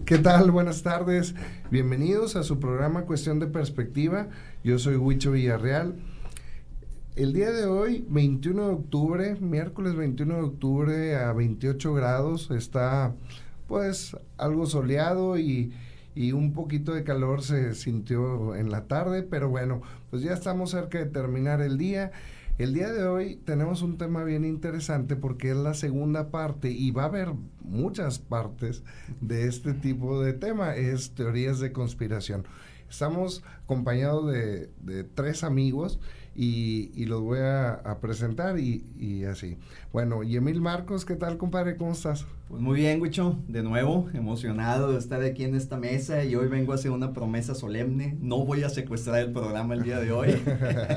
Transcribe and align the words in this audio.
¿Qué 0.05 0.17
tal? 0.17 0.51
Buenas 0.51 0.83
tardes. 0.83 1.35
Bienvenidos 1.71 2.35
a 2.35 2.43
su 2.43 2.59
programa 2.59 3.05
Cuestión 3.05 3.39
de 3.39 3.47
Perspectiva. 3.47 4.27
Yo 4.63 4.79
soy 4.79 4.95
Huicho 4.95 5.31
Villarreal. 5.31 5.95
El 7.15 7.33
día 7.33 7.51
de 7.51 7.65
hoy, 7.65 8.05
21 8.09 8.67
de 8.67 8.73
octubre, 8.73 9.35
miércoles 9.39 9.95
21 9.95 10.35
de 10.35 10.41
octubre 10.41 11.15
a 11.15 11.31
28 11.33 11.93
grados, 11.93 12.49
está 12.51 13.13
pues 13.67 14.17
algo 14.37 14.65
soleado 14.65 15.37
y 15.37 15.73
y 16.15 16.31
un 16.31 16.53
poquito 16.53 16.93
de 16.93 17.03
calor 17.03 17.41
se 17.41 17.73
sintió 17.75 18.55
en 18.55 18.71
la 18.71 18.85
tarde, 18.87 19.23
pero 19.23 19.49
bueno, 19.49 19.81
pues 20.09 20.21
ya 20.21 20.33
estamos 20.33 20.71
cerca 20.71 20.99
de 20.99 21.05
terminar 21.05 21.61
el 21.61 21.77
día. 21.77 22.11
El 22.59 22.73
día 22.73 22.91
de 22.91 23.03
hoy 23.05 23.37
tenemos 23.37 23.81
un 23.81 23.97
tema 23.97 24.23
bien 24.23 24.45
interesante 24.45 25.15
porque 25.15 25.49
es 25.49 25.57
la 25.57 25.73
segunda 25.73 26.29
parte 26.29 26.69
y 26.69 26.91
va 26.91 27.03
a 27.03 27.07
haber 27.07 27.33
muchas 27.61 28.19
partes 28.19 28.83
de 29.21 29.47
este 29.47 29.73
tipo 29.73 30.21
de 30.21 30.33
tema, 30.33 30.75
es 30.75 31.15
teorías 31.15 31.59
de 31.59 31.71
conspiración. 31.71 32.45
Estamos 32.87 33.43
acompañados 33.63 34.31
de, 34.31 34.69
tres 35.15 35.43
amigos 35.43 35.99
y, 36.35 37.05
los 37.05 37.21
voy 37.21 37.39
a, 37.41 37.97
presentar 37.99 38.59
y, 38.59 39.25
así. 39.25 39.57
Bueno, 39.93 40.23
y 40.23 40.35
Emil 40.35 40.59
Marcos, 40.59 41.05
¿qué 41.05 41.15
tal, 41.15 41.37
compadre? 41.37 41.77
¿Cómo 41.77 41.91
estás? 41.91 42.25
Pues 42.47 42.59
muy 42.59 42.77
bien, 42.79 42.99
Wicho, 42.99 43.37
de 43.47 43.61
nuevo, 43.61 44.09
emocionado 44.15 44.91
de 44.91 44.97
estar 44.97 45.21
aquí 45.21 45.43
en 45.43 45.53
esta 45.53 45.77
mesa 45.77 46.23
y 46.23 46.33
hoy 46.33 46.47
vengo 46.47 46.71
a 46.71 46.75
hacer 46.75 46.89
una 46.89 47.13
promesa 47.13 47.53
solemne. 47.53 48.17
No 48.19 48.43
voy 48.43 48.63
a 48.63 48.69
secuestrar 48.69 49.21
el 49.21 49.31
programa 49.31 49.75
el 49.75 49.83
día 49.83 49.99
de 49.99 50.11
hoy. 50.11 50.35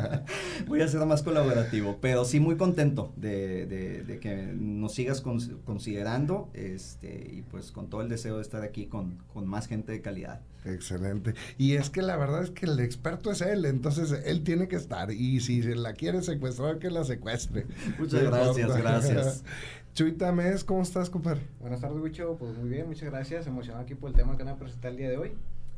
voy 0.66 0.80
a 0.80 0.88
ser 0.88 1.04
más 1.04 1.22
colaborativo, 1.22 1.98
pero 2.00 2.24
sí 2.24 2.40
muy 2.40 2.56
contento 2.56 3.12
de, 3.16 3.66
de, 3.66 4.18
que 4.18 4.54
nos 4.54 4.94
sigas 4.94 5.20
considerando 5.20 6.48
este, 6.54 7.30
y 7.34 7.42
pues 7.42 7.72
con 7.72 7.90
todo 7.90 8.00
el 8.00 8.08
deseo 8.08 8.36
de 8.36 8.42
estar 8.42 8.62
aquí 8.62 8.86
con, 8.86 9.18
con 9.34 9.46
más 9.46 9.66
gente 9.66 9.92
de 9.92 10.00
calidad. 10.00 10.40
Excelente. 10.66 11.34
Y 11.58 11.74
es 11.74 11.90
que 11.90 12.02
la 12.02 12.16
verdad 12.16 12.42
es 12.42 12.50
que 12.50 12.66
el 12.66 12.80
experto 12.80 13.30
es 13.30 13.40
él, 13.40 13.64
entonces 13.66 14.12
él 14.24 14.42
tiene 14.42 14.68
que 14.68 14.76
estar. 14.76 15.12
Y 15.12 15.40
si 15.40 15.62
se 15.62 15.76
la 15.76 15.92
quiere 15.92 16.22
secuestrar, 16.22 16.78
que 16.78 16.90
la 16.90 17.04
secuestre. 17.04 17.66
Muchas 17.98 18.24
gracias, 18.24 18.56
gracias. 18.66 18.85
Chuita 19.94 20.30
Mes, 20.30 20.62
¿cómo 20.62 20.82
estás, 20.82 21.08
compadre? 21.08 21.40
Buenas 21.60 21.80
tardes, 21.80 21.98
Wicho. 21.98 22.36
Pues 22.38 22.56
muy 22.56 22.68
bien, 22.68 22.86
muchas 22.86 23.10
gracias. 23.10 23.46
Emocionado 23.46 23.82
aquí 23.82 23.94
por 23.94 24.10
el 24.10 24.16
tema 24.16 24.36
que 24.36 24.44
van 24.44 24.54
a 24.54 24.58
presentar 24.58 24.90
el 24.92 24.98
día 24.98 25.08
de 25.08 25.16
hoy. 25.16 25.32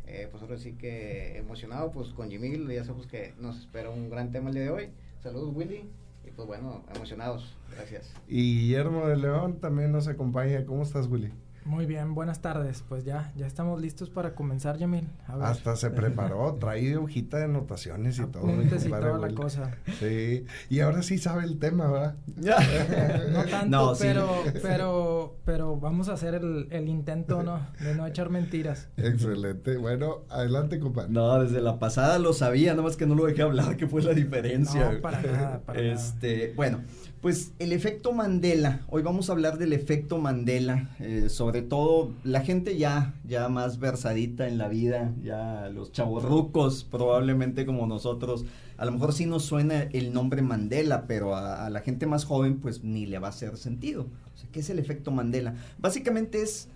Eh, 0.06 0.28
pues 0.30 0.42
ahora 0.42 0.58
sí 0.58 0.72
que 0.72 1.38
emocionado, 1.38 1.92
pues 1.92 2.08
con 2.08 2.30
Jimmy, 2.30 2.74
ya 2.74 2.82
sabemos 2.84 3.06
que 3.06 3.34
nos 3.38 3.58
espera 3.58 3.90
un 3.90 4.10
gran 4.10 4.32
tema 4.32 4.48
el 4.48 4.54
día 4.54 4.64
de 4.64 4.70
hoy. 4.70 4.88
Saludos, 5.22 5.54
Willy. 5.54 5.88
Y 6.26 6.30
pues 6.30 6.48
bueno, 6.48 6.82
emocionados. 6.94 7.54
Gracias. 7.74 8.12
Y 8.26 8.60
Guillermo 8.60 9.06
de 9.06 9.16
León 9.16 9.60
también 9.60 9.92
nos 9.92 10.08
acompaña. 10.08 10.64
¿Cómo 10.64 10.82
estás, 10.82 11.06
Willy? 11.06 11.32
Muy 11.68 11.84
bien, 11.84 12.14
buenas 12.14 12.40
tardes. 12.40 12.82
Pues 12.88 13.04
ya, 13.04 13.30
ya 13.36 13.46
estamos 13.46 13.78
listos 13.78 14.08
para 14.08 14.34
comenzar, 14.34 14.78
Yamil. 14.78 15.06
Hasta 15.26 15.76
se 15.76 15.90
preparó, 15.90 16.54
trae 16.54 16.96
hojita 16.96 17.36
de 17.36 17.44
anotaciones 17.44 18.18
y 18.18 18.24
todo. 18.24 18.50
y 18.62 18.68
toda 18.88 19.18
la 19.18 19.34
cosa. 19.34 19.72
Sí, 20.00 20.46
y 20.70 20.80
ahora 20.80 21.02
sí 21.02 21.18
sabe 21.18 21.44
el 21.44 21.58
tema, 21.58 21.90
¿verdad? 21.90 22.16
no 23.30 23.44
tanto, 23.44 23.96
pero, 23.98 24.44
pero, 24.62 25.36
pero 25.44 25.76
vamos 25.76 26.08
a 26.08 26.14
hacer 26.14 26.36
el, 26.36 26.68
el, 26.70 26.88
intento, 26.88 27.42
¿no? 27.42 27.60
De 27.80 27.94
no 27.94 28.06
echar 28.06 28.30
mentiras. 28.30 28.88
Excelente. 28.96 29.76
Bueno, 29.76 30.20
adelante, 30.30 30.80
compadre. 30.80 31.10
No, 31.10 31.38
desde 31.38 31.60
la 31.60 31.78
pasada 31.78 32.18
lo 32.18 32.32
sabía, 32.32 32.70
nada 32.70 32.84
más 32.84 32.96
que 32.96 33.04
no 33.04 33.14
lo 33.14 33.26
dejé 33.26 33.42
hablar, 33.42 33.76
que 33.76 33.86
fue 33.86 34.00
la 34.00 34.14
diferencia. 34.14 34.90
No, 34.90 35.00
para 35.02 35.20
nada, 35.20 35.60
para 35.60 35.78
este, 35.82 36.54
Bueno, 36.56 36.80
pues 37.20 37.52
el 37.58 37.72
efecto 37.72 38.12
Mandela. 38.12 38.82
Hoy 38.88 39.02
vamos 39.02 39.28
a 39.28 39.32
hablar 39.32 39.58
del 39.58 39.72
efecto 39.72 40.18
Mandela. 40.18 40.94
Eh, 41.00 41.28
sobre 41.28 41.62
todo 41.62 42.12
la 42.22 42.42
gente 42.42 42.76
ya, 42.76 43.14
ya 43.26 43.48
más 43.48 43.78
versadita 43.80 44.46
en 44.46 44.58
la 44.58 44.68
vida, 44.68 45.12
ya 45.22 45.68
los 45.72 45.90
chavorrucos 45.90 46.84
probablemente 46.84 47.66
como 47.66 47.86
nosotros. 47.86 48.44
A 48.76 48.84
lo 48.84 48.92
mejor 48.92 49.12
sí 49.12 49.26
nos 49.26 49.44
suena 49.44 49.82
el 49.82 50.12
nombre 50.12 50.42
Mandela, 50.42 51.06
pero 51.06 51.34
a, 51.34 51.68
la 51.70 51.80
gente 51.80 52.06
más 52.06 52.24
joven 52.24 52.60
pues 52.60 52.84
ni 52.84 53.06
le 53.06 53.18
va 53.18 53.28
a 53.28 53.30
hacer 53.30 53.56
sentido. 53.56 54.06
¿Qué 54.52 54.60
es 54.60 54.70
el 54.70 54.78
efecto 54.78 55.10
Mandela? 55.10 55.54
Básicamente 55.78 56.42
es 56.42 56.68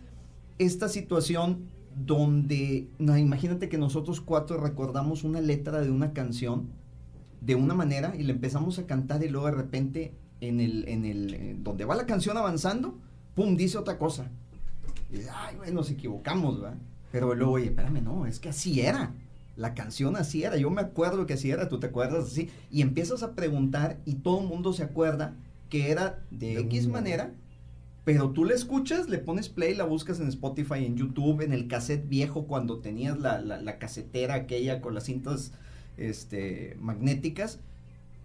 esta 0.59 0.89
situación 0.89 1.69
donde, 1.95 2.89
imagínate 2.99 3.69
que 3.69 3.79
nosotros 3.79 4.21
cuatro 4.21 4.59
recordamos 4.59 5.25
una 5.25 5.41
letra 5.41 5.81
de 5.81 5.91
una 5.91 6.13
canción 6.13 6.69
de 7.41 7.55
una 7.55 7.75
manera 7.75 8.15
y 8.17 8.23
le 8.23 8.33
empezamos 8.33 8.79
a 8.79 8.87
cantar 8.87 9.23
y 9.25 9.29
luego 9.29 9.47
de 9.47 9.53
repente 9.53 10.13
en 10.43 10.61
el, 10.61 10.89
en 10.89 11.05
el, 11.05 11.63
donde 11.63 11.85
va 11.85 11.95
la 11.95 12.05
canción 12.05 12.37
avanzando, 12.37 12.99
pum, 13.35 13.57
dice 13.57 13.79
otra 13.79 13.97
cosa. 13.97 14.29
Y 15.11 15.19
dice, 15.19 15.31
ay, 15.33 15.57
bueno, 15.57 15.75
nos 15.75 15.91
equivocamos, 15.91 16.61
¿verdad? 16.61 16.79
Pero 17.13 17.35
luego, 17.35 17.53
oye, 17.53 17.67
espérame, 17.67 18.03
no, 18.03 18.27
es 18.27 18.41
que 18.41 18.49
así 18.49 18.81
era. 18.81 19.15
La 19.57 19.75
canción 19.75 20.17
así 20.17 20.43
era, 20.43 20.57
yo 20.57 20.71
me 20.71 20.81
acuerdo 20.81 21.27
que 21.27 21.35
así 21.35 21.51
era, 21.51 21.69
tú 21.69 21.79
te 21.79 21.87
acuerdas 21.87 22.25
así. 22.25 22.51
Y 22.71 22.83
empiezas 22.83 23.23
a 23.23 23.35
preguntar 23.35 24.01
y 24.05 24.15
todo 24.15 24.41
el 24.41 24.49
mundo 24.49 24.73
se 24.73 24.83
acuerda 24.83 25.37
que 25.69 25.91
era 25.91 26.25
de, 26.31 26.59
X 26.61 26.89
manera, 26.89 27.33
pero 28.05 28.31
tú 28.31 28.45
la 28.45 28.55
escuchas, 28.55 29.09
le 29.09 29.19
pones 29.19 29.49
play, 29.49 29.75
la 29.75 29.85
buscas 29.85 30.19
en 30.19 30.29
Spotify, 30.29 30.85
en 30.85 30.97
YouTube, 30.97 31.43
en 31.43 31.53
el 31.53 31.69
cassette 31.69 32.09
viejo 32.09 32.47
cuando 32.47 32.81
tenías 32.81 33.21
la, 33.21 33.41
la, 33.41 33.61
la 33.61 33.79
casetera 33.79 34.35
aquella 34.35 34.81
con 34.81 34.95
las 34.95 35.05
cintas 35.05 35.53
este, 35.99 36.77
magnéticas. 36.81 37.61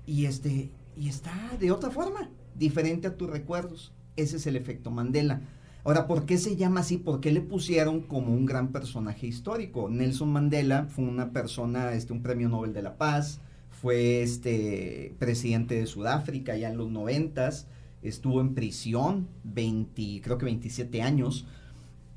Y 0.06 0.26
este, 0.26 0.72
y 0.97 1.09
está 1.09 1.34
de 1.59 1.72
otra 1.72 1.90
forma, 1.90 2.30
diferente 2.56 3.08
a 3.08 3.16
tus 3.16 3.30
recuerdos. 3.30 3.94
Ese 4.16 4.38
es 4.38 4.47
el 4.47 4.56
efecto 4.56 4.90
Mandela. 4.90 5.41
Ahora, 5.84 6.08
¿por 6.08 6.25
qué 6.25 6.38
se 6.38 6.56
llama 6.56 6.81
así? 6.81 6.97
¿Por 6.97 7.22
qué 7.22 7.31
le 7.31 7.40
pusieron 7.40 8.02
como 8.02 8.34
un 8.34 8.46
gran 8.46 8.72
personaje 8.72 9.28
histórico? 9.28 9.90
Nelson 9.90 10.30
Mandela 10.30 10.88
fue 10.90 11.06
una 11.06 11.31
persona, 11.31 11.94
este, 11.94 12.13
un 12.13 12.24
premio 12.24 12.50
Nobel 12.50 12.74
de 12.74 12.81
la 12.81 12.97
Paz, 12.97 13.40
fue 13.69 14.22
este 14.22 15.16
presidente 15.19 15.75
de 15.75 15.86
Sudáfrica 15.86 16.57
ya 16.57 16.69
en 16.69 16.78
los 16.78 16.90
noventas, 16.90 17.68
estuvo 18.02 18.41
en 18.41 18.56
prisión 18.56 19.28
20, 19.44 20.22
creo 20.24 20.38
que 20.38 20.46
27 20.46 21.02
años. 21.02 21.46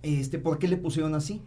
Este, 0.02 0.38
¿por 0.38 0.58
qué 0.58 0.66
le 0.66 0.78
pusieron 0.78 1.14
así? 1.14 1.42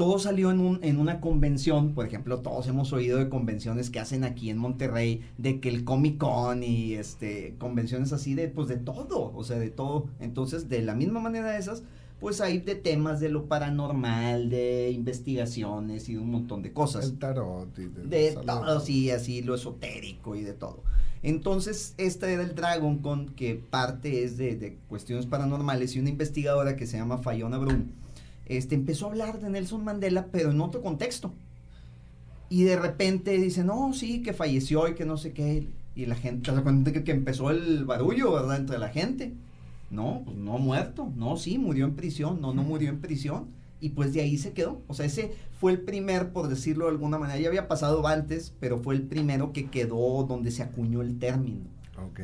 Todo 0.00 0.18
salió 0.18 0.50
en, 0.50 0.60
un, 0.60 0.82
en 0.82 0.98
una 0.98 1.20
convención, 1.20 1.92
por 1.92 2.06
ejemplo, 2.06 2.40
todos 2.40 2.66
hemos 2.68 2.90
oído 2.94 3.18
de 3.18 3.28
convenciones 3.28 3.90
que 3.90 4.00
hacen 4.00 4.24
aquí 4.24 4.48
en 4.48 4.56
Monterrey, 4.56 5.20
de 5.36 5.60
que 5.60 5.68
el 5.68 5.84
Comic 5.84 6.16
Con 6.16 6.62
y 6.62 6.94
este, 6.94 7.54
convenciones 7.58 8.10
así 8.14 8.32
de, 8.34 8.48
pues 8.48 8.66
de 8.68 8.78
todo, 8.78 9.30
o 9.34 9.44
sea, 9.44 9.58
de 9.58 9.68
todo. 9.68 10.06
Entonces, 10.18 10.70
de 10.70 10.80
la 10.80 10.94
misma 10.94 11.20
manera 11.20 11.50
de 11.50 11.58
esas, 11.58 11.82
pues 12.18 12.40
hay 12.40 12.60
de 12.60 12.76
temas 12.76 13.20
de 13.20 13.28
lo 13.28 13.44
paranormal, 13.44 14.48
de 14.48 14.90
investigaciones 14.90 16.08
y 16.08 16.16
un 16.16 16.30
montón 16.30 16.62
de 16.62 16.72
cosas. 16.72 17.04
El 17.04 17.18
tarot 17.18 17.78
y 17.78 17.84
de, 17.84 18.06
de 18.06 18.32
todo, 18.32 18.80
sí, 18.80 19.10
así 19.10 19.42
lo 19.42 19.54
esotérico 19.54 20.34
y 20.34 20.40
de 20.40 20.54
todo. 20.54 20.82
Entonces, 21.22 21.92
esta 21.98 22.30
era 22.30 22.42
el 22.42 22.54
Dragon 22.54 23.00
Con, 23.00 23.34
que 23.34 23.54
parte 23.54 24.24
es 24.24 24.38
de, 24.38 24.56
de 24.56 24.78
cuestiones 24.88 25.26
paranormales 25.26 25.94
y 25.94 26.00
una 26.00 26.08
investigadora 26.08 26.74
que 26.74 26.86
se 26.86 26.96
llama 26.96 27.18
Fayona 27.18 27.58
Brum 27.58 27.99
este, 28.50 28.74
empezó 28.74 29.06
a 29.06 29.10
hablar 29.10 29.40
de 29.40 29.48
Nelson 29.48 29.84
Mandela, 29.84 30.26
pero 30.32 30.50
en 30.50 30.60
otro 30.60 30.82
contexto. 30.82 31.32
Y 32.48 32.64
de 32.64 32.74
repente 32.74 33.38
dice, 33.38 33.62
no, 33.62 33.92
sí, 33.92 34.22
que 34.22 34.32
falleció 34.32 34.88
y 34.88 34.96
que 34.96 35.06
no 35.06 35.16
sé 35.16 35.32
qué. 35.32 35.68
Y 35.94 36.06
la 36.06 36.16
gente, 36.16 36.50
se 36.52 36.92
que, 36.92 37.04
que 37.04 37.12
empezó 37.12 37.50
el 37.50 37.84
barullo, 37.84 38.32
¿verdad? 38.32 38.56
Entre 38.56 38.78
la 38.78 38.88
gente. 38.88 39.34
No, 39.88 40.22
pues 40.24 40.36
no 40.36 40.58
muerto. 40.58 41.12
No, 41.16 41.36
sí, 41.36 41.58
murió 41.58 41.84
en 41.84 41.94
prisión. 41.94 42.40
No, 42.40 42.52
no 42.52 42.64
murió 42.64 42.88
en 42.90 43.00
prisión. 43.00 43.46
Y 43.80 43.90
pues 43.90 44.12
de 44.12 44.22
ahí 44.22 44.36
se 44.36 44.52
quedó. 44.52 44.82
O 44.88 44.94
sea, 44.94 45.06
ese 45.06 45.32
fue 45.60 45.70
el 45.70 45.82
primer, 45.82 46.32
por 46.32 46.48
decirlo 46.48 46.86
de 46.86 46.90
alguna 46.90 47.18
manera. 47.18 47.38
Ya 47.38 47.46
había 47.46 47.68
pasado 47.68 48.04
antes, 48.04 48.52
pero 48.58 48.80
fue 48.80 48.96
el 48.96 49.02
primero 49.02 49.52
que 49.52 49.70
quedó 49.70 50.24
donde 50.24 50.50
se 50.50 50.64
acuñó 50.64 51.02
el 51.02 51.20
término 51.20 51.79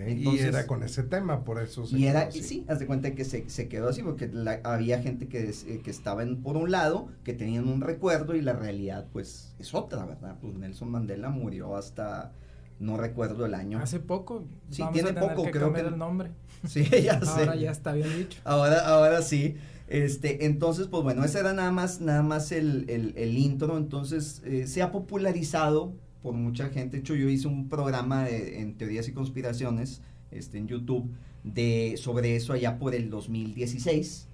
y 0.09 0.39
era 0.39 0.67
con 0.67 0.83
ese 0.83 1.03
tema, 1.03 1.45
por 1.45 1.61
eso 1.61 1.87
se 1.87 1.99
Y 1.99 2.07
era, 2.07 2.31
sí, 2.31 2.65
haz 2.69 2.79
de 2.79 2.87
cuenta 2.87 3.15
que 3.15 3.25
se, 3.25 3.49
se 3.49 3.69
quedó 3.69 3.89
así, 3.89 4.03
porque 4.03 4.31
había 4.65 5.03
gente 5.03 5.29
que, 5.29 5.51
eh, 5.51 5.81
que 5.83 5.91
estaba 5.91 6.23
en, 6.23 6.43
por 6.43 6.57
un 6.57 6.71
lado, 6.71 7.09
que 7.25 7.33
tenían 7.33 7.69
un 7.69 7.81
recuerdo 7.81 8.35
y 8.35 8.43
la 8.43 8.53
realidad, 8.53 9.07
pues, 9.13 9.55
es 9.59 9.75
otra, 9.75 10.05
¿verdad? 10.05 10.37
Pues 10.41 10.55
Nelson 10.55 10.91
Mandela 10.91 11.31
murió 11.31 11.77
hasta 11.77 12.33
no 12.79 12.97
recuerdo 12.97 13.47
el 13.47 13.55
año. 13.55 13.79
Hace 13.79 14.01
poco. 14.01 14.45
Sí, 14.71 14.83
tiene 14.93 15.13
poco, 15.15 15.45
que 15.45 15.51
creo 15.51 15.73
que 15.73 15.81
el 15.81 15.99
nombre. 15.99 16.31
Sí, 16.67 16.85
ya 16.85 17.21
sé. 17.25 17.41
Ahora 17.41 17.55
ya 17.55 17.71
está 17.71 17.93
bien 17.93 18.17
dicho. 18.17 18.41
Ahora, 18.45 18.81
ahora 18.87 19.23
sí. 19.23 19.57
Este, 19.89 20.47
entonces, 20.47 20.89
pues 20.89 21.05
bueno, 21.05 21.25
ese 21.25 21.39
era 21.39 21.53
nada 21.53 21.71
más, 21.71 22.01
nada 22.01 22.23
más 22.23 22.51
el, 22.51 22.87
el, 22.89 23.39
intro. 23.39 23.77
Entonces, 23.77 24.43
eh, 24.45 24.67
se 24.67 24.83
ha 24.83 24.91
popularizado 24.91 25.93
por 26.23 26.35
mucha 26.35 26.69
gente. 26.69 26.97
De 26.97 27.01
hecho, 27.01 27.15
yo 27.15 27.29
hice 27.29 27.49
un 27.49 27.69
programa 27.69 28.29
en 28.29 28.75
teorías 28.75 29.09
y 29.09 29.13
conspiraciones 29.13 30.03
este, 30.31 30.59
en 30.59 30.69
YouTube 30.69 31.11
de, 31.45 31.95
sobre 31.97 32.37
eso 32.37 32.53
allá 32.53 32.79
por 32.79 32.95
el 32.95 33.11
2016 33.11 34.29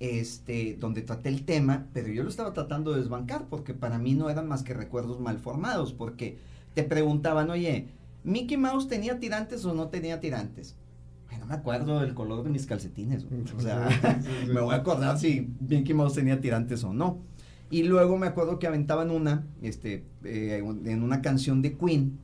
este, 0.00 0.76
donde 0.80 1.02
traté 1.02 1.28
el 1.28 1.44
tema, 1.44 1.86
pero 1.92 2.08
yo 2.08 2.22
lo 2.22 2.30
estaba 2.30 2.54
tratando 2.54 2.92
de 2.92 3.00
desbancar 3.00 3.46
porque 3.48 3.74
para 3.74 3.98
mí 3.98 4.14
no 4.14 4.30
eran 4.30 4.48
más 4.48 4.62
que 4.62 4.72
recuerdos 4.72 5.20
mal 5.20 5.38
formados, 5.38 5.92
porque 5.92 6.38
te 6.74 6.82
preguntaban, 6.82 7.50
oye, 7.50 7.88
¿Mickey 8.24 8.56
Mouse 8.56 8.88
tenía 8.88 9.20
tirantes 9.20 9.64
o 9.66 9.74
no 9.74 9.88
tenía 9.88 10.18
tirantes? 10.18 10.74
Bueno, 11.28 11.46
me 11.46 11.54
acuerdo 11.54 12.00
del 12.00 12.14
color 12.14 12.42
de 12.42 12.50
mis 12.50 12.66
calcetines, 12.66 13.26
o 13.54 13.60
sea, 13.60 13.88
me 14.48 14.60
voy 14.60 14.74
a 14.74 14.78
acordar 14.78 15.18
si 15.18 15.48
Mickey 15.60 15.94
Mouse 15.94 16.14
tenía 16.14 16.40
tirantes 16.40 16.82
o 16.82 16.94
no. 16.94 17.18
Y 17.70 17.84
luego 17.84 18.18
me 18.18 18.26
acuerdo 18.26 18.58
que 18.58 18.66
aventaban 18.66 19.10
una, 19.10 19.46
este, 19.62 20.04
eh, 20.24 20.62
en 20.84 21.02
una 21.02 21.22
canción 21.22 21.62
de 21.62 21.76
Queen, 21.76 22.18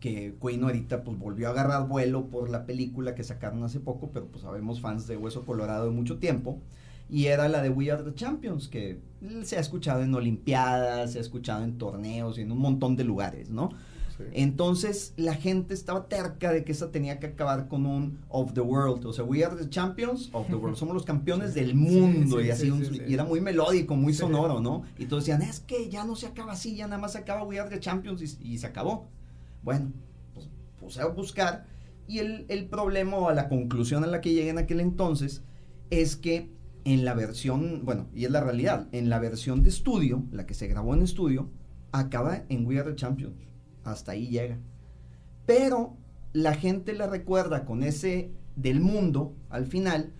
que 0.00 0.34
Queen 0.40 0.64
ahorita 0.64 1.02
pues 1.02 1.18
volvió 1.18 1.48
a 1.48 1.50
agarrar 1.50 1.88
vuelo 1.88 2.26
por 2.26 2.50
la 2.50 2.66
película 2.66 3.14
que 3.14 3.24
sacaron 3.24 3.62
hace 3.64 3.80
poco, 3.80 4.10
pero 4.12 4.26
pues 4.26 4.42
sabemos 4.42 4.80
fans 4.80 5.06
de 5.06 5.16
Hueso 5.16 5.44
Colorado 5.44 5.86
de 5.86 5.90
mucho 5.92 6.18
tiempo 6.18 6.60
y 7.10 7.26
era 7.26 7.48
la 7.48 7.60
de 7.60 7.70
We 7.70 7.90
Are 7.90 8.02
the 8.02 8.14
Champions, 8.14 8.68
que 8.68 9.00
se 9.42 9.56
ha 9.56 9.60
escuchado 9.60 10.02
en 10.02 10.14
Olimpiadas, 10.14 11.12
se 11.12 11.18
ha 11.18 11.20
escuchado 11.20 11.64
en 11.64 11.76
torneos 11.76 12.38
y 12.38 12.42
en 12.42 12.52
un 12.52 12.58
montón 12.58 12.96
de 12.96 13.04
lugares, 13.04 13.50
¿no? 13.50 13.70
Entonces 14.32 15.12
la 15.16 15.34
gente 15.34 15.74
estaba 15.74 16.08
terca 16.08 16.52
de 16.52 16.64
que 16.64 16.72
esa 16.72 16.90
tenía 16.90 17.18
que 17.18 17.28
acabar 17.28 17.68
con 17.68 17.86
un 17.86 18.18
of 18.28 18.52
the 18.54 18.60
world, 18.60 19.04
o 19.06 19.12
sea, 19.12 19.24
we 19.24 19.44
are 19.44 19.56
the 19.56 19.68
champions 19.68 20.30
of 20.32 20.46
the 20.48 20.54
world, 20.54 20.76
somos 20.78 20.94
los 20.94 21.04
campeones 21.04 21.54
del 21.54 21.74
mundo. 21.74 22.40
Y 22.40 22.50
así, 22.50 22.72
y 23.06 23.14
era 23.14 23.24
muy 23.24 23.40
melódico, 23.40 23.96
muy 23.96 24.14
sonoro, 24.14 24.60
¿no? 24.60 24.82
Y 24.98 25.06
todos 25.06 25.24
decían, 25.24 25.42
es 25.42 25.60
que 25.60 25.88
ya 25.88 26.04
no 26.04 26.16
se 26.16 26.26
acaba 26.26 26.52
así, 26.52 26.76
ya 26.76 26.86
nada 26.86 27.00
más 27.00 27.12
se 27.12 27.18
acaba 27.18 27.44
we 27.44 27.58
are 27.58 27.68
the 27.68 27.80
champions 27.80 28.38
y, 28.40 28.58
se 28.58 28.66
acabó. 28.66 29.08
Bueno, 29.62 29.92
pues 30.34 30.48
puse 30.78 31.00
a 31.00 31.06
buscar 31.06 31.66
y 32.06 32.18
el, 32.18 32.46
el 32.48 32.66
problema 32.66 33.16
o 33.16 33.32
la 33.32 33.48
conclusión 33.48 34.04
a 34.04 34.06
la 34.06 34.20
que 34.20 34.32
llegué 34.32 34.50
en 34.50 34.58
aquel 34.58 34.80
entonces 34.80 35.42
es 35.90 36.16
que 36.16 36.50
en 36.84 37.04
la 37.04 37.14
versión, 37.14 37.84
bueno, 37.84 38.08
y 38.14 38.24
es 38.24 38.30
la 38.30 38.40
realidad, 38.40 38.88
en 38.92 39.10
la 39.10 39.18
versión 39.18 39.62
de 39.62 39.68
estudio, 39.68 40.24
la 40.32 40.46
que 40.46 40.54
se 40.54 40.66
grabó 40.66 40.94
en 40.94 41.02
estudio, 41.02 41.50
acaba 41.92 42.44
en 42.48 42.66
We 42.66 42.78
Are 42.78 42.90
the 42.90 42.96
Champions. 42.96 43.34
Hasta 43.84 44.12
ahí 44.12 44.28
llega. 44.28 44.58
Pero 45.46 45.96
la 46.32 46.54
gente 46.54 46.92
la 46.92 47.06
recuerda 47.06 47.64
con 47.64 47.82
ese 47.82 48.30
del 48.56 48.80
mundo 48.80 49.34
al 49.48 49.66
final 49.66 50.12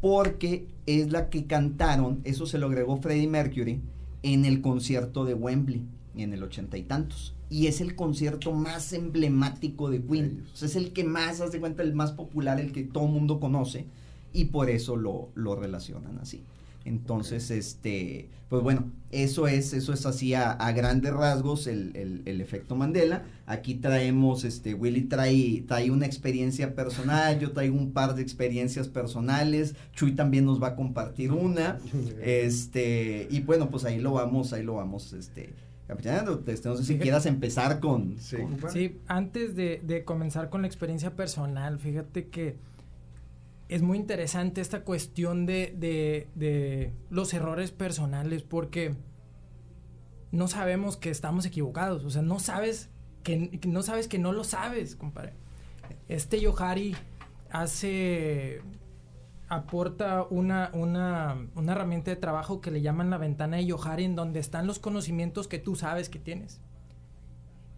porque 0.00 0.68
es 0.86 1.10
la 1.10 1.30
que 1.30 1.46
cantaron, 1.46 2.20
eso 2.24 2.46
se 2.46 2.58
lo 2.58 2.66
agregó 2.66 2.96
Freddie 2.98 3.26
Mercury 3.26 3.80
en 4.22 4.44
el 4.44 4.60
concierto 4.60 5.24
de 5.24 5.34
Wembley 5.34 5.86
en 6.16 6.32
el 6.32 6.42
ochenta 6.42 6.78
y 6.78 6.82
tantos. 6.82 7.34
Y 7.48 7.66
es 7.66 7.80
el 7.80 7.94
concierto 7.94 8.52
más 8.52 8.92
emblemático 8.92 9.90
de 9.90 10.02
Queen. 10.02 10.44
es 10.60 10.76
el 10.76 10.92
que 10.92 11.04
más, 11.04 11.40
haz 11.40 11.52
de 11.52 11.60
cuenta, 11.60 11.82
el 11.82 11.94
más 11.94 12.12
popular, 12.12 12.58
el 12.58 12.72
que 12.72 12.84
todo 12.84 13.06
el 13.06 13.12
mundo 13.12 13.38
conoce 13.38 13.86
y 14.32 14.46
por 14.46 14.68
eso 14.68 14.96
lo, 14.96 15.28
lo 15.34 15.54
relacionan 15.54 16.18
así. 16.18 16.42
Entonces, 16.86 17.50
este, 17.50 18.28
pues 18.48 18.62
bueno, 18.62 18.92
eso 19.10 19.48
es, 19.48 19.72
eso 19.72 19.92
es 19.92 20.06
así 20.06 20.34
a, 20.34 20.54
grandes 20.72 21.12
rasgos 21.12 21.66
el, 21.66 22.22
el, 22.24 22.40
efecto 22.40 22.76
Mandela. 22.76 23.24
Aquí 23.44 23.74
traemos, 23.74 24.44
este, 24.44 24.74
Willy 24.74 25.02
trae, 25.02 25.64
trae 25.66 25.90
una 25.90 26.06
experiencia 26.06 26.76
personal, 26.76 27.40
yo 27.40 27.50
traigo 27.50 27.76
un 27.76 27.92
par 27.92 28.14
de 28.14 28.22
experiencias 28.22 28.86
personales, 28.88 29.74
Chuy 29.94 30.12
también 30.12 30.44
nos 30.44 30.62
va 30.62 30.68
a 30.68 30.76
compartir 30.76 31.32
una, 31.32 31.78
este, 32.22 33.26
y 33.30 33.40
bueno, 33.40 33.68
pues 33.68 33.84
ahí 33.84 34.00
lo 34.00 34.12
vamos, 34.12 34.52
ahí 34.52 34.62
lo 34.62 34.74
vamos, 34.74 35.12
este, 35.12 35.50
capitán, 35.88 36.26
este, 36.46 36.68
no 36.68 36.76
sé 36.76 36.84
si 36.84 36.98
quieras 36.98 37.26
empezar 37.26 37.80
con... 37.80 38.16
Sí, 38.20 38.36
sí 38.72 38.96
antes 39.08 39.56
de, 39.56 39.80
de 39.84 40.04
comenzar 40.04 40.50
con 40.50 40.62
la 40.62 40.68
experiencia 40.68 41.16
personal, 41.16 41.80
fíjate 41.80 42.28
que 42.28 42.56
es 43.68 43.82
muy 43.82 43.98
interesante 43.98 44.60
esta 44.60 44.82
cuestión 44.82 45.46
de, 45.46 46.94
los 47.10 47.34
errores 47.34 47.72
personales 47.72 48.42
porque 48.42 48.94
no 50.30 50.48
sabemos 50.48 50.96
que 50.96 51.10
estamos 51.10 51.46
equivocados, 51.46 52.04
o 52.04 52.10
sea, 52.10 52.22
no 52.22 52.38
sabes 52.38 52.90
que, 53.22 53.60
no 53.66 53.82
sabes 53.82 54.08
que 54.08 54.18
no 54.18 54.32
lo 54.32 54.44
sabes, 54.44 54.94
compadre. 54.94 55.32
Este 56.08 56.40
Yohari 56.40 56.94
hace 57.50 58.60
aporta 59.48 60.24
una, 60.28 60.70
una, 60.72 61.48
una 61.54 61.72
herramienta 61.72 62.10
de 62.10 62.16
trabajo 62.16 62.60
que 62.60 62.72
le 62.72 62.82
llaman 62.82 63.10
la 63.10 63.18
ventana 63.18 63.58
de 63.58 63.66
Yohari 63.66 64.04
en 64.04 64.16
donde 64.16 64.40
están 64.40 64.66
los 64.66 64.78
conocimientos 64.78 65.46
que 65.48 65.58
tú 65.58 65.76
sabes 65.76 66.08
que 66.08 66.18
tienes. 66.18 66.60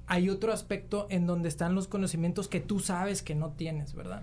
Hay 0.07 0.31
otro 0.31 0.53
aspecto 0.53 1.07
en 1.11 1.27
donde 1.27 1.51
están 1.51 1.75
los 1.75 1.87
conocimientos 1.87 2.49
que 2.49 2.61
tú 2.61 2.81
sabes 2.81 3.23
que 3.23 3.35
no 3.35 3.53
tienes, 3.53 3.95
¿verdad? 3.95 4.23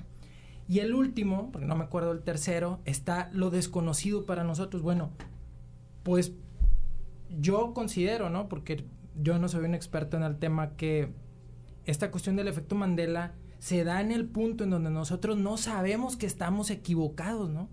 Y 0.67 0.79
el 0.79 0.95
último, 0.95 1.51
porque 1.51 1.67
no 1.67 1.75
me 1.75 1.83
acuerdo 1.83 2.11
el 2.11 2.23
tercero, 2.23 2.79
está 2.85 3.29
lo 3.33 3.51
desconocido 3.51 4.25
para 4.25 4.43
nosotros. 4.43 4.81
Bueno, 4.81 5.11
pues 6.03 6.33
yo 7.39 7.73
considero, 7.73 8.29
¿no? 8.29 8.49
Porque 8.49 8.85
yo 9.15 9.37
no 9.37 9.47
soy 9.47 9.65
un 9.65 9.75
experto 9.75 10.17
en 10.17 10.23
el 10.23 10.37
tema, 10.37 10.75
que 10.75 11.13
esta 11.85 12.09
cuestión 12.09 12.35
del 12.35 12.47
efecto 12.47 12.75
Mandela 12.75 13.33
se 13.59 13.83
da 13.83 14.01
en 14.01 14.11
el 14.11 14.25
punto 14.25 14.63
en 14.63 14.71
donde 14.71 14.89
nosotros 14.89 15.37
no 15.37 15.57
sabemos 15.57 16.17
que 16.17 16.25
estamos 16.25 16.69
equivocados, 16.71 17.49
¿no? 17.49 17.69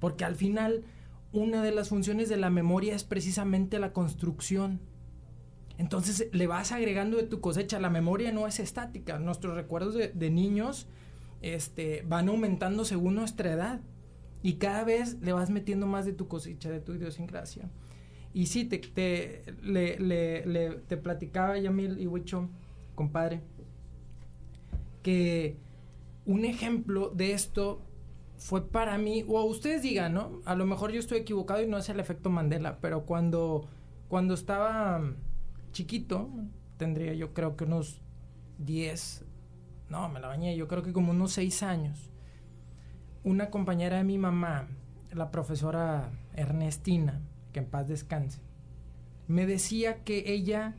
Porque 0.00 0.24
al 0.24 0.34
final 0.34 0.84
una 1.32 1.62
de 1.62 1.72
las 1.72 1.88
funciones 1.88 2.28
de 2.28 2.36
la 2.36 2.50
memoria 2.50 2.94
es 2.94 3.04
precisamente 3.04 3.78
la 3.78 3.92
construcción. 3.92 4.80
Entonces 5.78 6.28
le 6.32 6.46
vas 6.46 6.72
agregando 6.72 7.16
de 7.16 7.22
tu 7.24 7.40
cosecha. 7.40 7.80
La 7.80 7.90
memoria 7.90 8.32
no 8.32 8.46
es 8.46 8.60
estática. 8.60 9.18
Nuestros 9.18 9.54
recuerdos 9.54 9.94
de, 9.94 10.08
de 10.08 10.30
niños 10.30 10.86
este, 11.42 12.04
van 12.08 12.28
aumentando 12.28 12.84
según 12.84 13.16
nuestra 13.16 13.52
edad. 13.52 13.80
Y 14.42 14.54
cada 14.54 14.82
vez 14.84 15.20
le 15.20 15.32
vas 15.32 15.50
metiendo 15.50 15.86
más 15.86 16.04
de 16.04 16.12
tu 16.12 16.26
cosecha, 16.26 16.70
de 16.70 16.80
tu 16.80 16.94
idiosincrasia. 16.94 17.70
Y 18.34 18.46
sí, 18.46 18.64
te, 18.64 18.78
te, 18.78 19.42
le, 19.62 19.98
le, 19.98 20.70
te 20.88 20.96
platicaba 20.96 21.58
Yamil 21.58 22.00
y 22.00 22.06
Huicho, 22.06 22.48
compadre, 22.94 23.42
que 25.02 25.56
un 26.24 26.44
ejemplo 26.44 27.10
de 27.10 27.32
esto 27.32 27.82
fue 28.36 28.66
para 28.66 28.98
mí, 28.98 29.24
o 29.28 29.44
ustedes 29.44 29.82
digan, 29.82 30.14
¿no? 30.14 30.40
A 30.44 30.56
lo 30.56 30.66
mejor 30.66 30.90
yo 30.90 30.98
estoy 30.98 31.18
equivocado 31.18 31.62
y 31.62 31.68
no 31.68 31.78
es 31.78 31.88
el 31.88 32.00
efecto 32.00 32.30
Mandela, 32.30 32.78
pero 32.80 33.04
cuando, 33.04 33.68
cuando 34.08 34.34
estaba 34.34 35.00
chiquito, 35.72 36.28
tendría 36.78 37.14
yo 37.14 37.34
creo 37.34 37.56
que 37.56 37.64
unos 37.64 38.00
10 38.58 39.24
no, 39.92 40.08
me 40.08 40.20
la 40.20 40.28
bañé, 40.28 40.56
yo 40.56 40.68
creo 40.68 40.82
que 40.82 40.94
como 40.94 41.12
unos 41.12 41.32
seis 41.32 41.62
años. 41.62 42.10
Una 43.24 43.50
compañera 43.50 43.98
de 43.98 44.04
mi 44.04 44.16
mamá, 44.16 44.68
la 45.12 45.30
profesora 45.30 46.10
Ernestina, 46.34 47.20
que 47.52 47.60
en 47.60 47.66
paz 47.66 47.88
descanse, 47.88 48.40
me 49.28 49.44
decía 49.46 50.02
que 50.02 50.32
ella 50.32 50.76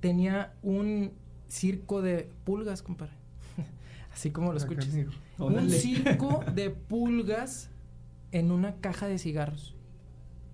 tenía 0.00 0.52
un 0.62 1.12
circo 1.46 2.02
de 2.02 2.28
pulgas, 2.42 2.82
compadre. 2.82 3.14
Así 4.12 4.32
como 4.32 4.50
lo 4.50 4.58
escuchas. 4.58 4.90
Un 5.38 5.70
circo 5.70 6.44
de 6.54 6.70
pulgas 6.70 7.70
en 8.32 8.50
una 8.50 8.74
caja 8.80 9.06
de 9.06 9.18
cigarros. 9.18 9.76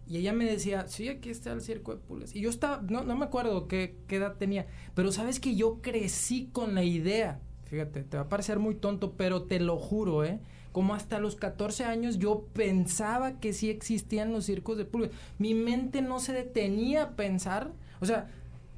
Y 0.07 0.19
ella 0.19 0.35
me 0.35 0.45
decía, 0.45 0.87
sí, 0.87 1.09
aquí 1.09 1.31
está 1.31 1.53
el 1.53 1.63
circo 1.63 1.95
de 1.95 2.01
pulgas. 2.03 2.37
Y 2.37 2.43
yo 2.43 2.51
estaba, 2.51 2.83
no, 2.83 3.05
no 3.05 3.17
me 3.17 3.25
acuerdo 3.25 3.69
qué, 3.69 3.97
qué 4.07 4.17
edad 4.17 4.37
tenía, 4.37 4.67
pero 4.95 5.13
sabes 5.13 5.41
que 5.41 5.57
yo 5.57 5.81
crecí 5.81 6.51
con 6.53 6.75
la 6.75 6.85
idea 6.85 7.41
Fíjate, 7.73 8.03
te 8.03 8.19
va 8.19 8.25
a 8.25 8.29
parecer 8.29 8.59
muy 8.59 8.75
tonto, 8.75 9.13
pero 9.13 9.45
te 9.45 9.59
lo 9.59 9.79
juro, 9.79 10.27
¿eh? 10.27 10.41
Como 10.73 10.95
hasta 10.95 11.19
los 11.19 11.37
14 11.37 11.87
años 11.87 12.19
yo 12.19 12.45
pensaba 12.53 13.41
que 13.41 13.55
sí 13.55 13.71
existían 13.71 14.31
los 14.31 14.45
circos 14.45 14.77
de 14.77 14.85
pulgas. 14.85 15.11
Mi 15.39 15.55
mente 15.55 16.03
no 16.03 16.21
se 16.21 16.35
detenía 16.35 17.03
a 17.03 17.11
pensar, 17.13 17.73
o 18.03 18.05
sea, 18.05 18.29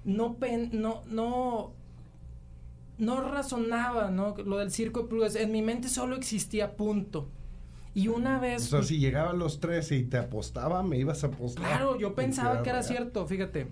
no, 0.04 0.36
no, 0.70 1.02
no, 1.08 1.72
no 2.96 3.20
razonaba, 3.20 4.12
¿no? 4.12 4.36
Lo 4.36 4.58
del 4.58 4.70
circo 4.70 5.02
de 5.02 5.08
pulgas. 5.08 5.34
En 5.34 5.50
mi 5.50 5.60
mente 5.60 5.88
solo 5.88 6.14
existía 6.14 6.76
punto. 6.76 7.26
Y 7.94 8.06
una 8.06 8.38
vez... 8.38 8.62
O 8.72 8.76
sea, 8.76 8.84
si 8.84 9.00
llegaba 9.00 9.30
a 9.30 9.34
los 9.34 9.58
13 9.58 9.96
y 9.96 10.04
te 10.04 10.18
apostaba, 10.18 10.84
me 10.84 10.98
ibas 10.98 11.24
a 11.24 11.26
apostar. 11.26 11.64
Claro, 11.64 11.98
yo 11.98 12.14
pensaba 12.14 12.62
que 12.62 12.70
era 12.70 12.84
cierto, 12.84 13.26
fíjate. 13.26 13.66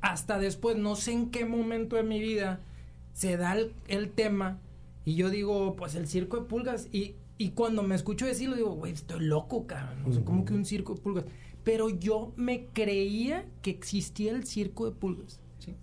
Hasta 0.00 0.38
después, 0.38 0.76
no 0.76 0.94
sé 0.94 1.10
en 1.10 1.32
qué 1.32 1.44
momento 1.44 1.96
de 1.96 2.04
mi 2.04 2.20
vida 2.20 2.60
se 3.16 3.38
da 3.38 3.56
el, 3.88 4.10
tema 4.10 4.60
y 5.06 5.14
yo 5.14 5.30
digo, 5.30 5.74
pues 5.74 5.94
el 5.94 6.06
circo 6.06 6.36
de 6.36 6.42
pulgas. 6.42 6.88
Y, 6.92 7.14
y 7.38 7.50
cuando 7.50 7.82
me 7.82 7.94
escucho 7.94 8.26
decirlo, 8.26 8.56
digo, 8.56 8.74
güey, 8.74 8.92
estoy 8.92 9.24
loco, 9.24 9.66
cabrón. 9.66 10.12
Sé, 10.12 10.22
¿cómo 10.22 10.44
que 10.44 10.52
un 10.52 10.66
circo 10.66 10.94
de 10.94 11.00
pulgas? 11.00 11.24
Pero 11.64 11.88
yo 11.88 12.34
me 12.36 12.66
creía 12.66 13.46
que 13.62 13.70
existía 13.70 14.32
el 14.32 14.44
circo 14.44 14.84
de 14.84 14.92
pulgas. 14.92 15.40
Sí. 15.58 15.74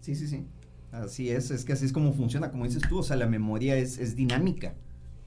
Sí, 0.00 0.14
sí, 0.14 0.26
sí. 0.26 0.46
Así 0.90 1.28
es, 1.28 1.50
es 1.50 1.66
que 1.66 1.74
así 1.74 1.84
es 1.84 1.92
como 1.92 2.14
funciona, 2.14 2.50
como 2.50 2.64
dices 2.64 2.82
tú, 2.88 2.98
o 2.98 3.02
sea, 3.02 3.16
la 3.16 3.26
memoria 3.26 3.76
es, 3.76 3.98
es 3.98 4.16
dinámica, 4.16 4.74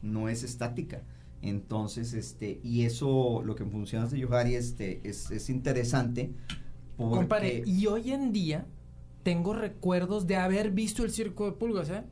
no 0.02 0.28
es 0.28 0.42
estática. 0.42 1.04
Entonces, 1.44 2.14
este, 2.14 2.60
y 2.64 2.86
eso, 2.86 3.44
lo 3.46 3.56
que 3.56 3.64
funciona 3.64 4.08
de 4.08 4.18
Yohari, 4.18 4.56
este, 4.56 5.08
es, 5.08 5.30
es 5.30 5.52
interesante. 5.52 6.34
Porque... 6.98 7.16
Compare, 7.16 7.64
y 7.64 7.86
hoy 7.86 8.12
en 8.12 8.32
día 8.32 8.66
tengo 9.26 9.56
recuerdos 9.56 10.28
de 10.28 10.36
haber 10.36 10.70
visto 10.70 11.04
el 11.04 11.10
circo 11.10 11.48
de 11.48 11.54
pulgas, 11.54 11.90
¿eh? 11.90 12.04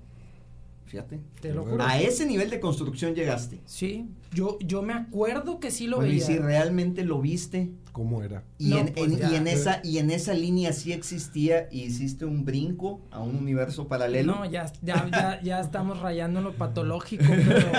Fíjate. 0.87 1.19
Te 1.41 1.53
lo 1.53 1.63
juro. 1.63 1.83
A 1.83 1.99
ese 2.01 2.25
nivel 2.25 2.49
de 2.49 2.59
construcción 2.59 3.13
llegaste. 3.13 3.59
Sí, 3.65 4.07
yo, 4.33 4.57
yo 4.59 4.81
me 4.81 4.93
acuerdo 4.93 5.59
que 5.59 5.69
sí 5.69 5.85
lo 5.85 5.97
bueno, 5.97 6.09
veía. 6.09 6.23
Y 6.23 6.25
si 6.25 6.39
realmente 6.39 7.05
lo 7.05 7.21
viste. 7.21 7.69
¿Cómo 7.91 8.23
era? 8.23 8.43
Y, 8.57 8.73
en, 8.73 8.93
pues 8.93 9.11
y, 9.11 9.35
en, 9.35 9.47
esa, 9.47 9.79
y 9.83 9.99
en 9.99 10.09
esa 10.09 10.33
línea 10.33 10.73
sí 10.73 10.91
existía 10.91 11.67
y 11.71 11.81
hiciste 11.81 12.25
un 12.25 12.45
brinco 12.45 12.99
a 13.11 13.21
un 13.21 13.35
universo 13.35 13.87
paralelo. 13.87 14.33
No, 14.33 14.45
ya, 14.45 14.73
ya, 14.81 15.07
ya, 15.11 15.39
ya 15.43 15.59
estamos 15.59 15.99
rayando 15.99 16.41
lo 16.41 16.53
patológico, 16.53 17.25
pero, 17.27 17.71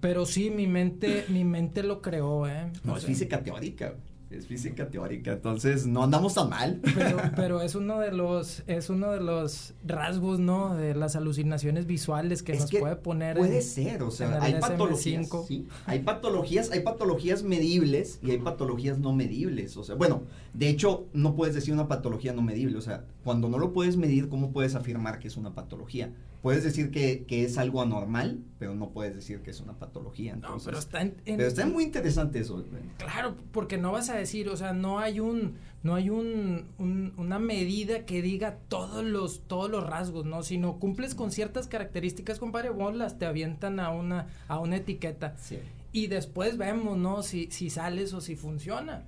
pero 0.00 0.26
sí, 0.26 0.50
mi 0.50 0.68
mente, 0.68 1.24
mi 1.28 1.42
mente 1.42 1.82
lo 1.82 2.00
creó, 2.00 2.46
¿eh? 2.46 2.70
No, 2.84 2.96
es 2.96 3.04
física 3.04 3.42
teórica 3.42 3.94
es 4.30 4.46
física 4.46 4.88
teórica, 4.88 5.32
entonces 5.32 5.86
no 5.86 6.04
andamos 6.04 6.34
tan 6.34 6.50
mal. 6.50 6.80
Pero, 6.94 7.18
pero 7.36 7.62
es 7.62 7.74
uno 7.74 7.98
de 7.98 8.12
los, 8.12 8.62
es 8.68 8.88
uno 8.88 9.10
de 9.10 9.20
los 9.20 9.74
rasgos, 9.84 10.38
¿no? 10.38 10.76
De 10.76 10.94
las 10.94 11.16
alucinaciones 11.16 11.86
visuales 11.86 12.42
que 12.42 12.54
nos 12.54 12.70
puede 12.70 12.96
poner. 12.96 13.36
Puede 13.36 13.60
ser, 13.60 14.02
o 14.04 14.10
sea, 14.10 14.40
hay 14.40 14.54
patologías. 14.60 15.28
¿sí? 15.48 15.66
Hay 15.86 16.00
patologías, 16.00 16.70
hay 16.70 16.80
patologías 16.80 17.42
medibles 17.42 18.20
y 18.22 18.30
hay 18.30 18.38
patologías 18.38 18.98
no 18.98 19.12
medibles. 19.12 19.76
O 19.76 19.82
sea, 19.82 19.96
bueno, 19.96 20.22
de 20.54 20.68
hecho, 20.68 21.06
no 21.12 21.34
puedes 21.34 21.54
decir 21.54 21.74
una 21.74 21.88
patología 21.88 22.32
no 22.32 22.42
medible. 22.42 22.78
O 22.78 22.82
sea, 22.82 23.04
cuando 23.24 23.48
no 23.48 23.58
lo 23.58 23.72
puedes 23.72 23.96
medir, 23.96 24.28
¿cómo 24.28 24.52
puedes 24.52 24.74
afirmar 24.74 25.18
que 25.18 25.28
es 25.28 25.36
una 25.36 25.54
patología? 25.54 26.12
puedes 26.42 26.64
decir 26.64 26.90
que, 26.90 27.24
que, 27.24 27.44
es 27.44 27.58
algo 27.58 27.82
anormal, 27.82 28.40
pero 28.58 28.74
no 28.74 28.90
puedes 28.90 29.14
decir 29.14 29.40
que 29.42 29.50
es 29.50 29.60
una 29.60 29.74
patología. 29.74 30.36
no, 30.36 30.58
pero 30.64 30.78
está, 30.78 31.02
en, 31.02 31.14
pero 31.24 31.46
está 31.46 31.66
muy 31.66 31.84
interesante 31.84 32.40
eso. 32.40 32.64
Claro, 32.98 33.36
porque 33.52 33.78
no 33.78 33.92
vas 33.92 34.10
a 34.10 34.16
decir, 34.16 34.48
o 34.48 34.56
sea, 34.56 34.72
no 34.72 34.98
hay 34.98 35.20
un, 35.20 35.56
no 35.82 35.94
hay 35.94 36.10
un, 36.10 37.12
una 37.16 37.38
medida 37.38 38.06
que 38.06 38.22
diga 38.22 38.58
todos 38.68 39.04
los, 39.04 39.42
todos 39.46 39.70
los 39.70 39.86
rasgos, 39.86 40.24
¿no? 40.24 40.42
Sino 40.42 40.78
cumples 40.78 41.14
con 41.14 41.30
ciertas 41.30 41.68
características, 41.68 42.38
compadre, 42.38 42.70
bolas, 42.70 43.18
te 43.18 43.26
avientan 43.26 43.80
a 43.80 43.90
una, 43.90 44.28
a 44.48 44.58
una 44.58 44.76
etiqueta. 44.76 45.36
Sí. 45.38 45.58
Y 45.92 46.06
después 46.06 46.56
vemos, 46.56 46.96
¿no? 46.96 47.22
Si, 47.22 47.50
si 47.50 47.68
sales 47.68 48.12
o 48.14 48.20
si 48.20 48.36
funciona. 48.36 49.04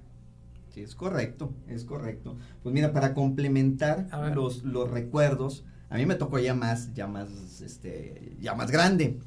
Sí, 0.73 0.81
es 0.81 0.95
correcto, 0.95 1.53
es 1.69 1.85
correcto. 1.85 2.37
Pues 2.63 2.73
mira, 2.73 2.93
para 2.93 3.13
complementar 3.13 4.07
los, 4.35 4.65
los 4.65 4.91
recuerdos, 4.91 5.65
a 5.91 5.97
mí 5.97 6.07
me 6.07 6.15
tocó 6.15 6.39
ya 6.39 6.55
más, 6.55 6.95
ya 6.95 7.07
más, 7.07 7.61
este, 7.61 8.37
ya 8.41 8.55
más 8.55 8.71
grande. 8.71 9.19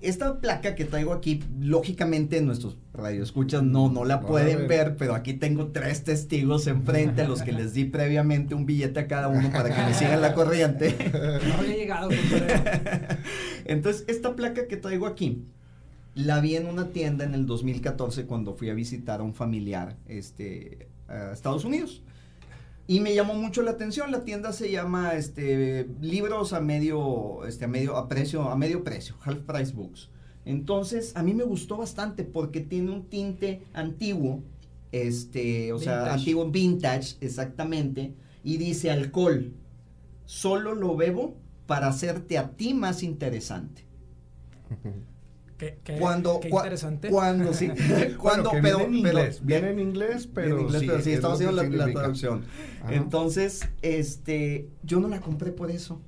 Esta 0.00 0.38
placa 0.38 0.74
que 0.74 0.84
traigo 0.84 1.12
aquí, 1.12 1.42
lógicamente 1.58 2.40
nuestros 2.42 2.76
radioescuchas 2.92 3.62
no, 3.62 3.88
no 3.88 4.04
la 4.04 4.20
pueden 4.20 4.68
ver, 4.68 4.96
pero 4.96 5.14
aquí 5.14 5.32
tengo 5.32 5.68
tres 5.68 6.04
testigos 6.04 6.66
enfrente 6.66 7.22
a 7.22 7.28
los 7.28 7.42
que 7.42 7.52
les 7.52 7.72
di 7.72 7.84
previamente 7.86 8.54
un 8.54 8.66
billete 8.66 9.00
a 9.00 9.08
cada 9.08 9.28
uno 9.28 9.50
para 9.50 9.74
que 9.74 9.82
me 9.82 9.94
sigan 9.94 10.20
la 10.20 10.34
corriente. 10.34 10.94
No 11.48 11.54
había 11.54 11.74
llegado. 11.74 12.10
Entonces, 13.64 14.04
esta 14.06 14.36
placa 14.36 14.68
que 14.68 14.76
traigo 14.76 15.06
aquí, 15.06 15.42
la 16.14 16.40
vi 16.40 16.56
en 16.56 16.66
una 16.66 16.90
tienda 16.90 17.24
en 17.24 17.34
el 17.34 17.46
2014 17.46 18.26
cuando 18.26 18.54
fui 18.54 18.70
a 18.70 18.74
visitar 18.74 19.20
a 19.20 19.22
un 19.24 19.34
familiar 19.34 19.96
este, 20.06 20.88
a 21.08 21.32
Estados 21.32 21.64
Unidos. 21.64 22.02
Y 22.86 23.00
me 23.00 23.14
llamó 23.14 23.34
mucho 23.34 23.62
la 23.62 23.72
atención, 23.72 24.12
la 24.12 24.24
tienda 24.24 24.52
se 24.52 24.70
llama 24.70 25.14
este 25.14 25.88
libros 26.02 26.52
a 26.52 26.60
medio 26.60 27.46
este 27.46 27.64
a 27.64 27.68
medio 27.68 27.96
a 27.96 28.08
precio 28.08 28.42
a 28.50 28.56
medio 28.56 28.84
precio, 28.84 29.16
half 29.24 29.38
price 29.38 29.72
books. 29.72 30.10
Entonces, 30.44 31.16
a 31.16 31.22
mí 31.22 31.32
me 31.32 31.44
gustó 31.44 31.78
bastante 31.78 32.24
porque 32.24 32.60
tiene 32.60 32.90
un 32.90 33.08
tinte 33.08 33.62
antiguo, 33.72 34.42
este, 34.92 35.72
o 35.72 35.78
sea, 35.78 36.12
antiguo 36.12 36.50
vintage 36.50 37.16
exactamente 37.22 38.14
y 38.42 38.58
dice 38.58 38.90
alcohol. 38.90 39.54
Solo 40.26 40.74
lo 40.74 40.94
bebo 40.94 41.38
para 41.66 41.88
hacerte 41.88 42.36
a 42.36 42.50
ti 42.50 42.74
más 42.74 43.02
interesante. 43.02 43.86
Qué, 45.58 45.78
qué, 45.84 45.96
cuando, 45.98 46.40
qué 46.40 46.48
interesante. 46.48 47.08
Cuando, 47.08 47.52
sí. 47.54 47.68
cuando, 48.18 48.50
bueno, 48.50 48.62
pero, 48.62 48.78
viene 48.78 48.84
en 48.84 48.94
inglés, 48.94 49.40
viene 49.44 49.70
en 49.70 49.78
inglés, 49.78 50.28
pero, 50.32 50.56
en 50.56 50.62
inglés, 50.64 50.80
sí, 50.80 50.86
pero 50.88 51.00
sí, 51.00 51.12
estamos 51.12 51.40
haciendo 51.40 51.62
la, 51.62 51.86
la, 51.86 51.92
traducción. 51.92 52.44
Ajá. 52.82 52.94
Entonces, 52.94 53.68
este, 53.82 54.68
yo 54.82 55.00
no 55.00 55.08
la 55.08 55.20
compré 55.20 55.52
por 55.52 55.70
eso. 55.70 56.00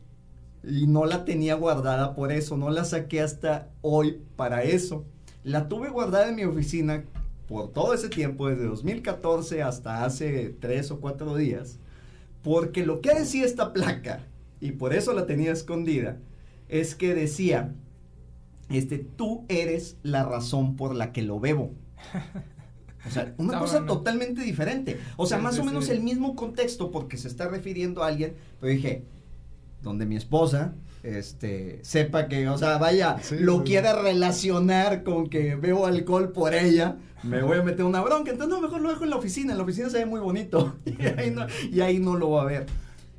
Y 0.68 0.88
no 0.88 1.06
la 1.06 1.24
tenía 1.24 1.54
guardada 1.54 2.16
por 2.16 2.32
eso, 2.32 2.56
no 2.56 2.70
la 2.70 2.84
saqué 2.84 3.20
hasta 3.20 3.70
hoy 3.82 4.20
para 4.34 4.64
eso. 4.64 5.04
La 5.44 5.68
tuve 5.68 5.90
guardada 5.90 6.28
en 6.28 6.34
mi 6.34 6.44
oficina 6.44 7.04
por 7.46 7.72
todo 7.72 7.94
ese 7.94 8.08
tiempo, 8.08 8.48
desde 8.48 8.64
2014 8.64 9.62
hasta 9.62 10.04
hace 10.04 10.56
tres 10.60 10.90
o 10.90 11.00
cuatro 11.00 11.36
días, 11.36 11.78
porque 12.42 12.84
lo 12.84 13.00
que 13.00 13.14
decía 13.14 13.44
esta 13.44 13.72
placa, 13.72 14.26
y 14.60 14.72
por 14.72 14.92
eso 14.92 15.12
la 15.12 15.26
tenía 15.26 15.52
escondida, 15.52 16.18
es 16.68 16.94
que 16.94 17.14
decía, 17.14 17.74
este, 18.68 18.98
tú 18.98 19.44
eres 19.48 19.96
la 20.02 20.24
razón 20.24 20.76
por 20.76 20.94
la 20.94 21.12
que 21.12 21.22
lo 21.22 21.40
bebo. 21.40 21.72
O 23.06 23.10
sea, 23.10 23.34
una 23.38 23.58
cosa 23.58 23.86
totalmente 23.86 24.42
diferente. 24.42 24.98
O 25.16 25.26
sea, 25.26 25.38
Sí, 25.38 25.44
más 25.44 25.54
sí, 25.54 25.60
o 25.60 25.64
menos 25.64 25.86
sí. 25.86 25.92
el 25.92 26.02
mismo 26.02 26.34
contexto 26.36 26.90
porque 26.90 27.16
se 27.16 27.28
está 27.28 27.48
refiriendo 27.48 28.02
a 28.02 28.08
alguien, 28.08 28.34
pero 28.60 28.72
dije, 28.72 29.04
donde 29.82 30.06
mi 30.06 30.16
esposa 30.16 30.74
este 31.02 31.78
sepa 31.84 32.26
que, 32.26 32.48
o 32.48 32.58
sea, 32.58 32.78
vaya, 32.78 33.16
Sí, 33.22 33.36
lo 33.38 33.58
sí. 33.58 33.64
quiera 33.64 33.92
relacionar 34.02 35.04
con 35.04 35.28
que 35.28 35.54
bebo 35.54 35.86
alcohol 35.86 36.32
por 36.32 36.52
ella, 36.54 36.96
me 37.22 37.42
voy 37.42 37.58
a 37.58 37.62
meter 37.62 37.84
una 37.84 38.00
bronca, 38.00 38.32
entonces 38.32 38.52
no, 38.52 38.60
mejor 38.60 38.80
lo 38.80 38.88
dejo 38.88 39.04
en 39.04 39.10
la 39.10 39.16
oficina, 39.16 39.52
en 39.52 39.58
la 39.58 39.64
oficina 39.64 39.88
se 39.88 39.98
ve 39.98 40.06
muy 40.06 40.18
bonito 40.20 40.76
y 40.84 41.00
ahí 41.06 41.30
no, 41.30 41.46
y 41.70 41.80
ahí 41.80 41.98
no 42.00 42.16
lo 42.16 42.30
va 42.30 42.42
a 42.42 42.46
ver. 42.46 42.66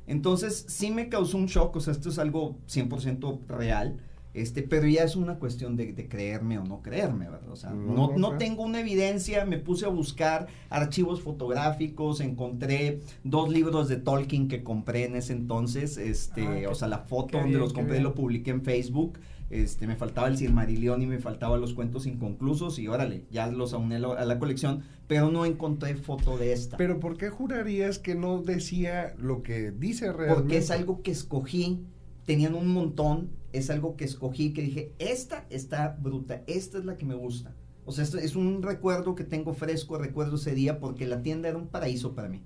Entonces, 0.06 0.64
sí 0.68 0.90
me 0.90 1.08
causó 1.08 1.36
un 1.38 1.46
shock, 1.46 1.76
o 1.76 1.80
sea, 1.80 1.92
esto 1.92 2.08
es 2.10 2.18
algo 2.18 2.58
100% 2.68 3.46
real. 3.48 3.98
Este, 4.40 4.62
pero 4.62 4.86
ya 4.86 5.02
es 5.04 5.16
una 5.16 5.38
cuestión 5.38 5.76
de, 5.76 5.92
de 5.92 6.08
creerme 6.08 6.58
o 6.58 6.64
no 6.64 6.80
creerme, 6.82 7.28
¿verdad? 7.28 7.50
O 7.50 7.56
sea, 7.56 7.70
No, 7.70 8.12
no, 8.16 8.36
tengo 8.38 8.62
una 8.62 8.80
evidencia, 8.80 9.44
me 9.44 9.58
puse 9.58 9.84
a 9.86 9.88
buscar 9.88 10.46
archivos 10.70 11.20
fotográficos, 11.22 12.20
encontré 12.20 13.00
dos 13.24 13.48
libros 13.50 13.88
de 13.88 13.96
Tolkien 13.96 14.48
que 14.48 14.62
compré 14.62 15.04
en 15.04 15.16
ese 15.16 15.32
entonces, 15.32 15.96
este, 15.98 16.46
Ah, 16.46 16.56
qué- 16.60 16.66
o 16.66 16.74
sea, 16.74 16.88
la 16.88 16.98
foto 16.98 17.38
donde 17.38 17.48
bien, 17.50 17.60
los 17.60 17.72
compré 17.72 18.00
lo 18.00 18.14
publiqué 18.14 18.50
en 18.50 18.62
Facebook, 18.62 19.18
este, 19.50 19.86
me 19.86 19.96
faltaba 19.96 20.28
el 20.28 20.36
Silmarillion 20.36 21.00
y 21.00 21.06
me 21.06 21.18
faltaban 21.18 21.60
los 21.60 21.72
cuentos 21.72 22.06
inconclusos 22.06 22.78
y 22.78 22.86
órale, 22.86 23.24
ya 23.30 23.46
los 23.46 23.72
auné 23.72 23.96
a 23.96 24.24
la 24.24 24.38
colección, 24.38 24.82
pero 25.06 25.30
no 25.30 25.46
encontré 25.46 25.94
foto 25.96 26.36
de 26.36 26.52
esta. 26.52 26.76
Pero 26.76 27.00
¿por 27.00 27.16
qué 27.16 27.30
jurarías 27.30 27.98
que 27.98 28.14
no 28.14 28.42
decía 28.42 29.14
lo 29.18 29.42
que 29.42 29.70
dice 29.70 30.12
realmente? 30.12 30.34
porque 30.42 30.58
es 30.58 30.70
algo 30.70 31.00
que 31.02 31.10
escogí, 31.12 31.80
tenían 32.26 32.54
un 32.54 32.68
montón, 32.68 33.30
es 33.52 33.70
algo 33.70 33.96
que 33.96 34.04
escogí, 34.04 34.52
que 34.52 34.62
dije, 34.62 34.92
esta 34.98 35.46
está 35.50 35.96
bruta, 36.00 36.42
esta 36.46 36.78
es 36.78 36.84
la 36.84 36.96
que 36.96 37.06
me 37.06 37.14
gusta. 37.14 37.54
O 37.86 37.92
sea, 37.92 38.04
esto 38.04 38.18
es 38.18 38.36
un 38.36 38.62
recuerdo 38.62 39.14
que 39.14 39.24
tengo 39.24 39.54
fresco, 39.54 39.96
recuerdo 39.96 40.36
ese 40.36 40.54
día, 40.54 40.78
porque 40.78 41.06
la 41.06 41.22
tienda 41.22 41.48
era 41.48 41.56
un 41.56 41.68
paraíso 41.68 42.14
para 42.14 42.28
mí. 42.28 42.42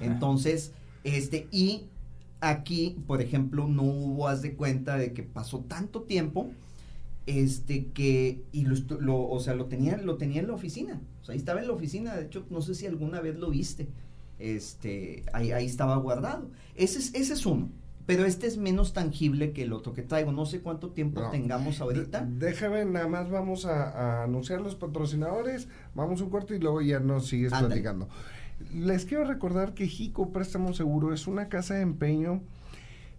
Entonces, 0.00 0.72
este, 1.04 1.46
y 1.52 1.84
aquí, 2.40 2.96
por 3.06 3.22
ejemplo, 3.22 3.68
no 3.68 3.82
hubo, 3.84 4.26
haz 4.26 4.42
de 4.42 4.54
cuenta 4.56 4.96
de 4.96 5.12
que 5.12 5.22
pasó 5.22 5.60
tanto 5.60 6.02
tiempo, 6.02 6.50
este, 7.26 7.86
que, 7.86 8.42
y 8.50 8.64
lo, 8.64 9.28
o 9.28 9.38
sea, 9.38 9.54
lo 9.54 9.66
tenía, 9.66 9.96
lo 9.98 10.16
tenía 10.16 10.40
en 10.40 10.48
la 10.48 10.54
oficina. 10.54 11.00
O 11.22 11.24
sea, 11.24 11.34
ahí 11.34 11.38
estaba 11.38 11.60
en 11.60 11.68
la 11.68 11.74
oficina, 11.74 12.16
de 12.16 12.24
hecho, 12.24 12.44
no 12.50 12.60
sé 12.60 12.74
si 12.74 12.86
alguna 12.86 13.20
vez 13.20 13.38
lo 13.38 13.50
viste. 13.50 13.86
Este, 14.40 15.22
ahí, 15.32 15.52
ahí 15.52 15.66
estaba 15.66 15.96
guardado. 15.98 16.50
Ese 16.74 16.98
es, 16.98 17.14
ese 17.14 17.34
es 17.34 17.46
uno. 17.46 17.68
Pero 18.14 18.26
este 18.26 18.46
es 18.46 18.56
menos 18.58 18.92
tangible 18.92 19.52
que 19.52 19.62
el 19.62 19.72
otro 19.72 19.92
que 19.92 20.02
traigo. 20.02 20.32
No 20.32 20.46
sé 20.46 20.60
cuánto 20.60 20.90
tiempo 20.90 21.20
No. 21.20 21.30
tengamos 21.30 21.80
ahorita. 21.80 22.26
Déjame, 22.28 22.84
nada 22.84 23.06
más 23.08 23.30
vamos 23.30 23.66
a, 23.66 23.90
a 23.90 24.24
anunciar 24.24 24.60
los 24.60 24.74
patrocinadores, 24.74 25.68
vamos 25.94 26.20
un 26.20 26.30
corto 26.30 26.54
y 26.54 26.58
luego 26.58 26.80
ya 26.82 26.98
nos 27.00 27.28
sigues 27.28 27.52
platicando. 27.52 28.08
Les 28.74 29.04
quiero 29.06 29.24
recordar 29.24 29.74
que 29.74 29.86
Jico 29.86 30.32
Préstamo 30.32 30.72
Seguro 30.74 31.14
es 31.14 31.26
una 31.26 31.48
casa 31.48 31.74
de 31.74 31.82
empeño 31.82 32.42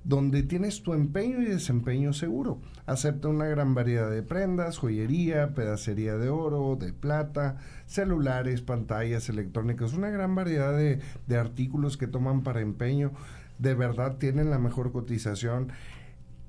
donde 0.03 0.41
tienes 0.41 0.81
tu 0.81 0.93
empeño 0.93 1.41
y 1.41 1.45
desempeño 1.45 2.11
seguro. 2.13 2.59
Acepta 2.87 3.27
una 3.27 3.45
gran 3.45 3.75
variedad 3.75 4.09
de 4.09 4.23
prendas, 4.23 4.77
joyería, 4.79 5.53
pedacería 5.53 6.17
de 6.17 6.29
oro, 6.29 6.75
de 6.75 6.91
plata, 6.91 7.57
celulares, 7.85 8.61
pantallas 8.61 9.29
electrónicas, 9.29 9.93
una 9.93 10.09
gran 10.09 10.33
variedad 10.33 10.75
de, 10.75 10.99
de 11.27 11.37
artículos 11.37 11.97
que 11.97 12.07
toman 12.07 12.41
para 12.41 12.61
empeño. 12.61 13.11
De 13.61 13.75
verdad 13.75 14.17
tienen 14.17 14.49
la 14.49 14.57
mejor 14.57 14.91
cotización. 14.91 15.71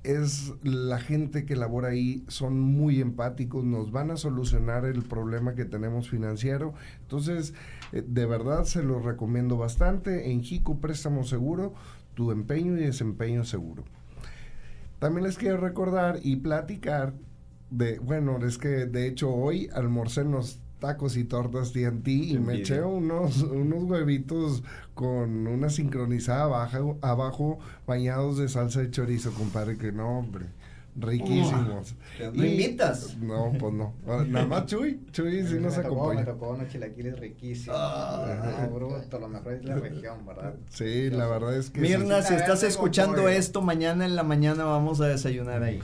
es 0.02 0.52
la 0.64 0.98
gente 0.98 1.44
que 1.44 1.54
labora 1.54 1.88
ahí, 1.88 2.24
son 2.26 2.58
muy 2.58 3.00
empáticos, 3.00 3.64
nos 3.64 3.92
van 3.92 4.10
a 4.10 4.16
solucionar 4.16 4.84
el 4.86 5.02
problema 5.02 5.54
que 5.54 5.66
tenemos 5.66 6.08
financiero. 6.08 6.74
Entonces, 7.02 7.54
eh, 7.92 8.02
de 8.04 8.26
verdad 8.26 8.64
se 8.64 8.82
los 8.82 9.04
recomiendo 9.04 9.58
bastante. 9.58 10.32
En 10.32 10.42
Jico 10.42 10.80
Préstamo 10.80 11.22
Seguro, 11.22 11.74
tu 12.14 12.32
empeño 12.32 12.78
y 12.78 12.80
desempeño 12.80 13.44
seguro. 13.44 13.84
También 14.98 15.24
les 15.24 15.36
quiero 15.36 15.58
recordar 15.58 16.18
y 16.22 16.36
platicar 16.36 17.12
de, 17.70 17.98
bueno, 17.98 18.38
es 18.44 18.56
que 18.56 18.86
de 18.86 19.06
hecho 19.06 19.30
hoy 19.30 19.68
almorcé 19.74 20.22
unos 20.22 20.61
tacos 20.82 21.16
y 21.16 21.22
tortas 21.22 21.72
TNT 21.72 22.08
y 22.08 22.38
me 22.38 22.56
eché 22.56 22.82
unos, 22.82 23.42
unos 23.42 23.84
huevitos 23.84 24.64
con 24.94 25.46
una 25.46 25.70
sincronizada 25.70 26.42
abajo, 26.42 26.98
abajo 27.00 27.58
bañados 27.86 28.38
de 28.38 28.48
salsa 28.48 28.80
de 28.80 28.90
chorizo, 28.90 29.32
compadre, 29.32 29.78
que 29.78 29.92
no, 29.92 30.18
hombre. 30.18 30.46
Riquísimos. 30.94 31.94
¿No 32.34 32.44
invitas? 32.44 33.16
No, 33.16 33.52
pues 33.58 33.72
no. 33.72 33.94
Ah, 34.06 34.24
nada 34.28 34.44
más 34.44 34.66
Chuy. 34.66 35.00
Chuy 35.10 35.46
sí 35.46 35.54
nos 35.54 35.78
acompaña. 35.78 36.20
Me 36.20 36.26
tocó 36.26 36.50
unos 36.50 36.68
chilaquiles 36.68 37.18
riquísimos. 37.18 37.78
Ah, 37.80 38.66
no, 38.68 38.74
bruto, 38.74 39.18
lo 39.18 39.28
mejor 39.28 39.54
es 39.54 39.64
la 39.64 39.76
región, 39.76 40.26
¿verdad? 40.26 40.54
Sí, 40.68 41.08
la 41.10 41.26
verdad 41.28 41.56
es 41.56 41.70
que 41.70 41.80
Mirna, 41.80 42.20
si 42.22 42.34
estás 42.34 42.62
escuchando 42.64 43.28
esto, 43.28 43.62
mañana 43.62 44.04
en 44.04 44.16
la 44.16 44.24
mañana 44.24 44.64
vamos 44.64 45.00
a 45.00 45.06
desayunar 45.06 45.62
ahí. 45.62 45.80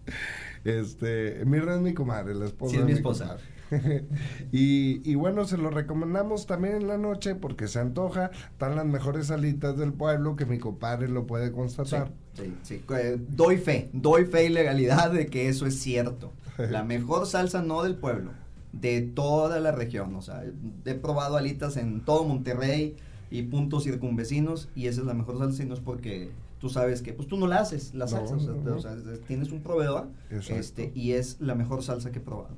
este, 0.64 1.42
Mirna 1.44 1.74
es 1.74 1.80
mi 1.82 1.92
comadre, 1.92 2.34
la 2.34 2.46
esposa 2.46 2.72
sí, 2.72 2.78
es 2.78 2.84
mi 2.86 2.92
esposa. 2.92 3.36
y, 4.52 5.14
bueno, 5.14 5.44
se 5.44 5.56
lo 5.56 5.70
recomendamos 5.70 6.46
también 6.46 6.76
en 6.76 6.88
la 6.88 6.98
noche 6.98 7.34
porque 7.34 7.68
se 7.68 7.80
antoja. 7.80 8.30
Están 8.50 8.76
las 8.76 8.86
mejores 8.86 9.28
salitas 9.28 9.76
del 9.76 9.92
pueblo 9.92 10.36
que 10.36 10.46
mi 10.46 10.58
compadre 10.58 11.08
lo 11.08 11.26
puede 11.26 11.52
constatar. 11.52 12.12
Sí, 12.34 12.54
sí, 12.62 12.84
eh, 12.96 13.18
doy 13.28 13.58
fe, 13.58 13.90
doy 13.92 14.24
fe 14.24 14.46
y 14.46 14.48
legalidad 14.48 15.10
de 15.10 15.26
que 15.26 15.48
eso 15.48 15.66
es 15.66 15.78
cierto. 15.78 16.32
La 16.58 16.82
mejor 16.84 17.26
salsa 17.26 17.62
no 17.62 17.82
del 17.82 17.96
pueblo, 17.96 18.32
de 18.72 19.02
toda 19.02 19.60
la 19.60 19.72
región. 19.72 20.14
O 20.14 20.22
sea, 20.22 20.42
he 20.84 20.94
probado 20.94 21.36
alitas 21.36 21.76
en 21.76 22.00
todo 22.00 22.24
Monterrey 22.24 22.96
y 23.30 23.42
puntos 23.42 23.84
circunvecinos 23.84 24.68
y 24.74 24.86
esa 24.86 25.00
es 25.00 25.06
la 25.06 25.14
mejor 25.14 25.38
salsa 25.38 25.62
y 25.62 25.66
no 25.66 25.74
es 25.74 25.80
porque 25.80 26.30
tú 26.58 26.68
sabes 26.68 27.02
que 27.02 27.12
pues 27.12 27.26
tú 27.28 27.36
no 27.36 27.46
la 27.46 27.56
haces 27.56 27.92
la 27.94 28.06
salsa, 28.06 28.36
o, 28.36 28.80
sea, 28.80 28.94
tienes 29.26 29.50
un 29.50 29.62
proveedor 29.62 30.08
este 30.30 30.92
y 30.94 31.12
es 31.12 31.40
la 31.40 31.54
mejor 31.54 31.82
salsa 31.82 32.12
que 32.12 32.18
he 32.18 32.22
probado. 32.22 32.54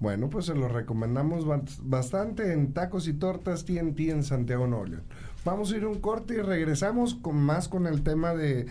Bueno, 0.00 0.30
pues 0.30 0.46
se 0.46 0.54
lo 0.54 0.66
recomendamos 0.66 1.44
bastante 1.82 2.54
en 2.54 2.72
Tacos 2.72 3.06
y 3.06 3.12
Tortas 3.12 3.66
TNT 3.66 4.00
en 4.08 4.24
Santiago 4.24 4.66
Nuevo 4.66 4.86
Vamos 5.44 5.72
a 5.72 5.76
ir 5.76 5.86
un 5.86 6.00
corte 6.00 6.34
y 6.34 6.40
regresamos 6.40 7.14
con 7.14 7.36
más 7.36 7.68
con 7.68 7.86
el 7.86 8.02
tema 8.02 8.34
de, 8.34 8.66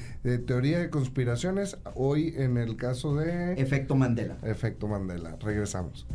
teoría 0.48 0.80
de 0.80 0.90
conspiraciones. 0.90 1.78
Hoy 1.94 2.34
en 2.36 2.58
el 2.58 2.76
caso 2.78 3.16
de... 3.16 3.54
Efecto 3.54 3.96
Mandela. 3.96 4.38
Efecto 4.44 4.88
Mandela. 4.88 5.36
Regresamos. 5.40 6.08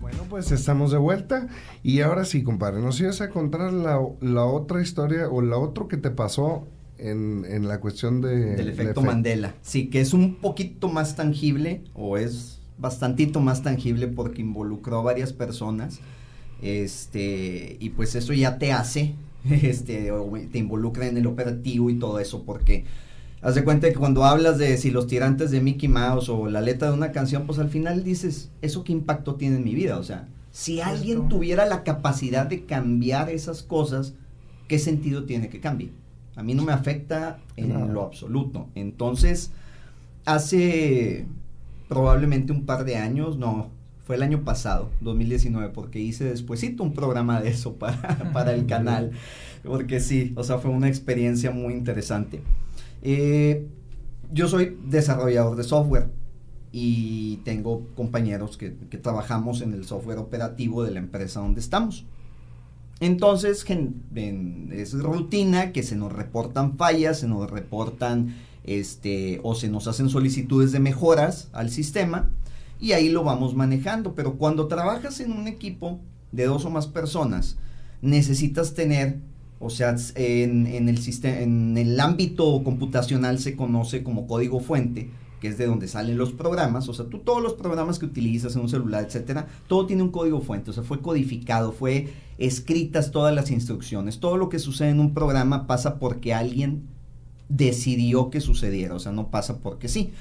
Bueno, 0.00 0.24
pues 0.28 0.50
estamos 0.52 0.90
de 0.90 0.98
vuelta 0.98 1.48
y 1.82 2.00
ahora 2.00 2.24
sí, 2.24 2.42
compadre, 2.42 2.80
nos 2.80 2.98
ibas 3.00 3.20
a 3.20 3.28
contar 3.28 3.72
la, 3.72 4.44
otra 4.46 4.80
historia 4.80 5.28
o 5.28 5.42
la 5.42 5.58
otra 5.58 5.86
que 5.86 5.98
te 5.98 6.10
pasó 6.10 6.66
en, 6.96 7.44
en 7.46 7.68
la 7.68 7.78
cuestión 7.80 8.22
de... 8.22 8.56
Del 8.56 8.70
efecto 8.70 9.02
Mandela. 9.02 9.54
Sí, 9.60 9.90
que 9.90 10.00
es 10.00 10.14
un 10.14 10.36
poquito 10.36 10.88
más 10.88 11.14
tangible 11.14 11.84
o 11.94 12.16
es 12.16 12.61
bastantito 12.82 13.40
más 13.40 13.62
tangible 13.62 14.08
porque 14.08 14.42
involucró 14.42 14.98
a 14.98 15.02
varias 15.02 15.32
personas. 15.32 16.00
Este, 16.60 17.78
y 17.80 17.90
pues 17.90 18.14
eso 18.14 18.34
ya 18.34 18.58
te 18.58 18.72
hace, 18.72 19.14
este, 19.50 20.12
te 20.52 20.58
involucra 20.58 21.06
en 21.06 21.16
el 21.16 21.26
operativo 21.26 21.88
y 21.88 21.94
todo 21.94 22.18
eso, 22.20 22.42
porque 22.44 22.84
haz 23.40 23.54
de 23.54 23.64
cuenta 23.64 23.88
que 23.88 23.94
cuando 23.94 24.24
hablas 24.24 24.58
de 24.58 24.76
si 24.76 24.90
los 24.90 25.06
tirantes 25.06 25.50
de 25.50 25.60
Mickey 25.60 25.88
Mouse 25.88 26.28
o 26.28 26.48
la 26.48 26.60
letra 26.60 26.88
de 26.88 26.94
una 26.94 27.10
canción, 27.12 27.46
pues 27.46 27.58
al 27.58 27.70
final 27.70 28.04
dices, 28.04 28.50
¿eso 28.60 28.84
qué 28.84 28.92
impacto 28.92 29.36
tiene 29.36 29.56
en 29.56 29.64
mi 29.64 29.74
vida? 29.74 29.98
O 29.98 30.04
sea, 30.04 30.28
si 30.52 30.80
alguien 30.80 31.28
tuviera 31.28 31.66
la 31.66 31.82
capacidad 31.82 32.46
de 32.46 32.64
cambiar 32.64 33.30
esas 33.30 33.62
cosas, 33.62 34.14
¿qué 34.68 34.78
sentido 34.78 35.24
tiene 35.24 35.48
que 35.48 35.60
cambie? 35.60 35.90
A 36.36 36.42
mí 36.42 36.54
no 36.54 36.62
me 36.62 36.72
afecta 36.72 37.40
en 37.56 37.92
lo 37.92 38.02
absoluto. 38.02 38.68
Entonces, 38.74 39.50
hace 40.24 41.26
probablemente 41.92 42.52
un 42.52 42.64
par 42.64 42.86
de 42.86 42.96
años, 42.96 43.36
no, 43.36 43.68
fue 44.06 44.16
el 44.16 44.22
año 44.22 44.44
pasado, 44.44 44.90
2019, 45.02 45.68
porque 45.74 45.98
hice 46.00 46.24
despuesito 46.24 46.82
un 46.82 46.94
programa 46.94 47.42
de 47.42 47.50
eso 47.50 47.74
para, 47.74 48.30
para 48.32 48.54
el 48.54 48.64
canal, 48.64 49.10
porque 49.62 50.00
sí, 50.00 50.32
o 50.34 50.42
sea, 50.42 50.56
fue 50.56 50.70
una 50.70 50.88
experiencia 50.88 51.50
muy 51.50 51.74
interesante. 51.74 52.40
Eh, 53.02 53.66
yo 54.32 54.48
soy 54.48 54.78
desarrollador 54.86 55.54
de 55.54 55.64
software 55.64 56.08
y 56.72 57.40
tengo 57.44 57.86
compañeros 57.94 58.56
que, 58.56 58.74
que, 58.88 58.96
trabajamos 58.96 59.60
en 59.60 59.74
el 59.74 59.84
software 59.84 60.16
operativo 60.16 60.84
de 60.84 60.92
la 60.92 60.98
empresa 60.98 61.40
donde 61.40 61.60
estamos. 61.60 62.06
Entonces, 63.00 63.66
es 63.68 64.92
rutina 64.94 65.72
que 65.72 65.82
se 65.82 65.96
nos 65.96 66.10
reportan 66.10 66.78
fallas, 66.78 67.18
se 67.18 67.28
nos 67.28 67.50
reportan 67.50 68.34
este, 68.64 69.40
o 69.42 69.54
se 69.54 69.68
nos 69.68 69.86
hacen 69.88 70.08
solicitudes 70.08 70.72
de 70.72 70.80
mejoras 70.80 71.48
al 71.52 71.70
sistema 71.70 72.30
y 72.80 72.92
ahí 72.92 73.08
lo 73.08 73.24
vamos 73.24 73.54
manejando. 73.54 74.14
Pero 74.14 74.34
cuando 74.34 74.66
trabajas 74.66 75.20
en 75.20 75.32
un 75.32 75.48
equipo 75.48 76.00
de 76.32 76.46
dos 76.46 76.64
o 76.64 76.70
más 76.70 76.86
personas, 76.86 77.56
necesitas 78.00 78.74
tener, 78.74 79.18
o 79.60 79.70
sea, 79.70 79.94
en, 80.16 80.88
el, 80.88 80.98
sistema, 80.98 81.38
en 81.38 81.78
el 81.78 81.98
ámbito 82.00 82.62
computacional 82.64 83.38
se 83.38 83.56
conoce 83.56 84.02
como 84.02 84.26
código 84.26 84.60
fuente, 84.60 85.10
que 85.40 85.48
es 85.48 85.58
de 85.58 85.66
donde 85.66 85.88
salen 85.88 86.18
los 86.18 86.32
programas, 86.32 86.88
o 86.88 86.94
sea, 86.94 87.06
tú 87.06 87.18
todos 87.18 87.42
los 87.42 87.54
programas 87.54 87.98
que 87.98 88.06
utilizas 88.06 88.54
en 88.54 88.62
un 88.62 88.68
celular, 88.68 89.04
etcétera, 89.04 89.48
todo 89.66 89.86
tiene 89.86 90.02
un 90.02 90.10
código 90.10 90.40
fuente, 90.40 90.70
o 90.70 90.72
sea, 90.72 90.84
fue 90.84 91.00
codificado, 91.00 91.72
fue 91.72 92.12
escritas 92.38 93.10
todas 93.10 93.34
las 93.34 93.50
instrucciones, 93.50 94.20
todo 94.20 94.36
lo 94.36 94.48
que 94.48 94.60
sucede 94.60 94.90
en 94.90 95.00
un 95.00 95.14
programa 95.14 95.66
pasa 95.66 95.98
porque 95.98 96.32
alguien 96.32 96.82
decidió 97.52 98.30
que 98.30 98.40
sucediera, 98.40 98.94
o 98.94 98.98
sea, 98.98 99.12
no 99.12 99.28
pasa 99.28 99.58
porque 99.58 99.88
sí. 99.88 100.12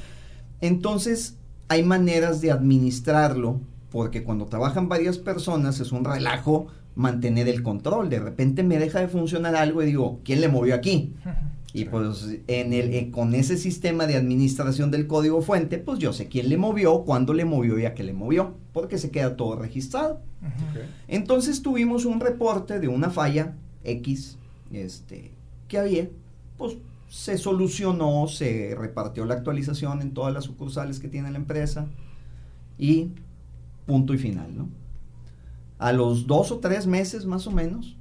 Entonces, 0.60 1.36
hay 1.70 1.84
maneras 1.84 2.42
de 2.42 2.52
administrarlo, 2.52 3.60
porque 3.90 4.24
cuando 4.24 4.46
trabajan 4.46 4.90
varias 4.90 5.18
personas 5.18 5.80
es 5.80 5.92
un 5.92 6.04
relajo 6.04 6.68
mantener 6.96 7.48
el 7.48 7.64
control. 7.64 8.10
De 8.10 8.20
repente 8.20 8.64
me 8.64 8.78
deja 8.78 9.00
de 9.00 9.08
funcionar 9.08 9.56
algo 9.56 9.82
y 9.82 9.86
digo, 9.86 10.20
¿quién 10.24 10.42
le 10.42 10.50
movió 10.50 10.76
aquí? 10.76 11.14
Y 11.74 11.86
pues 11.86 12.28
en 12.48 12.74
el, 12.74 12.94
eh, 12.94 13.12
con 13.12 13.34
ese 13.34 13.56
sistema 13.56 14.06
de 14.06 14.18
administración 14.18 14.92
del 14.92 15.08
código 15.08 15.42
fuente, 15.42 15.78
pues 15.78 16.00
yo 16.00 16.12
sé 16.12 16.28
quién 16.28 16.50
le 16.50 16.58
movió, 16.58 17.04
cuándo 17.04 17.34
le 17.34 17.46
movió 17.46 17.80
y 17.80 17.86
a 17.86 17.94
qué 17.94 18.04
le 18.04 18.12
movió, 18.12 18.56
porque 18.74 18.98
se 18.98 19.10
queda 19.10 19.38
todo 19.38 19.56
registrado. 19.56 20.20
Entonces 21.08 21.62
tuvimos 21.62 22.04
un 22.04 22.20
reporte 22.20 22.82
de 22.82 22.90
una 22.90 23.10
falla 23.10 23.56
X 23.86 24.38
este, 24.74 25.32
que 25.70 25.78
había, 25.78 26.10
pues 26.58 26.76
se 27.12 27.38
solucionó, 27.38 28.26
se 28.30 28.74
repartió 28.74 29.26
la 29.26 29.34
actualización 29.34 30.02
en 30.02 30.14
todas 30.14 30.34
las 30.34 30.46
sucursales 30.46 30.98
que 30.98 31.10
tiene 31.10 31.30
la 31.30 31.38
empresa 31.38 31.88
y 32.78 33.12
punto 33.86 34.14
y 34.14 34.18
final, 34.18 34.56
¿no? 34.58 34.70
A 35.78 35.92
los 35.92 36.26
dos 36.26 36.54
o 36.54 36.60
tres 36.60 36.88
meses 36.88 37.26
más 37.26 37.48
o 37.48 37.52
menos, 37.52 37.98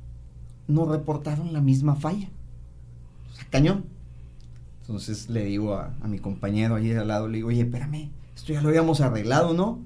nos 0.68 0.88
reportaron 0.88 1.52
la 1.52 1.60
misma 1.60 1.96
falla. 1.96 2.28
O 3.32 3.50
cañón. 3.50 3.84
Entonces 4.82 5.28
le 5.28 5.44
digo 5.44 5.74
a, 5.74 5.92
mi 6.06 6.20
compañero 6.20 6.76
ahí 6.76 6.92
al 6.92 7.08
lado, 7.08 7.26
le 7.26 7.38
digo, 7.38 7.48
oye, 7.48 7.62
espérame, 7.62 8.10
esto 8.36 8.52
ya 8.52 8.62
lo 8.62 8.68
habíamos 8.68 9.00
arreglado, 9.00 9.54
¿no? 9.54 9.80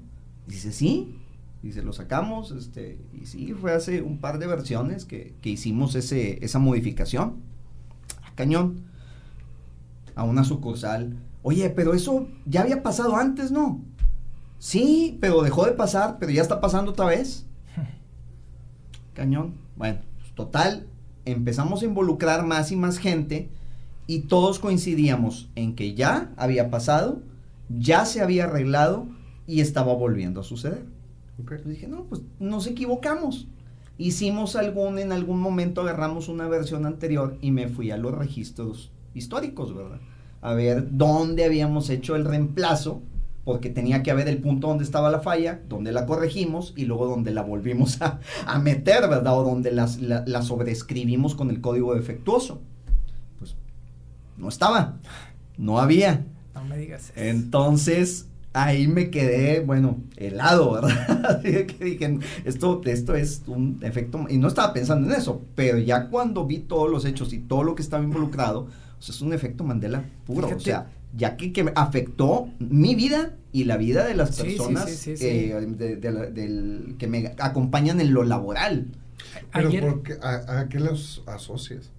dice, 0.45 0.71
sí. 0.71 1.15
Dice, 1.63 1.81
lo 1.81 1.93
sacamos, 1.93 2.51
este, 2.51 2.99
y 3.11 3.25
sí, 3.25 3.55
fue 3.59 3.73
hace 3.73 4.03
un 4.03 4.19
par 4.19 4.37
de 4.37 4.45
versiones 4.45 5.03
que, 5.03 5.33
hicimos 5.41 5.95
esa 5.95 6.59
modificación. 6.59 7.37
A 8.21 8.35
cañón 8.35 8.93
a 10.15 10.23
una 10.23 10.43
sucursal, 10.43 11.15
oye, 11.43 11.69
pero 11.69 11.93
eso 11.93 12.27
ya 12.45 12.61
había 12.61 12.81
pasado 12.81 13.15
antes, 13.15 13.51
¿no? 13.51 13.81
Sí, 14.57 15.17
pero 15.21 15.43
dejó 15.43 15.65
de 15.65 15.73
pasar, 15.73 16.17
pero 16.19 16.31
ya 16.31 16.41
está 16.41 16.61
pasando 16.61 16.91
otra 16.91 17.05
vez. 17.05 17.45
Cañón. 19.13 19.53
Bueno, 19.75 19.99
pues, 20.17 20.33
total, 20.33 20.87
empezamos 21.25 21.81
a 21.81 21.85
involucrar 21.85 22.45
más 22.45 22.71
y 22.71 22.75
más 22.75 22.97
gente 22.97 23.49
y 24.07 24.21
todos 24.21 24.59
coincidíamos 24.59 25.49
en 25.55 25.75
que 25.75 25.93
ya 25.93 26.31
había 26.37 26.69
pasado, 26.69 27.21
ya 27.69 28.05
se 28.05 28.21
había 28.21 28.45
arreglado 28.45 29.07
y 29.47 29.61
estaba 29.61 29.93
volviendo 29.93 30.41
a 30.41 30.43
suceder. 30.43 30.85
dije, 31.65 31.87
no, 31.87 32.03
pues 32.03 32.21
nos 32.39 32.67
equivocamos. 32.67 33.47
Hicimos 33.97 34.55
algún, 34.55 34.99
en 34.99 35.11
algún 35.11 35.39
momento 35.39 35.81
agarramos 35.81 36.27
una 36.27 36.47
versión 36.47 36.85
anterior 36.85 37.37
y 37.41 37.51
me 37.51 37.67
fui 37.67 37.91
a 37.91 37.97
los 37.97 38.13
registros 38.13 38.91
históricos, 39.15 39.73
¿verdad? 39.73 39.99
A 40.41 40.53
ver 40.53 40.89
dónde 40.91 41.45
habíamos 41.45 41.89
hecho 41.89 42.15
el 42.15 42.25
reemplazo, 42.25 43.01
porque 43.43 43.69
tenía 43.69 44.03
que 44.03 44.11
haber 44.11 44.27
el 44.27 44.39
punto 44.39 44.67
donde 44.67 44.83
estaba 44.83 45.09
la 45.09 45.21
falla, 45.21 45.61
donde 45.69 45.91
la 45.91 46.05
corregimos 46.05 46.73
y 46.75 46.85
luego 46.85 47.07
donde 47.07 47.31
la 47.31 47.41
volvimos 47.41 47.99
a, 48.01 48.59
meter, 48.59 49.07
¿verdad? 49.07 49.39
O 49.39 49.43
donde 49.43 49.71
las, 49.71 49.99
la, 50.01 50.41
sobreescribimos 50.41 51.35
con 51.35 51.49
el 51.49 51.61
código 51.61 51.95
defectuoso. 51.95 52.61
Pues 53.39 53.55
no 54.37 54.49
estaba, 54.49 54.97
no 55.57 55.79
había. 55.79 56.25
me 56.67 56.77
digas 56.77 57.11
eso. 57.15 57.19
Entonces, 57.19 58.27
ahí 58.53 58.87
me 58.87 59.11
quedé, 59.11 59.59
bueno, 59.59 59.97
helado, 60.17 60.71
¿verdad? 60.81 61.25
Así 61.25 61.51
que 61.67 61.85
dije, 61.85 62.19
esto, 62.45 62.81
esto 62.85 63.13
es 63.13 63.43
un 63.47 63.79
efecto, 63.81 64.25
y 64.29 64.37
no 64.37 64.47
estaba 64.47 64.73
pensando 64.73 65.07
en 65.07 65.19
eso, 65.19 65.41
pero 65.53 65.77
ya 65.77 66.09
cuando 66.09 66.45
vi 66.47 66.59
todos 66.59 66.89
los 66.89 67.05
hechos 67.05 67.33
y 67.33 67.39
todo 67.39 67.63
lo 67.63 67.75
que 67.75 67.83
estaba 67.83 68.03
involucrado, 68.03 68.67
o 68.99 69.01
sea, 69.01 69.13
es 69.15 69.21
un 69.21 69.33
efecto 69.33 69.63
Mandela 69.63 70.03
puro, 70.25 70.47
o 70.55 70.59
sea, 70.59 70.87
ya 71.15 71.37
que, 71.37 71.53
que 71.53 71.71
afectó 71.75 72.49
mi 72.59 72.95
vida 72.95 73.33
y 73.51 73.63
la 73.65 73.77
vida 73.77 74.05
de 74.05 74.15
las 74.15 74.39
personas 74.41 74.89
sí, 74.89 74.95
sí, 74.95 75.17
sí. 75.17 75.25
eh, 75.27 75.65
de- 75.67 75.95
de 75.95 76.11
la- 76.11 76.25
del, 76.25 76.95
que 76.99 77.07
me 77.07 77.33
acompañan 77.39 78.01
en 78.01 78.13
lo 78.13 78.23
laboral. 78.23 78.87
Pero 79.53 79.69
Ayer, 79.69 79.81
¿por 79.87 80.03
qué- 80.03 80.17
a, 80.21 80.59
a 80.59 80.69
qué 80.69 80.79
los 80.79 81.23
asocias? 81.25 81.89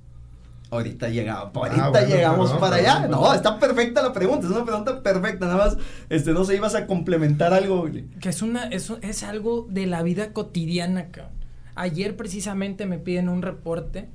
Ahorita 0.69 1.09
llegamos, 1.09 1.53
Ah, 1.55 1.59
ahorita 1.61 1.91
bueno, 1.91 2.07
llegamos 2.09 2.47
perdón, 2.51 2.61
para 2.61 2.77
perdón, 2.77 2.91
allá. 2.93 3.03
perdón. 3.03 3.21
No, 3.23 3.35
está 3.35 3.59
perfecta 3.61 4.03
la 4.03 4.13
pregunta, 4.13 4.47
es 4.47 4.53
una 4.53 4.65
pregunta 4.65 5.01
perfecta, 5.03 5.47
nada 5.47 5.57
más, 5.59 5.77
este, 6.11 6.33
no 6.33 6.45
sé, 6.45 6.57
ibas 6.57 6.75
a 6.75 6.87
complementar 6.89 7.55
algo. 7.55 7.89
Que 8.21 8.29
es 8.29 8.43
una, 8.43 8.65
es, 8.65 8.93
es 9.01 9.23
algo 9.23 9.67
de 9.71 9.87
la 9.87 10.03
vida 10.03 10.33
cotidiana, 10.33 11.07
cabrón. 11.13 11.33
Ayer 11.77 12.17
precisamente 12.17 12.85
me 12.87 12.99
piden 12.99 13.29
un 13.29 13.43
reporte 13.43 14.09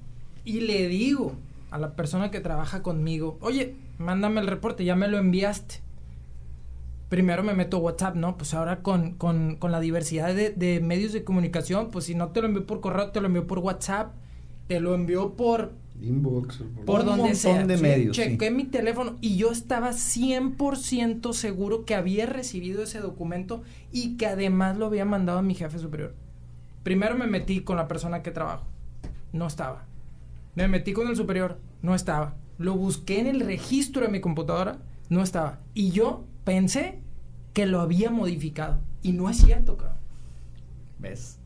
y 0.43 0.59
le 0.61 0.87
digo 0.89 1.35
a 1.71 1.77
la 1.79 1.95
persona 1.95 2.29
que 2.31 2.39
trabaja 2.41 2.83
conmigo, 2.83 3.37
oye, 3.41 3.75
mándame 3.97 4.41
el 4.41 4.47
reporte, 4.47 4.85
ya 4.85 4.95
me 4.95 5.07
lo 5.07 5.17
enviaste. 5.17 5.81
Primero 7.09 7.43
me 7.43 7.53
meto 7.53 7.77
a 7.77 7.79
WhatsApp, 7.81 8.15
¿no? 8.15 8.37
Pues 8.37 8.53
ahora 8.53 8.81
con, 8.83 9.13
con, 9.15 9.57
con 9.57 9.71
la 9.71 9.79
diversidad 9.81 10.33
de, 10.33 10.51
de 10.51 10.79
medios 10.79 11.11
de 11.11 11.23
comunicación, 11.25 11.89
pues 11.91 12.05
si 12.05 12.15
no 12.15 12.29
te 12.29 12.41
lo 12.41 12.47
envío 12.47 12.65
por 12.65 12.79
correo, 12.79 13.11
te 13.11 13.19
lo 13.19 13.27
envío 13.27 13.47
por 13.47 13.59
WhatsApp, 13.59 14.13
te 14.67 14.79
lo 14.79 14.93
envío 14.95 15.33
por 15.35 15.73
Inbox. 16.01 16.63
por 16.85 17.01
Un 17.01 17.05
donde 17.07 17.21
montón 17.23 17.35
sea. 17.35 17.65
de 17.67 17.75
Sí, 17.77 17.83
medios, 17.83 18.15
Chequé 18.15 18.47
sí. 18.47 18.53
mi 18.53 18.63
teléfono 18.63 19.17
y 19.19 19.35
yo 19.35 19.51
estaba 19.51 19.91
100% 19.91 21.33
seguro 21.33 21.83
que 21.83 21.95
había 21.95 22.25
recibido 22.27 22.81
ese 22.83 22.99
documento 23.01 23.61
y 23.91 24.15
que 24.15 24.27
además 24.27 24.77
lo 24.77 24.85
había 24.85 25.03
mandado 25.05 25.39
a 25.39 25.43
mi 25.43 25.53
jefe 25.53 25.79
superior. 25.79 26.15
Primero 26.83 27.15
me 27.17 27.27
metí 27.27 27.61
con 27.61 27.75
la 27.75 27.87
persona 27.89 28.21
que 28.23 28.31
trabajo. 28.31 28.65
No 29.33 29.47
estaba. 29.47 29.85
Me 30.55 30.67
metí 30.67 30.93
con 30.93 31.07
el 31.07 31.15
superior. 31.15 31.59
No 31.81 31.95
estaba. 31.95 32.35
Lo 32.57 32.75
busqué 32.75 33.19
en 33.19 33.27
el 33.27 33.39
registro 33.41 34.03
de 34.03 34.09
mi 34.09 34.21
computadora. 34.21 34.77
No 35.09 35.21
estaba. 35.23 35.59
Y 35.73 35.91
yo 35.91 36.25
pensé 36.43 36.99
que 37.53 37.65
lo 37.65 37.81
había 37.81 38.09
modificado. 38.11 38.79
Y 39.01 39.13
no 39.13 39.29
es 39.29 39.37
cierto, 39.37 39.77
cabrón. 39.77 39.97
¿Ves? 40.99 41.37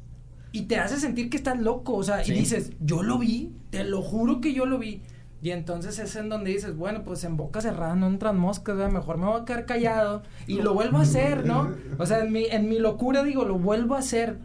Y 0.52 0.64
te 0.64 0.78
hace 0.78 0.98
sentir 1.00 1.30
que 1.30 1.38
estás 1.38 1.60
loco, 1.60 1.96
o 1.96 2.04
sea, 2.04 2.24
Sí. 2.24 2.32
y 2.32 2.36
dices, 2.40 2.72
yo 2.80 3.04
lo 3.04 3.18
vi, 3.20 3.54
te 3.72 3.84
lo 3.84 4.02
juro 4.02 4.40
que 4.42 4.54
yo 4.54 4.66
lo 4.66 4.78
vi. 4.78 5.02
Y 5.42 5.52
entonces 5.52 6.00
es 6.00 6.16
en 6.16 6.30
donde 6.30 6.50
dices, 6.52 6.76
bueno, 6.76 7.04
pues 7.04 7.24
en 7.24 7.38
boca 7.38 7.62
cerrada 7.62 7.96
no 7.96 8.08
entran 8.08 8.38
moscas, 8.38 8.76
¿verdad? 8.78 8.92
mejor 8.92 9.18
me 9.18 9.26
voy 9.28 9.42
a 9.42 9.46
quedar 9.46 9.66
callado 9.66 10.24
y 10.48 10.62
lo 10.62 10.74
vuelvo 10.74 10.98
a 10.98 11.02
hacer, 11.02 11.46
¿no? 11.46 11.72
O 12.00 12.06
sea, 12.06 12.22
en 12.24 12.32
mi, 12.32 12.46
en 12.46 12.68
mi 12.70 12.80
locura 12.80 13.22
digo, 13.24 13.46
lo 13.46 13.60
vuelvo 13.60 13.96
a 13.96 14.00
hacer. 14.00 14.40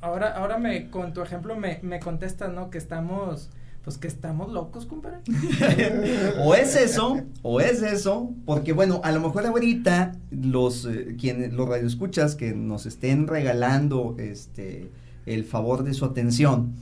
Ahora, 0.00 0.36
ahora 0.36 0.58
me, 0.58 0.90
con 0.90 1.12
tu 1.12 1.22
ejemplo 1.22 1.56
me, 1.56 1.80
me 1.82 1.98
contestas, 1.98 2.52
¿no? 2.52 2.70
Que 2.70 2.78
estamos, 2.78 3.50
pues 3.88 3.96
que 3.98 4.06
estamos 4.08 4.52
locos, 4.52 4.84
compadre. 4.84 5.18
o 6.44 6.54
es 6.54 6.76
eso, 6.76 7.22
o 7.42 7.60
es 7.62 7.80
eso, 7.82 8.30
porque 8.44 8.74
bueno, 8.74 9.00
a 9.02 9.12
lo 9.12 9.20
mejor 9.20 9.46
ahorita 9.46 10.12
los 10.30 10.84
eh, 10.84 11.16
quienes 11.18 11.54
los 11.54 11.66
radioescuchas 11.66 12.34
que 12.34 12.52
nos 12.52 12.84
estén 12.84 13.26
regalando 13.26 14.14
este 14.18 14.90
el 15.24 15.44
favor 15.44 15.84
de 15.84 15.94
su 15.94 16.04
atención, 16.04 16.74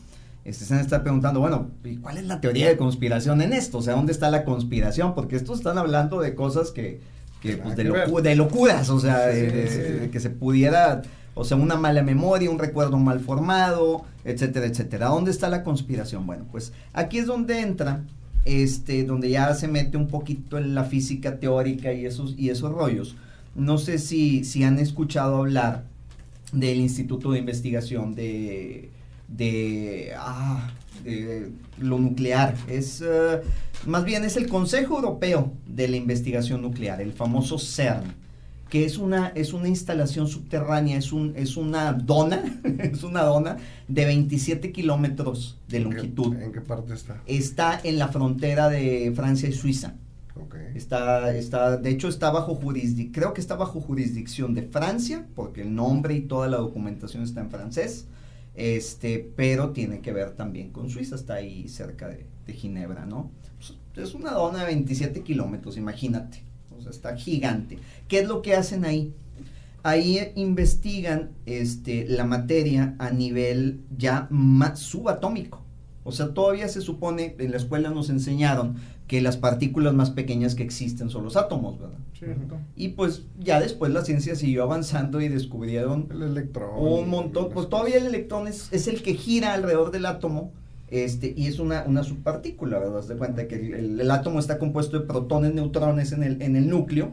este, 0.45 0.65
se 0.65 0.75
van 0.75 0.81
a 0.81 0.85
estar 0.85 1.03
preguntando, 1.05 1.39
bueno, 1.41 1.71
¿y 1.85 1.97
cuál 1.99 2.19
es 2.19 2.25
la 2.25 2.41
teoría 2.41 2.67
de 2.69 2.77
conspiración 2.77 3.41
en 3.41 3.53
esto? 3.53 3.79
O 3.79 3.83
sea, 3.83 3.95
¿dónde 3.95 4.11
está 4.13 4.29
la 4.31 4.45
conspiración? 4.45 5.15
Porque 5.15 5.37
estos 5.37 5.59
están 5.59 5.79
hablando 5.79 6.21
de 6.21 6.35
cosas 6.35 6.71
que, 6.73 7.01
que, 7.41 7.57
pues, 7.57 7.77
de, 7.77 7.89
locu- 7.89 8.35
locuras, 8.35 8.91
o 8.91 8.99
sea, 8.99 9.31
Sí, 9.33 9.41
de, 9.43 9.51
de- 9.53 9.69
sí. 9.69 9.79
de 10.01 10.11
que 10.11 10.19
se 10.21 10.31
pudiera, 10.31 11.03
o 11.39 11.45
sea, 11.45 11.59
una 11.59 11.77
mala 11.77 12.03
memoria, 12.03 12.51
un 12.51 12.59
recuerdo 12.59 12.97
mal 12.97 13.21
formado, 13.21 14.07
etcétera, 14.25 14.67
etcétera. 14.67 15.09
¿Dónde 15.09 15.31
está 15.31 15.51
la 15.51 15.63
conspiración? 15.63 16.27
Bueno, 16.27 16.47
pues 16.51 16.73
aquí 16.95 17.19
es 17.19 17.27
donde 17.27 17.61
entra, 17.61 18.03
este, 18.47 19.05
donde 19.05 19.29
ya 19.29 19.55
se 19.55 19.69
mete 19.69 19.99
un 19.99 20.09
poquito 20.09 20.57
en 20.57 20.75
la 20.75 20.85
física 20.85 21.39
teórica 21.39 21.93
y 21.93 22.07
esos, 22.07 22.35
y 22.39 22.49
esos 22.49 22.73
rollos. 22.73 23.17
No 23.55 23.77
sé 23.77 23.99
si, 23.99 24.45
si 24.45 24.65
han 24.65 24.79
escuchado 24.79 25.37
hablar 25.37 25.85
del 26.53 26.79
Instituto 26.79 27.33
de 27.33 27.41
Investigación 27.41 28.15
de, 28.15 28.89
de, 29.29 30.13
ah, 30.17 30.71
lo 31.79 31.99
nuclear. 31.99 32.55
Es, 32.67 33.03
eh, 33.07 33.43
más 33.85 34.07
bien 34.07 34.25
es 34.25 34.39
el 34.39 34.49
Consejo 34.49 34.97
Europeo 34.97 35.53
de 35.67 35.89
la 35.89 35.97
Investigación 35.97 36.63
Nuclear, 36.63 37.03
el 37.03 37.13
famoso 37.13 37.59
CERN, 37.59 38.15
que 38.69 38.85
es 38.85 38.99
una, 38.99 39.29
es 39.29 39.53
una 39.53 39.69
instalación 39.69 40.27
subterránea, 40.29 40.99
es, 40.99 41.13
un, 41.13 41.33
es 41.37 41.57
una 41.57 41.93
dona, 41.93 42.43
es 42.79 43.03
una 43.05 43.23
dona 43.23 43.57
de 43.89 44.05
27 44.05 44.73
kilómetros 44.73 45.59
de 45.69 45.77
¿En 45.79 45.85
qué- 45.91 45.95
longitud. 45.97 46.35
¿En 46.37 46.53
qué 46.53 46.61
parte 46.61 46.95
está? 46.95 47.23
Está 47.27 47.81
en 47.85 47.99
la 47.99 48.09
frontera 48.09 48.69
de 48.69 49.13
Francia 49.15 49.49
y 49.49 49.53
Suiza. 49.53 49.95
Ok. 50.35 50.55
Está, 50.75 51.35
está, 51.35 51.77
de 51.79 51.91
hecho 51.91 52.09
está 52.09 52.31
bajo 52.31 52.55
jurisdicción, 52.57 53.13
creo 53.13 53.33
que 53.33 53.41
está 53.41 53.55
bajo 53.57 53.81
jurisdicción 53.81 54.53
de 54.55 54.63
Francia, 54.63 55.27
porque 55.35 55.63
el 55.63 55.75
nombre 55.75 56.15
y 56.15 56.23
toda 56.23 56.49
la 56.49 56.59
documentación 56.59 57.23
está 57.23 57.41
en 57.41 57.51
francés, 57.51 58.07
este, 58.55 59.31
pero 59.37 59.71
tiene 59.71 60.01
que 60.01 60.13
ver 60.13 60.33
también 60.33 60.71
con 60.73 60.91
Suiza, 60.91 61.15
está 61.15 61.35
ahí 61.35 61.69
cerca 61.69 62.09
de, 62.09 62.27
de 62.47 62.53
Ginebra, 62.53 63.07
¿no? 63.07 63.31
Pues, 63.59 63.75
es 64.09 64.15
una 64.15 64.33
dona 64.33 64.61
de 64.61 64.67
27 64.67 65.23
kilómetros, 65.23 65.77
imagínate, 65.79 66.43
sea, 66.93 67.11
está 67.11 67.17
gigante. 67.17 67.79
¿Qué 68.09 68.21
es 68.21 68.29
lo 68.29 68.43
que 68.43 68.55
hacen 68.55 68.85
ahí? 68.85 69.13
Ahí 69.83 70.33
investigan 70.35 71.31
este, 71.47 72.07
la 72.09 72.25
materia 72.25 72.97
a 72.99 73.11
nivel 73.11 73.81
ya 73.97 74.27
más 74.31 74.81
subatómico. 74.81 75.63
O 76.03 76.13
sea, 76.13 76.35
todavía 76.35 76.69
se 76.69 76.81
supone, 76.81 77.35
en 77.39 77.51
la 77.51 77.57
escuela 77.57 77.91
nos 77.91 78.11
enseñaron 78.11 78.77
que 79.07 79.21
las 79.21 79.37
partículas 79.37 79.95
más 79.95 80.11
pequeñas 80.11 80.55
que 80.55 80.63
existen 80.63 81.11
son 81.11 81.25
los 81.25 81.37
átomos, 81.37 81.79
¿verdad? 81.79 81.99
Cierto. 82.19 82.59
Y 82.75 82.89
pues 82.89 83.23
ya 83.39 83.61
después 83.61 83.93
la 83.93 84.05
ciencia 84.05 84.35
siguió 84.35 84.65
avanzando 84.65 85.21
y 85.21 85.29
descubrieron 85.29 86.09
El 86.11 86.23
electrón. 86.23 86.71
un 86.77 87.09
montón, 87.09 87.51
pues 87.51 87.69
todavía 87.69 87.99
el 87.99 88.07
electrón 88.07 88.49
es, 88.49 88.69
es 88.73 88.89
el 88.89 89.03
que 89.03 89.15
gira 89.15 89.55
alrededor 89.55 89.91
del 89.91 90.07
átomo, 90.07 90.53
este, 90.89 91.35
y 91.37 91.47
es 91.47 91.59
una, 91.59 91.85
una 91.87 92.03
subpartícula, 92.05 92.79
¿verdad? 92.79 92.99
Haz 92.99 93.09
de 93.09 93.17
cuenta 93.17 93.49
que 93.49 93.57
el, 93.57 93.75
el- 93.75 94.01
el 94.01 94.11
átomo 94.11 94.39
está 94.39 94.59
compuesto 94.59 94.99
de 95.01 95.07
protones, 95.07 95.53
neutrones 95.55 96.13
en 96.13 96.23
el, 96.23 96.41
en 96.43 96.57
el 96.57 96.69
núcleo, 96.69 97.11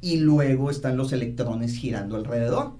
y 0.00 0.18
luego 0.18 0.70
están 0.70 0.96
los 0.96 1.12
electrones 1.12 1.74
girando 1.76 2.16
alrededor. 2.16 2.72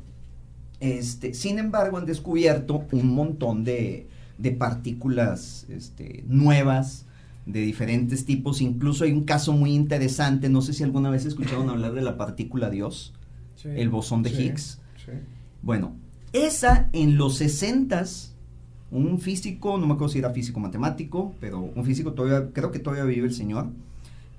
Este, 0.80 1.32
sin 1.34 1.58
embargo, 1.58 1.96
han 1.98 2.06
descubierto 2.06 2.84
un 2.92 3.06
montón 3.14 3.64
de, 3.64 4.06
de 4.38 4.50
partículas 4.52 5.66
este, 5.70 6.22
nuevas, 6.28 7.06
de 7.46 7.60
diferentes 7.60 8.24
tipos. 8.26 8.60
Incluso 8.60 9.04
hay 9.04 9.12
un 9.12 9.24
caso 9.24 9.52
muy 9.52 9.72
interesante, 9.72 10.48
no 10.48 10.60
sé 10.62 10.72
si 10.74 10.82
alguna 10.84 11.10
vez 11.10 11.24
escucharon 11.24 11.70
hablar 11.70 11.94
de 11.94 12.02
la 12.02 12.16
partícula 12.16 12.70
Dios, 12.70 13.12
Sí. 13.56 13.68
el 13.74 13.88
bosón 13.88 14.22
de 14.22 14.30
Sí, 14.30 14.42
Higgs. 14.42 14.80
sí. 15.04 15.12
Bueno, 15.62 15.94
esa 16.34 16.90
en 16.92 17.16
los 17.16 17.36
60 17.36 18.04
un 18.96 19.20
físico, 19.20 19.78
no 19.78 19.86
me 19.86 19.94
acuerdo 19.94 20.12
si 20.12 20.18
era 20.18 20.30
físico 20.30 20.60
matemático, 20.60 21.34
pero 21.40 21.60
un 21.60 21.84
físico 21.84 22.12
todavía, 22.12 22.50
creo 22.52 22.70
que 22.70 22.78
todavía 22.78 23.04
vive 23.04 23.26
el 23.26 23.34
señor, 23.34 23.68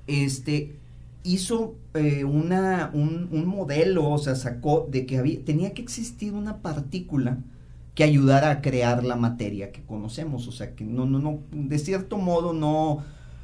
este, 0.08 0.76
hizo 1.24 1.76
eh, 1.94 2.24
una, 2.24 2.92
un, 2.94 3.30
un 3.32 3.46
modelo, 3.46 4.10
o 4.10 4.18
sea, 4.18 4.36
sacó 4.36 4.88
de 4.90 5.06
que 5.06 5.18
había, 5.18 5.44
tenía 5.44 5.74
que 5.74 5.82
existir 5.82 6.34
una 6.34 6.58
partícula 6.58 7.38
que 7.96 8.04
ayudara 8.04 8.52
a 8.52 8.62
crear 8.62 9.04
la 9.04 9.16
materia 9.16 9.72
que 9.72 9.82
conocemos, 9.82 10.48
o 10.48 10.52
sea, 10.52 10.76
que 10.76 10.84
no, 10.84 11.06
no, 11.06 11.20
no, 11.20 11.40
de 11.52 11.80
cierto 11.80 12.18
modo 12.18 12.54
no, 12.54 13.04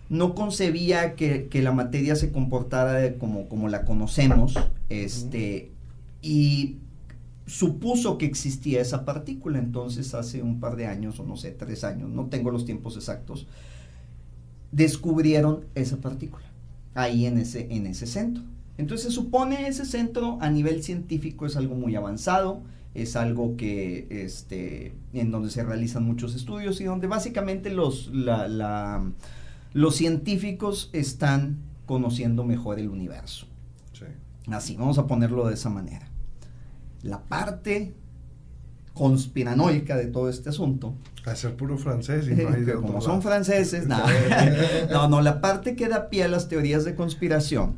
no 0.09 0.35
concebía 0.35 1.15
que, 1.15 1.47
que 1.47 1.61
la 1.61 1.71
materia 1.71 2.15
se 2.15 2.31
comportara 2.31 3.15
como, 3.15 3.49
como 3.49 3.67
la 3.67 3.83
conocemos, 3.83 4.53
este, 4.89 5.71
y 6.21 6.77
supuso 7.45 8.17
que 8.17 8.25
existía 8.25 8.81
esa 8.81 9.05
partícula, 9.05 9.59
entonces 9.59 10.13
hace 10.13 10.41
un 10.41 10.59
par 10.59 10.75
de 10.75 10.87
años, 10.87 11.19
o 11.19 11.25
no 11.25 11.35
sé, 11.37 11.51
tres 11.51 11.83
años, 11.83 12.09
no 12.09 12.25
tengo 12.27 12.51
los 12.51 12.65
tiempos 12.65 12.95
exactos, 12.95 13.47
descubrieron 14.71 15.65
esa 15.75 15.97
partícula 15.97 16.45
ahí 16.95 17.25
en 17.25 17.37
ese, 17.37 17.73
en 17.73 17.87
ese 17.87 18.05
centro. 18.07 18.43
Entonces 18.77 19.07
se 19.07 19.11
supone 19.13 19.67
ese 19.67 19.85
centro 19.85 20.37
a 20.41 20.49
nivel 20.49 20.83
científico 20.83 21.45
es 21.45 21.55
algo 21.55 21.75
muy 21.75 21.95
avanzado, 21.95 22.61
es 22.95 23.15
algo 23.15 23.55
que 23.57 24.07
este, 24.09 24.93
en 25.13 25.31
donde 25.31 25.49
se 25.49 25.63
realizan 25.63 26.03
muchos 26.05 26.35
estudios 26.35 26.79
y 26.81 26.85
donde 26.85 27.07
básicamente 27.07 27.69
los, 27.71 28.07
la- 28.13 28.47
la- 28.47 29.11
los 29.73 29.95
científicos 29.95 30.89
están 30.93 31.57
conociendo 31.87 32.43
mejor 32.43 32.79
el 32.79 32.89
universo. 32.89 33.47
Sí. 33.93 34.05
Así, 34.51 34.75
vamos 34.75 34.97
a 34.99 35.07
ponerlo 35.07 35.47
de 35.47 35.55
esa 35.55 35.69
manera. 35.69 36.07
La 37.03 37.21
parte 37.21 37.93
conspiranoica 38.93 39.97
de 39.97 40.07
todo 40.07 40.29
este 40.29 40.49
asunto, 40.49 40.95
A 41.25 41.35
ser 41.35 41.55
puro 41.55 41.77
francés 41.77 42.27
y 42.27 42.35
no 42.41 42.49
hay 42.49 42.63
de 42.63 42.73
como 42.73 42.89
lado. 42.89 43.01
son 43.01 43.21
franceses, 43.21 43.87
nada. 43.87 44.07
no, 44.91 45.07
no, 45.07 45.21
la 45.21 45.41
parte 45.41 45.75
que 45.75 45.87
da 45.87 46.09
pie 46.09 46.23
a 46.23 46.27
las 46.27 46.47
teorías 46.47 46.85
de 46.85 46.95
conspiración 46.95 47.75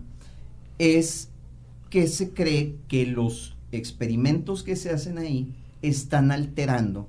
es 0.77 1.29
que 1.89 2.07
se 2.07 2.31
cree 2.31 2.75
que 2.87 3.05
los 3.05 3.55
experimentos 3.71 4.63
que 4.63 4.75
se 4.75 4.89
hacen 4.89 5.17
ahí 5.17 5.53
están 5.81 6.31
alterando 6.31 7.07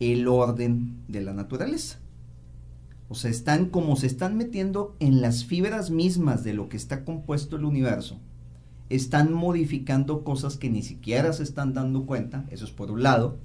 el 0.00 0.28
orden 0.28 0.96
de 1.08 1.20
la 1.20 1.32
naturaleza. 1.32 1.98
O 3.08 3.14
sea, 3.14 3.30
están 3.30 3.66
como 3.66 3.96
se 3.96 4.06
están 4.06 4.36
metiendo 4.36 4.94
en 5.00 5.20
las 5.20 5.44
fibras 5.44 5.90
mismas 5.90 6.44
de 6.44 6.54
lo 6.54 6.68
que 6.68 6.76
está 6.76 7.04
compuesto 7.04 7.56
el 7.56 7.64
universo. 7.64 8.18
Están 8.90 9.32
modificando 9.32 10.22
cosas 10.24 10.58
que 10.58 10.68
ni 10.68 10.82
siquiera 10.82 11.32
se 11.32 11.42
están 11.42 11.72
dando 11.72 12.04
cuenta, 12.04 12.44
eso 12.50 12.66
es 12.66 12.70
por 12.70 12.90
un 12.90 13.02
lado, 13.02 13.38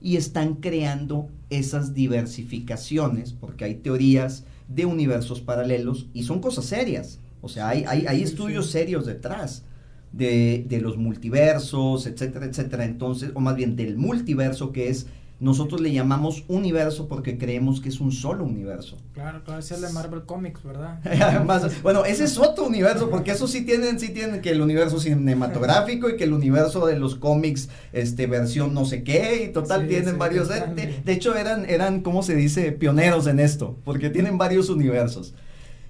y 0.00 0.16
están 0.16 0.56
creando 0.56 1.28
esas 1.50 1.92
diversificaciones, 1.94 3.32
porque 3.32 3.64
hay 3.64 3.74
teorías 3.74 4.44
de 4.68 4.86
universos 4.86 5.40
paralelos 5.40 6.06
y 6.14 6.22
son 6.22 6.40
cosas 6.40 6.66
serias. 6.66 7.18
O 7.42 7.48
sea, 7.48 7.68
hay, 7.68 7.84
hay, 7.84 8.22
estudios 8.22 8.70
serios 8.70 9.06
detrás 9.06 9.64
de, 10.12 10.64
de 10.68 10.80
los 10.80 10.96
multiversos, 10.96 12.06
etcétera, 12.06 12.46
etcétera. 12.46 12.84
Entonces, 12.84 13.30
o 13.34 13.40
más 13.40 13.56
bien 13.56 13.76
del 13.76 13.96
multiverso, 13.96 14.72
que 14.72 14.88
es 14.88 15.06
nosotros 15.40 15.80
le 15.80 15.90
llamamos 15.90 16.44
universo 16.48 17.08
porque 17.08 17.38
creemos 17.38 17.80
que 17.80 17.88
es 17.88 17.98
un 17.98 18.12
solo 18.12 18.44
universo. 18.44 18.98
Claro, 19.14 19.42
claro, 19.42 19.60
es 19.60 19.70
el 19.70 19.80
de 19.80 19.90
Marvel 19.90 20.22
Comics, 20.26 20.62
¿verdad? 20.62 21.00
bueno, 21.82 22.04
ese 22.04 22.24
es 22.24 22.36
otro 22.36 22.66
universo, 22.66 23.08
porque 23.08 23.30
eso 23.30 23.48
sí 23.48 23.64
tienen, 23.64 23.98
sí 23.98 24.10
tienen 24.10 24.42
que 24.42 24.50
el 24.50 24.60
universo 24.60 25.00
cinematográfico 25.00 26.10
y 26.10 26.18
que 26.18 26.24
el 26.24 26.34
universo 26.34 26.86
de 26.86 26.98
los 26.98 27.14
cómics, 27.14 27.70
este, 27.94 28.26
versión 28.26 28.74
no 28.74 28.84
sé 28.84 29.02
qué, 29.02 29.44
y 29.44 29.52
total 29.52 29.88
tienen 29.88 30.18
varios. 30.18 30.48
De, 30.48 31.00
de, 31.02 31.12
hecho, 31.12 31.34
eran, 31.34 31.64
eran, 31.70 32.02
¿cómo 32.02 32.22
se 32.22 32.34
dice? 32.34 32.72
Pioneros 32.72 33.26
en 33.26 33.40
esto, 33.40 33.78
porque 33.84 34.10
tienen 34.10 34.36
varios 34.36 34.68
universos. 34.68 35.34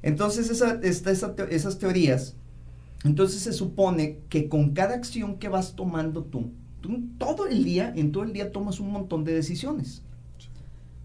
Entonces, 0.02 0.48
esa, 0.48 0.78
esta, 0.84 1.10
esas 1.10 1.78
teorías, 1.78 2.36
entonces 3.02 3.42
se 3.42 3.52
supone 3.52 4.20
que 4.28 4.48
con 4.48 4.74
cada 4.74 4.94
acción 4.94 5.38
que 5.38 5.48
vas 5.48 5.74
tomando 5.74 6.22
tú, 6.22 6.52
tú 6.80 7.08
todo 7.18 7.46
el 7.46 7.64
día, 7.64 7.92
en 7.94 8.12
todo 8.12 8.24
el 8.24 8.32
día 8.32 8.52
tomas 8.52 8.80
un 8.80 8.92
montón 8.92 9.24
de 9.24 9.34
decisiones. 9.34 10.02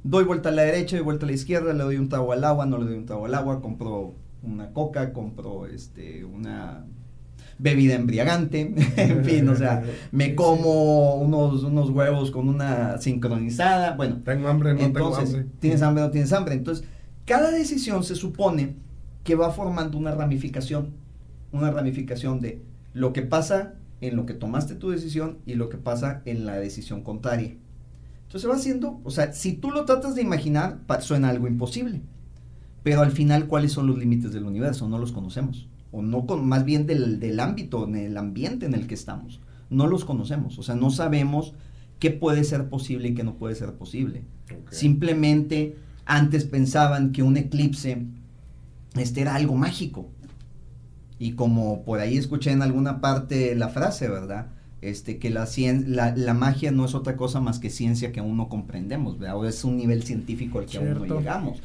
Doy 0.03 0.23
vuelta 0.23 0.49
a 0.49 0.51
la 0.51 0.63
derecha, 0.63 0.95
doy 0.95 1.03
vuelta 1.03 1.25
a 1.25 1.27
la 1.27 1.33
izquierda, 1.33 1.73
le 1.73 1.83
doy 1.83 1.97
un 1.97 2.09
trago 2.09 2.31
al 2.31 2.43
agua, 2.43 2.65
no 2.65 2.77
le 2.77 2.85
doy 2.85 2.97
un 2.97 3.05
trago 3.05 3.25
al 3.25 3.33
agua, 3.33 3.61
compro 3.61 4.13
una 4.43 4.71
coca, 4.71 5.13
compro 5.13 5.65
este, 5.65 6.23
una 6.23 6.85
bebida 7.57 7.95
embriagante, 7.95 8.73
en 8.97 9.23
fin, 9.23 9.47
o 9.49 9.55
sea, 9.55 9.83
me 10.11 10.35
como 10.35 11.15
unos, 11.15 11.63
unos 11.63 11.89
huevos 11.89 12.31
con 12.31 12.49
una 12.49 12.99
sincronizada, 12.99 13.95
bueno. 13.95 14.21
Tengo 14.23 14.47
hambre, 14.47 14.73
no 14.73 14.81
entonces, 14.81 15.25
tengo 15.25 15.37
hambre. 15.37 15.57
Tienes 15.59 15.81
hambre, 15.81 16.03
no 16.03 16.11
tienes 16.11 16.33
hambre. 16.33 16.55
Entonces, 16.55 16.85
cada 17.25 17.51
decisión 17.51 18.03
se 18.03 18.15
supone 18.15 18.75
que 19.23 19.35
va 19.35 19.51
formando 19.51 19.97
una 19.97 20.11
ramificación, 20.11 20.91
una 21.51 21.71
ramificación 21.71 22.39
de 22.39 22.61
lo 22.93 23.11
que 23.11 23.23
pasa 23.23 23.73
en 24.07 24.15
lo 24.15 24.25
que 24.25 24.33
tomaste 24.33 24.75
tu 24.75 24.89
decisión 24.89 25.39
y 25.45 25.55
lo 25.55 25.69
que 25.69 25.77
pasa 25.77 26.21
en 26.25 26.45
la 26.45 26.55
decisión 26.55 27.01
contraria. 27.01 27.55
Entonces 28.23 28.49
va 28.49 28.55
haciendo, 28.55 28.99
o 29.03 29.11
sea, 29.11 29.33
si 29.33 29.53
tú 29.53 29.71
lo 29.71 29.85
tratas 29.85 30.15
de 30.15 30.21
imaginar, 30.21 30.79
suena 31.01 31.29
algo 31.29 31.47
imposible. 31.47 32.01
Pero 32.83 33.01
al 33.01 33.11
final, 33.11 33.47
¿cuáles 33.47 33.71
son 33.71 33.87
los 33.87 33.97
límites 33.97 34.31
del 34.31 34.45
universo? 34.45 34.87
No 34.87 34.97
los 34.97 35.11
conocemos. 35.11 35.67
O 35.91 36.01
no 36.01 36.25
con, 36.25 36.47
más 36.47 36.65
bien 36.65 36.85
del, 36.85 37.19
del 37.19 37.39
ámbito, 37.39 37.85
en 37.87 37.95
el 37.95 38.17
ambiente 38.17 38.65
en 38.65 38.73
el 38.73 38.87
que 38.87 38.93
estamos. 38.93 39.39
No 39.69 39.87
los 39.87 40.05
conocemos. 40.05 40.59
O 40.59 40.63
sea, 40.63 40.75
no 40.75 40.91
sabemos 40.91 41.53
qué 41.99 42.11
puede 42.11 42.43
ser 42.43 42.69
posible 42.69 43.09
y 43.09 43.15
qué 43.15 43.23
no 43.23 43.35
puede 43.35 43.55
ser 43.55 43.73
posible. 43.73 44.23
Simplemente 44.69 45.77
antes 46.05 46.45
pensaban 46.45 47.11
que 47.11 47.23
un 47.23 47.37
eclipse 47.37 48.05
este 48.95 49.21
era 49.21 49.35
algo 49.35 49.55
mágico. 49.55 50.09
Y 51.17 51.33
como 51.33 51.83
por 51.83 51.99
ahí 51.99 52.17
escuché 52.17 52.51
en 52.51 52.61
alguna 52.61 53.01
parte 53.01 53.55
la 53.55 53.69
frase, 53.69 54.09
¿verdad? 54.09 54.47
Este, 54.81 55.17
que 55.17 55.29
la, 55.29 55.47
la, 55.87 56.15
la 56.15 56.33
magia 56.33 56.71
no 56.71 56.85
es 56.85 56.93
otra 56.93 57.15
cosa 57.15 57.39
más 57.39 57.59
que 57.59 57.69
ciencia 57.69 58.11
que 58.11 58.19
aún 58.19 58.37
no 58.37 58.49
comprendemos, 58.49 59.17
¿verdad? 59.17 59.37
O 59.37 59.45
es 59.45 59.63
un 59.63 59.77
nivel 59.77 60.03
científico 60.03 60.59
al 60.59 60.65
que 60.65 60.77
aún 60.77 61.07
no 61.07 61.19
llegamos. 61.19 61.61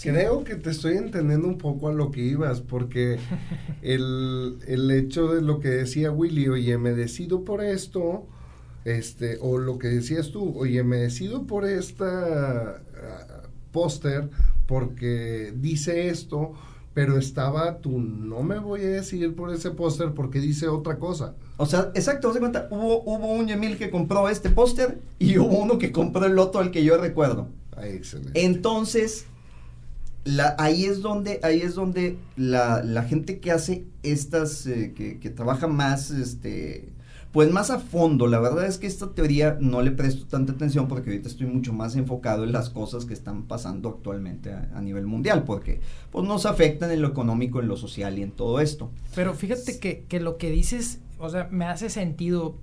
Creo 0.00 0.42
que 0.42 0.56
te 0.56 0.70
estoy 0.70 0.96
entendiendo 0.96 1.46
un 1.46 1.58
poco 1.58 1.88
a 1.88 1.92
lo 1.92 2.10
que 2.10 2.20
ibas, 2.22 2.60
porque 2.60 3.18
el, 3.82 4.58
el 4.66 4.90
hecho 4.90 5.32
de 5.32 5.42
lo 5.42 5.60
que 5.60 5.68
decía 5.68 6.10
Willy, 6.10 6.48
oye, 6.48 6.78
me 6.78 6.92
decido 6.92 7.44
por 7.44 7.62
esto, 7.62 8.26
este, 8.84 9.38
o 9.40 9.58
lo 9.58 9.78
que 9.78 9.88
decías 9.88 10.30
tú, 10.30 10.58
oye, 10.58 10.82
me 10.82 10.96
decido 10.96 11.46
por 11.46 11.64
esta 11.64 12.80
uh, 12.80 13.70
póster 13.70 14.28
porque 14.66 15.52
dice 15.56 16.08
esto, 16.08 16.54
pero 16.94 17.16
estaba 17.18 17.78
tú 17.78 17.98
no 17.98 18.42
me 18.42 18.58
voy 18.58 18.82
a 18.82 18.88
decidir 18.88 19.34
por 19.34 19.52
ese 19.52 19.70
póster 19.70 20.12
porque 20.12 20.40
dice 20.40 20.68
otra 20.68 20.98
cosa. 20.98 21.34
O 21.56 21.66
sea, 21.66 21.90
exacto, 21.94 22.32
se 22.32 22.40
cuenta, 22.40 22.68
hubo, 22.70 23.02
hubo 23.02 23.32
un 23.32 23.46
Yemil 23.46 23.78
que 23.78 23.90
compró 23.90 24.28
este 24.28 24.50
póster 24.50 25.00
y 25.18 25.38
hubo 25.38 25.58
uno 25.58 25.78
que 25.78 25.92
compró 25.92 26.26
el 26.26 26.38
otro 26.38 26.60
al 26.60 26.70
que 26.70 26.84
yo 26.84 26.96
recuerdo. 26.98 27.48
Ah, 27.76 27.86
excelente. 27.86 28.44
Entonces, 28.44 29.26
la, 30.24 30.54
ahí 30.58 30.84
es 30.84 31.00
donde, 31.00 31.40
ahí 31.42 31.62
es 31.62 31.74
donde 31.74 32.18
la, 32.36 32.82
la 32.82 33.02
gente 33.02 33.40
que 33.40 33.50
hace 33.50 33.84
estas, 34.02 34.66
eh, 34.66 34.92
que, 34.94 35.18
que 35.18 35.30
trabaja 35.30 35.66
más, 35.66 36.10
este, 36.10 36.91
pues 37.32 37.50
más 37.50 37.70
a 37.70 37.78
fondo, 37.78 38.26
la 38.26 38.38
verdad 38.38 38.66
es 38.66 38.76
que 38.76 38.86
esta 38.86 39.14
teoría 39.14 39.56
no 39.58 39.80
le 39.80 39.90
presto 39.90 40.26
tanta 40.26 40.52
atención 40.52 40.86
porque 40.86 41.08
ahorita 41.10 41.28
estoy 41.28 41.46
mucho 41.46 41.72
más 41.72 41.96
enfocado 41.96 42.44
en 42.44 42.52
las 42.52 42.68
cosas 42.68 43.06
que 43.06 43.14
están 43.14 43.44
pasando 43.44 43.88
actualmente 43.88 44.52
a, 44.52 44.80
nivel 44.82 45.06
mundial, 45.06 45.44
porque 45.44 45.80
pues 46.10 46.26
nos 46.26 46.44
afectan 46.44 46.90
en 46.90 47.00
lo 47.00 47.08
económico, 47.08 47.60
en 47.60 47.68
lo 47.68 47.76
social 47.76 48.18
y 48.18 48.22
en 48.22 48.32
todo 48.32 48.60
esto. 48.60 48.90
Pero 49.14 49.32
fíjate 49.32 49.78
que, 49.78 50.04
que 50.04 50.20
lo 50.20 50.36
que 50.36 50.50
dices, 50.50 51.00
o 51.18 51.30
sea, 51.30 51.48
me 51.50 51.64
hace 51.64 51.88
sentido. 51.88 52.58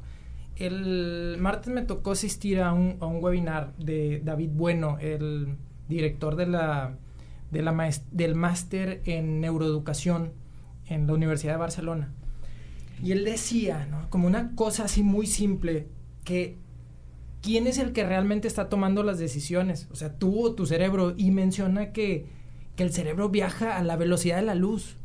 El 0.56 1.38
martes 1.40 1.74
me 1.74 1.82
tocó 1.82 2.12
asistir 2.12 2.62
a 2.62 2.74
un, 2.74 2.98
a 3.00 3.08
un 3.08 3.24
webinar 3.24 3.74
de 3.78 4.22
David 4.24 4.50
Bueno, 4.54 4.98
el 5.00 5.56
director 5.88 6.36
de 6.36 6.46
la, 6.46 6.98
de 7.50 7.64
la 7.64 7.92
del 8.12 8.36
máster 8.36 9.02
en 9.06 9.40
neuroeducación 9.40 10.34
en 10.86 11.08
la 11.08 11.14
Universidad 11.14 11.54
de 11.54 11.60
Barcelona. 11.60 12.14
Y 13.02 13.12
él 13.12 13.24
decía, 13.24 13.88
¿no? 13.90 14.10
Como 14.10 14.28
una 14.28 14.56
cosa 14.56 14.86
así 14.86 15.04
muy 15.04 15.26
simple, 15.26 15.88
que 16.24 16.58
quién 17.42 17.68
es 17.68 17.78
el 17.78 17.94
que 17.94 18.06
realmente 18.06 18.48
está 18.48 18.70
tomando 18.70 19.04
las 19.04 19.20
decisiones, 19.20 19.88
o 19.92 19.96
sea, 19.96 20.18
tú 20.18 20.46
o 20.46 20.54
tu 20.54 20.66
cerebro, 20.66 21.14
y 21.18 21.32
menciona 21.32 21.92
que, 21.92 22.28
que 22.76 22.84
el 22.84 22.92
cerebro 22.92 23.30
viaja 23.30 23.78
a 23.78 23.84
la 23.84 23.96
velocidad 23.96 24.38
de 24.38 24.44
la 24.44 24.56
luz. 24.56 24.98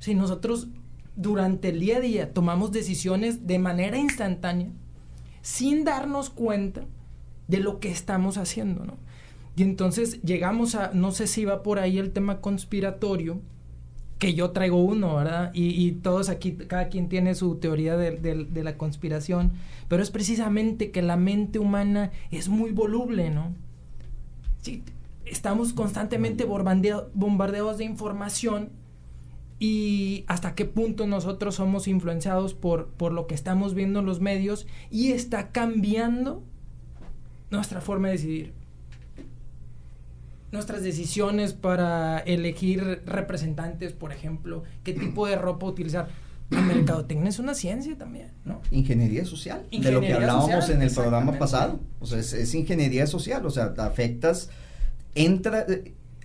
Si 0.00 0.14
nosotros 0.14 0.68
durante 1.14 1.70
el 1.70 1.80
día 1.80 1.98
a 1.98 2.00
día 2.00 2.34
tomamos 2.34 2.72
decisiones 2.72 3.46
de 3.46 3.58
manera 3.58 3.98
instantánea, 3.98 4.70
sin 5.42 5.84
darnos 5.84 6.30
cuenta 6.30 6.84
de 7.48 7.60
lo 7.60 7.78
que 7.80 7.90
estamos 7.90 8.36
haciendo, 8.36 8.84
¿no? 8.84 8.98
Y 9.56 9.62
entonces 9.62 10.20
llegamos 10.22 10.74
a, 10.74 10.90
no 10.92 11.12
sé 11.12 11.26
si 11.26 11.46
va 11.46 11.62
por 11.62 11.78
ahí 11.78 11.98
el 11.98 12.12
tema 12.12 12.42
conspiratorio, 12.42 13.40
que 14.18 14.34
yo 14.34 14.50
traigo 14.50 14.82
uno, 14.82 15.16
¿verdad? 15.16 15.50
Y, 15.52 15.92
todos 15.92 16.28
aquí, 16.30 16.52
cada 16.52 16.88
quien 16.88 17.08
tiene 17.08 17.34
su 17.34 17.56
teoría 17.56 17.96
de, 17.96 18.62
la 18.62 18.78
conspiración, 18.78 19.52
pero 19.88 20.02
es 20.02 20.10
precisamente 20.10 20.90
que 20.90 21.02
la 21.02 21.16
mente 21.16 21.58
humana 21.58 22.10
es 22.30 22.48
muy 22.48 22.70
voluble, 22.70 23.30
¿no? 23.30 23.54
Sí, 24.62 24.82
estamos 25.26 25.72
constantemente 25.72 26.44
bombardeados 26.44 27.78
de 27.78 27.84
información 27.84 28.70
y 29.58 30.24
hasta 30.28 30.54
qué 30.54 30.64
punto 30.64 31.06
nosotros 31.06 31.54
somos 31.54 31.86
influenciados 31.86 32.54
por, 32.54 32.88
por 32.88 33.12
lo 33.12 33.26
que 33.26 33.34
estamos 33.34 33.74
viendo 33.74 34.00
en 34.00 34.06
los 34.06 34.20
medios 34.20 34.66
y 34.90 35.12
está 35.12 35.50
cambiando 35.50 36.42
nuestra 37.50 37.80
forma 37.80 38.08
de 38.08 38.12
decidir 38.14 38.55
nuestras 40.52 40.82
decisiones 40.82 41.52
para 41.52 42.18
elegir 42.20 43.02
representantes, 43.06 43.92
por 43.92 44.12
ejemplo, 44.12 44.62
qué 44.84 44.92
tipo 44.92 45.26
de 45.26 45.36
ropa 45.36 45.66
utilizar. 45.66 46.08
La 46.50 46.60
mercadotecnia 46.60 47.28
es 47.28 47.40
una 47.40 47.54
ciencia 47.54 47.98
también, 47.98 48.30
¿no? 48.44 48.62
Ingeniería 48.70 49.24
social, 49.24 49.66
de 49.68 49.90
lo 49.90 50.00
que 50.00 50.12
hablábamos 50.12 50.68
en 50.68 50.80
el 50.80 50.92
programa 50.92 51.32
pasado. 51.38 51.80
O 51.98 52.06
sea, 52.06 52.20
es, 52.20 52.54
ingeniería 52.54 53.08
social, 53.08 53.44
o 53.44 53.50
sea, 53.50 53.74
afectas, 53.78 54.50
entra, 55.16 55.66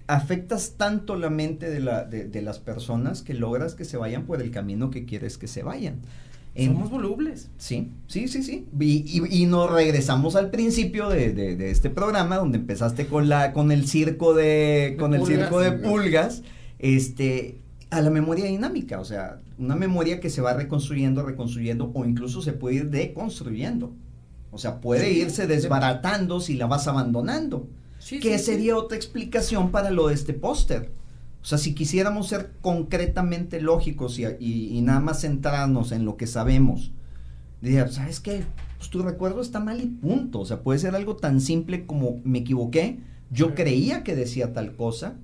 afectas 0.06 0.76
tanto 0.78 1.16
la 1.16 1.32
mente 1.32 1.72
de, 1.72 1.80
la, 1.80 2.04
de 2.04 2.42
las 2.44 2.60
personas 2.60 3.24
que 3.24 3.34
logras 3.34 3.74
que 3.74 3.84
se 3.84 3.98
vayan 3.98 4.26
por 4.28 4.44
el 4.44 4.52
camino 4.52 4.92
que 4.92 5.06
quieres 5.06 5.40
que 5.40 5.48
se 5.48 5.64
vayan. 5.64 6.02
Somos 6.56 6.90
volubles. 6.90 7.50
Sí, 7.58 7.92
sí, 8.08 8.28
sí, 8.28 8.44
sí. 8.44 8.68
Y, 8.78 9.42
y, 9.42 9.46
nos 9.46 9.72
regresamos 9.72 10.36
al 10.36 10.50
principio 10.52 11.08
de, 11.08 11.32
de, 11.34 11.72
este 11.72 11.90
programa 11.90 12.38
donde 12.38 12.58
empezaste 12.58 13.08
con 13.08 13.30
la 13.30 13.54
con 13.54 13.72
el 13.72 13.88
circo 13.88 14.34
de, 14.34 14.98
con 15.00 15.14
el 15.14 15.26
circo 15.26 15.62
de 15.62 15.72
pulgas, 15.72 16.44
este 16.80 17.60
a 17.90 18.02
la 18.02 18.10
memoria 18.10 18.46
dinámica, 18.46 19.00
o 19.00 19.06
sea, 19.06 19.42
una 19.58 19.76
memoria 19.76 20.20
que 20.20 20.30
se 20.30 20.42
va 20.42 20.54
reconstruyendo, 20.54 21.24
reconstruyendo 21.24 21.92
o 21.94 22.06
incluso 22.06 22.42
se 22.42 22.54
puede 22.54 22.78
ir 22.78 22.90
deconstruyendo. 22.90 23.94
O 24.52 24.58
sea, 24.58 24.82
puede 24.82 25.12
irse 25.12 25.48
desbaratando 25.48 26.42
si 26.42 26.56
la 26.56 26.68
vas 26.68 26.88
abandonando. 26.88 27.68
que 28.22 28.40
sería 28.40 28.76
otra 28.76 28.98
explicación 28.98 29.72
para 29.72 29.92
lo 29.92 30.08
de 30.08 30.16
este 30.16 30.34
póster. 30.34 30.92
O 31.42 31.46
sea, 31.46 31.58
si 31.58 31.74
quisiéramos 31.74 32.28
ser 32.28 32.52
concretamente 32.62 33.62
lógicos 33.62 34.20
y, 34.20 34.26
y, 34.40 34.78
y 34.78 34.82
nada 34.82 35.00
más 35.00 35.22
centrarnos 35.22 35.92
en 35.92 36.06
lo 36.06 36.18
que 36.18 36.28
sabemos, 36.28 36.92
diría, 37.62 37.88
¿sabes 37.88 38.20
qué? 38.20 38.44
Pues 38.78 38.90
tu 38.90 39.02
recuerdo 39.02 39.42
está 39.42 39.60
mal 39.60 39.82
y 39.82 39.88
punto. 39.88 40.40
O 40.40 40.46
sea, 40.46 40.62
puede 40.62 40.80
ser 40.80 40.96
algo 40.96 41.16
tan 41.16 41.42
simple 41.42 41.86
como 41.86 42.22
me 42.24 42.40
equivoqué, 42.40 43.00
yo 43.32 43.56
creía 43.56 44.04
que 44.04 44.16
decía 44.16 44.54
tal 44.54 44.76
cosa, 44.76 45.16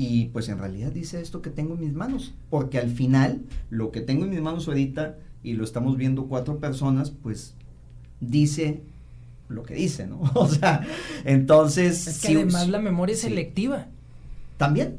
y 0.00 0.26
pues 0.26 0.48
en 0.48 0.58
realidad 0.58 0.92
dice 0.92 1.20
esto 1.20 1.42
que 1.42 1.50
tengo 1.50 1.74
en 1.74 1.80
mis 1.80 1.92
manos. 1.92 2.32
Porque 2.50 2.78
al 2.78 2.90
final, 2.90 3.42
lo 3.68 3.90
que 3.90 4.00
tengo 4.00 4.24
en 4.24 4.30
mis 4.30 4.40
manos 4.40 4.68
ahorita, 4.68 5.16
y 5.42 5.54
lo 5.54 5.64
estamos 5.64 5.96
viendo 5.96 6.26
cuatro 6.26 6.58
personas, 6.58 7.10
pues 7.10 7.54
dice 8.20 8.82
lo 9.48 9.64
que 9.64 9.74
dice, 9.74 10.06
¿no? 10.06 10.20
O 10.34 10.46
sea, 10.48 10.86
entonces... 11.24 12.06
Es 12.06 12.20
que 12.20 12.36
además 12.36 12.68
la 12.68 12.78
memoria 12.78 13.14
es 13.14 13.22
selectiva. 13.22 13.86
También. 14.56 14.98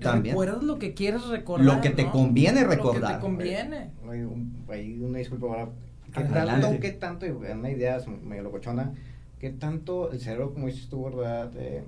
También. 0.00 0.34
Recuerdas 0.34 0.62
lo 0.62 0.78
que 0.78 0.94
quieres 0.94 1.26
recordar. 1.28 1.66
Lo 1.66 1.80
que 1.80 1.90
te 1.90 2.08
conviene 2.10 2.64
recordar. 2.64 3.00
Lo 3.00 3.08
que 3.08 3.14
te 3.14 3.20
conviene. 3.20 3.90
Hay, 4.08 4.26
hay 4.68 5.00
una 5.00 5.18
disculpa 5.18 5.46
ahora. 5.46 5.68
¿Qué 6.12 6.24
tanto, 6.24 6.80
¿Qué 6.80 6.92
tanto, 6.92 7.26
una 7.26 7.70
idea 7.70 7.98
medio 8.24 8.44
locochona, 8.44 8.94
qué 9.38 9.50
tanto 9.50 10.10
el 10.10 10.20
cerebro, 10.20 10.54
como 10.54 10.66
dices 10.66 10.88
tú, 10.88 11.04
¿verdad? 11.04 11.52
Eh, 11.56 11.84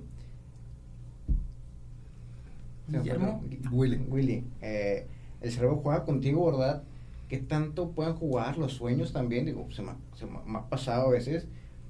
Guillermo. 2.87 3.43
Willy. 3.71 3.97
Willy. 4.07 4.43
Eh, 4.61 5.07
el 5.41 5.51
cerebro 5.51 5.77
juega 5.77 6.03
contigo, 6.03 6.45
¿verdad? 6.45 6.83
¿Qué 7.29 7.37
tanto 7.37 7.91
pueden 7.91 8.13
jugar 8.13 8.57
los 8.57 8.73
sueños 8.73 9.13
también? 9.13 9.45
Digo, 9.45 9.67
se 9.71 9.81
me, 9.81 9.93
se 10.15 10.25
me 10.25 10.57
ha 10.57 10.69
pasado 10.69 11.07
a 11.07 11.11
veces 11.11 11.47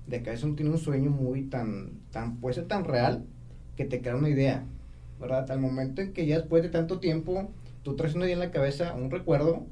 de 0.08 0.21
que 0.21 0.30
a 0.30 0.34
veces 0.34 0.45
uno 0.45 0.56
tiene 0.56 0.71
un 0.71 0.77
sueño 0.77 1.10
muy 1.10 1.43
tan, 1.43 1.99
tan, 2.12 2.38
puede 2.38 2.56
ser 2.56 2.67
tan 2.67 2.86
real 2.86 3.25
que 3.75 3.86
te 3.86 4.01
crea 4.01 4.15
una 4.15 4.30
idea, 4.30 4.65
¿verdad? 5.22 5.50
Al 5.52 5.60
momento 5.60 6.02
en 6.02 6.14
que 6.14 6.26
ya 6.26 6.38
después 6.38 6.64
de 6.64 6.70
tanto 6.70 7.00
tiempo, 7.00 7.50
tú 7.84 7.96
traes 7.96 8.16
una 8.16 8.26
idea 8.26 8.34
en 8.34 8.40
la 8.40 8.52
cabeza, 8.52 8.94
un 8.94 9.12
recuerdo 9.12 9.66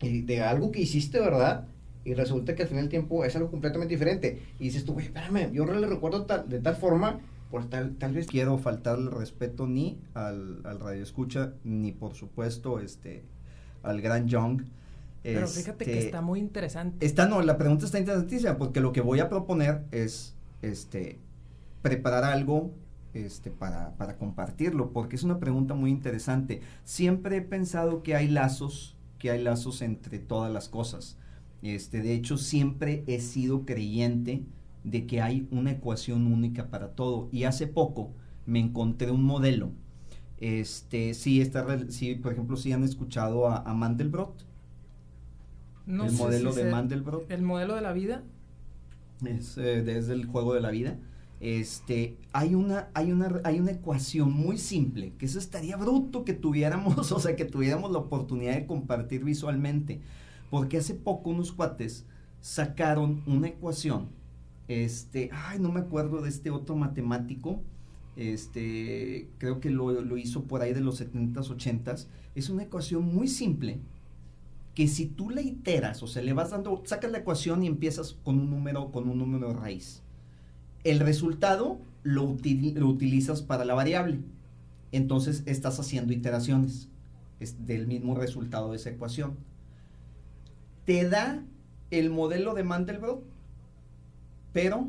y 0.00 0.22
de 0.22 0.42
algo 0.42 0.70
que 0.70 0.80
hiciste, 0.80 1.20
¿verdad? 1.20 1.66
Y 2.04 2.14
resulta 2.14 2.54
que 2.54 2.62
al 2.62 2.68
final 2.68 2.84
del 2.84 2.90
tiempo 2.90 3.24
es 3.24 3.36
algo 3.36 3.50
completamente 3.50 3.94
diferente. 3.94 4.40
Y 4.58 4.64
dices 4.64 4.84
tú, 4.84 4.94
güey, 4.94 5.06
espérame, 5.06 5.52
yo 5.52 5.66
le 5.66 5.86
recuerdo 5.86 6.24
tal, 6.24 6.48
de 6.48 6.60
tal 6.60 6.76
forma, 6.76 7.20
por 7.50 7.68
tal, 7.68 7.96
tal 7.96 8.14
vez... 8.14 8.26
Quiero 8.26 8.56
faltarle 8.58 9.10
respeto 9.10 9.66
ni 9.66 9.98
al, 10.14 10.60
al 10.64 10.80
radio 10.80 11.02
escucha, 11.02 11.52
ni 11.64 11.92
por 11.92 12.14
supuesto 12.14 12.80
este, 12.80 13.24
al 13.82 14.00
gran 14.00 14.28
Young. 14.28 14.62
Pero 15.22 15.48
fíjate 15.48 15.84
que 15.84 15.92
este, 15.92 16.06
está 16.06 16.20
muy 16.22 16.38
interesante. 16.38 17.04
Está, 17.04 17.26
no, 17.26 17.42
la 17.42 17.58
pregunta 17.58 17.84
está 17.84 17.98
interesantísima 17.98 18.56
porque 18.56 18.80
lo 18.80 18.92
que 18.92 19.00
voy 19.00 19.20
a 19.20 19.28
proponer 19.28 19.82
es 19.90 20.34
este, 20.62 21.18
preparar 21.82 22.24
algo 22.24 22.70
este, 23.14 23.50
para, 23.50 23.96
para 23.96 24.16
compartirlo, 24.16 24.92
porque 24.92 25.16
es 25.16 25.22
una 25.22 25.38
pregunta 25.38 25.74
muy 25.74 25.90
interesante. 25.90 26.60
Siempre 26.84 27.38
he 27.38 27.42
pensado 27.42 28.02
que 28.02 28.14
hay 28.14 28.28
lazos, 28.28 28.96
que 29.18 29.30
hay 29.30 29.42
lazos 29.42 29.82
entre 29.82 30.18
todas 30.18 30.52
las 30.52 30.68
cosas. 30.68 31.18
Este, 31.62 32.02
de 32.02 32.14
hecho, 32.14 32.38
siempre 32.38 33.04
he 33.06 33.20
sido 33.20 33.64
creyente 33.66 34.44
de 34.84 35.06
que 35.06 35.20
hay 35.20 35.48
una 35.50 35.72
ecuación 35.72 36.26
única 36.26 36.70
para 36.70 36.92
todo. 36.94 37.28
Y 37.32 37.44
hace 37.44 37.66
poco 37.66 38.12
me 38.46 38.60
encontré 38.60 39.10
un 39.10 39.24
modelo. 39.24 39.72
Este, 40.40 41.14
sí, 41.14 41.40
está, 41.40 41.66
sí, 41.90 42.14
por 42.14 42.32
ejemplo, 42.32 42.56
si 42.56 42.72
han 42.72 42.84
escuchado 42.84 43.48
a, 43.48 43.58
a 43.58 43.74
Mandelbrot 43.74 44.48
el 45.88 46.12
modelo 46.12 46.52
de 46.52 46.70
Mandelbrot. 46.70 47.30
¿El 47.30 47.42
modelo 47.42 47.74
de 47.74 47.80
la 47.80 47.92
vida? 47.92 48.22
Es 49.24 49.56
eh, 49.58 49.82
desde 49.82 50.12
el 50.12 50.26
juego 50.26 50.54
de 50.54 50.60
la 50.60 50.70
vida. 50.70 50.98
Este, 51.40 52.16
hay 52.32 52.54
una, 52.54 52.88
hay 52.94 53.12
una, 53.12 53.40
hay 53.44 53.60
una 53.60 53.70
ecuación 53.70 54.32
muy 54.32 54.58
simple, 54.58 55.12
que 55.18 55.26
eso 55.26 55.38
estaría 55.38 55.76
bruto 55.76 56.24
que 56.24 56.34
tuviéramos, 56.34 57.12
o 57.12 57.20
sea, 57.20 57.36
que 57.36 57.44
tuviéramos 57.44 57.92
la 57.92 57.98
oportunidad 57.98 58.54
de 58.54 58.66
compartir 58.66 59.24
visualmente. 59.24 60.00
Porque 60.50 60.78
hace 60.78 60.94
poco 60.94 61.30
unos 61.30 61.52
cuates 61.52 62.06
sacaron 62.40 63.22
una 63.26 63.48
ecuación, 63.48 64.08
este, 64.66 65.30
ay, 65.32 65.58
no 65.58 65.70
me 65.70 65.80
acuerdo 65.80 66.22
de 66.22 66.28
este 66.28 66.50
otro 66.50 66.76
matemático, 66.76 67.60
este, 68.16 69.28
creo 69.38 69.60
que 69.60 69.70
lo, 69.70 69.92
lo 69.92 70.16
hizo 70.16 70.44
por 70.44 70.62
ahí 70.62 70.72
de 70.72 70.80
los 70.80 71.00
70s, 71.00 71.34
80s, 71.34 72.06
es 72.34 72.50
una 72.50 72.64
ecuación 72.64 73.04
muy 73.04 73.28
simple, 73.28 73.80
que 74.74 74.88
si 74.88 75.06
tú 75.06 75.30
le 75.30 75.42
iteras, 75.42 76.02
o 76.02 76.06
sea, 76.06 76.22
le 76.22 76.32
vas 76.32 76.50
dando, 76.50 76.82
sacas 76.84 77.10
la 77.10 77.18
ecuación 77.18 77.62
y 77.64 77.66
empiezas 77.66 78.12
con 78.24 78.38
un 78.38 78.50
número, 78.50 78.90
con 78.92 79.08
un 79.08 79.18
número 79.18 79.52
raíz. 79.52 80.02
El 80.84 81.00
resultado 81.00 81.78
lo, 82.02 82.24
utilizas 82.24 83.42
para 83.42 83.64
la 83.64 83.74
variable. 83.74 84.20
Entonces 84.92 85.42
estás 85.46 85.78
haciendo 85.80 86.12
iteraciones 86.12 86.88
es 87.40 87.66
del 87.66 87.86
mismo 87.86 88.14
resultado 88.14 88.70
de 88.70 88.76
esa 88.76 88.90
ecuación. 88.90 89.36
Te 90.84 91.08
da 91.08 91.44
el 91.90 92.10
modelo 92.10 92.54
de 92.54 92.64
Mandelbrot, 92.64 93.22
pero 94.52 94.88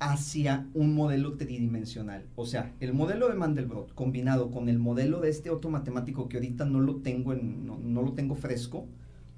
hacia 0.00 0.66
un 0.74 0.94
modelo 0.94 1.36
tridimensional. 1.36 2.26
O 2.34 2.46
sea, 2.46 2.74
el 2.80 2.92
modelo 2.92 3.28
de 3.28 3.34
Mandelbrot 3.34 3.94
combinado 3.94 4.50
con 4.50 4.68
el 4.68 4.78
modelo 4.78 5.20
de 5.20 5.30
este 5.30 5.50
otro 5.50 5.70
matemático 5.70 6.28
que 6.28 6.38
ahorita 6.38 6.64
no 6.64 6.80
lo 6.80 6.96
tengo, 6.96 7.32
en, 7.32 7.66
no, 7.66 8.02
lo 8.02 8.12
tengo 8.12 8.34
fresco, 8.34 8.86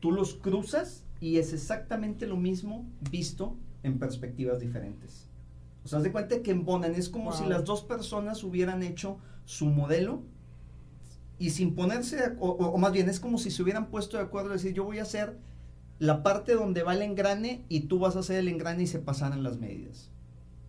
tú 0.01 0.13
los 0.13 0.35
cruzas 0.35 1.05
y 1.21 1.37
es 1.37 1.53
exactamente 1.53 2.27
lo 2.27 2.37
mismo 2.37 2.87
visto 3.11 3.57
en 3.83 3.99
perspectivas 3.99 4.61
diferentes. 4.61 5.29
O 5.85 5.89
sea, 5.89 5.99
haz 5.99 6.05
de 6.05 6.13
cuenta 6.13 6.43
que 6.43 6.51
en 6.51 6.65
Bonan 6.65 6.95
es 6.95 7.09
como 7.09 7.33
si 7.33 7.45
las 7.45 7.65
dos 7.65 7.83
personas 7.83 8.43
hubieran 8.43 8.83
hecho 8.83 9.19
su 9.45 9.67
modelo 9.67 10.23
y 11.39 11.51
sin 11.51 11.75
ponerse, 11.75 12.35
o, 12.39 12.51
o, 12.51 12.79
más 12.79 12.93
bien 12.93 13.09
es 13.09 13.21
como 13.21 13.39
si 13.39 13.51
se 13.51 13.63
hubieran 13.63 13.91
puesto 13.91 14.17
de 14.17 14.23
acuerdo, 14.23 14.51
decir, 14.51 14.73
yo 14.73 14.85
voy 14.85 14.99
a 14.99 15.03
hacer 15.03 15.37
la 15.99 16.23
parte 16.23 16.55
donde 16.55 16.83
va 16.83 16.95
el 16.95 17.03
engrane 17.03 17.65
y 17.69 17.81
tú 17.81 17.99
vas 17.99 18.17
a 18.17 18.21
hacer 18.21 18.37
el 18.37 18.49
engrane 18.49 18.85
y 18.85 18.87
se 18.87 18.99
pasaran 18.99 19.43
las 19.43 19.59
medidas. 19.59 20.11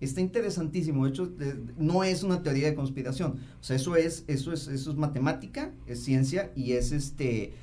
Está 0.02 0.22
interesantísimo. 0.22 1.06
De 1.06 1.10
hecho, 1.12 1.32
no 1.78 2.04
es 2.04 2.24
una 2.24 2.44
teoría 2.44 2.68
de 2.68 2.76
conspiración. 2.76 3.40
O 3.60 3.64
sea, 3.64 3.76
eso 3.76 3.96
es, 3.96 4.26
eso 4.28 4.52
es, 4.52 4.68
eso 4.68 4.92
es 4.92 4.98
matemática, 4.98 5.72
es 5.88 6.04
ciencia 6.04 6.52
y 6.56 6.74
es 6.74 6.92
este, 6.92 7.54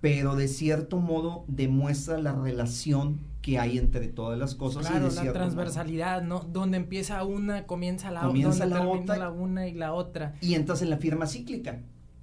pero 0.00 0.36
de 0.36 0.48
cierto 0.48 0.98
modo 0.98 1.44
demuestra 1.48 2.18
la 2.18 2.32
relación 2.32 3.20
que 3.42 3.58
hay 3.58 3.76
entre 3.76 4.08
todas 4.08 4.38
las 4.38 4.54
cosas. 4.54 4.86
Claro, 4.86 5.08
y 5.10 5.14
la 5.14 5.32
transversalidad, 5.32 6.22
¿no? 6.22 6.40
Donde 6.40 6.76
empieza 6.76 7.22
una, 7.24 7.66
comienza 7.66 8.12
la, 8.12 8.22
comienza 8.22 8.66
donde 8.66 8.78
la 8.78 8.88
otra. 8.88 9.16
la 9.16 9.30
una 9.30 9.68
y 9.68 9.74
la 9.74 9.92
otra. 9.92 10.34
Y 10.40 10.54
entras 10.54 10.80
en 10.80 10.90
la 10.90 10.96
firma 10.96 11.26
cíclica, 11.26 11.80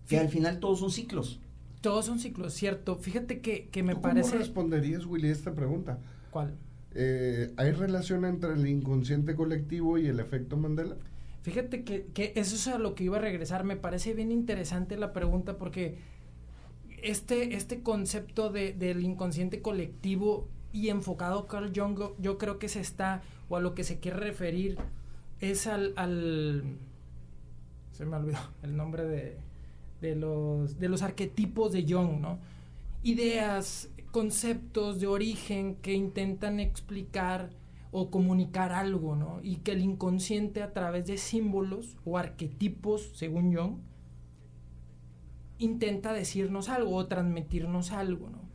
que 0.08 0.18
al 0.18 0.30
final 0.30 0.60
todos 0.60 0.80
son 0.80 0.92
ciclos. 0.92 1.42
Todos 1.82 2.06
son 2.06 2.20
ciclos, 2.20 2.54
cierto. 2.54 2.96
Fíjate 2.96 3.42
que, 3.42 3.68
que 3.68 3.84
me 3.84 3.96
¿Tú 3.96 4.02
parece... 4.02 4.30
¿Cómo 4.30 4.40
responderías, 4.40 5.06
Willy, 5.06 5.30
esta 5.30 5.54
pregunta? 5.54 6.00
¿Cuál? 6.32 6.56
Eh, 6.96 7.54
¿Hay 7.58 7.72
relación 7.72 8.26
entre 8.26 8.54
el 8.54 8.66
inconsciente 8.66 9.36
colectivo 9.36 9.98
y 9.98 10.08
el 10.08 10.20
efecto 10.20 10.58
Mandela? 10.58 10.96
Fíjate 11.42 11.84
que, 11.84 12.08
que, 12.14 12.34
eso 12.36 12.56
es 12.56 12.68
a 12.68 12.78
lo 12.78 12.96
que 12.96 13.04
iba 13.04 13.18
a 13.18 13.22
regresar. 13.22 13.66
Me 13.66 13.76
parece 13.76 14.14
bien 14.14 14.32
interesante 14.32 14.98
la 14.98 15.14
pregunta 15.14 15.58
porque 15.58 15.98
este, 17.04 17.56
este 17.56 17.82
concepto 17.82 18.50
de, 18.52 18.74
del 18.74 19.04
inconsciente 19.04 19.62
colectivo 19.62 20.50
y 20.72 20.90
enfocado 20.90 21.48
Carl 21.48 21.72
Jung, 21.76 22.00
yo 22.20 22.38
creo 22.38 22.60
que 22.60 22.70
se 22.70 22.80
está, 22.80 23.22
o 23.50 23.58
a 23.58 23.60
lo 23.60 23.74
que 23.74 23.84
se 23.84 24.00
quiere 24.00 24.18
referir, 24.18 24.78
es 25.40 25.68
al, 25.68 25.94
al 25.96 26.64
se 27.92 28.06
me 28.06 28.16
olvidó 28.16 28.40
el 28.64 28.76
nombre 28.76 29.06
de, 29.06 29.38
de, 30.02 30.16
los, 30.16 30.80
de 30.80 30.90
los 30.90 31.02
arquetipos 31.02 31.72
de 31.72 31.86
Jung, 31.88 32.20
¿no? 32.20 32.40
Ideas, 33.04 33.90
conceptos 34.12 35.00
de 35.00 35.08
origen 35.08 35.76
que 35.76 35.94
intentan 35.94 36.60
explicar 36.60 37.50
o 37.92 38.12
comunicar 38.12 38.72
algo, 38.72 39.16
¿no? 39.16 39.40
Y 39.42 39.58
que 39.58 39.72
el 39.72 39.82
inconsciente 39.82 40.62
a 40.62 40.74
través 40.74 41.08
de 41.08 41.18
símbolos 41.18 41.98
o 42.06 42.18
arquetipos, 42.18 43.12
según 43.16 43.56
Jung, 43.56 43.78
intenta 45.58 46.14
decirnos 46.14 46.70
algo 46.70 46.96
o 46.96 47.08
transmitirnos 47.08 47.92
algo, 47.92 48.30
¿no? 48.30 48.49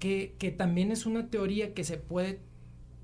Que, 0.00 0.54
también 0.56 0.90
es 0.90 1.06
una 1.06 1.28
teoría 1.28 1.74
que 1.74 1.84
se 1.84 1.96
puede 1.96 2.40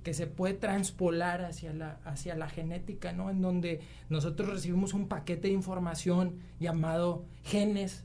que 0.03 0.15
se 0.15 0.29
puede 0.29 0.55
transpolar 0.55 1.45
hacia 1.45 1.73
la, 1.73 1.99
hacia 2.05 2.37
la 2.37 2.49
genética, 2.49 3.13
¿no? 3.13 3.29
En 3.29 3.43
donde 3.43 3.81
nosotros 4.09 4.49
recibimos 4.49 4.95
un 4.95 5.09
paquete 5.09 5.49
de 5.49 5.55
información 5.55 6.37
llamado 6.61 7.25
genes 7.43 8.05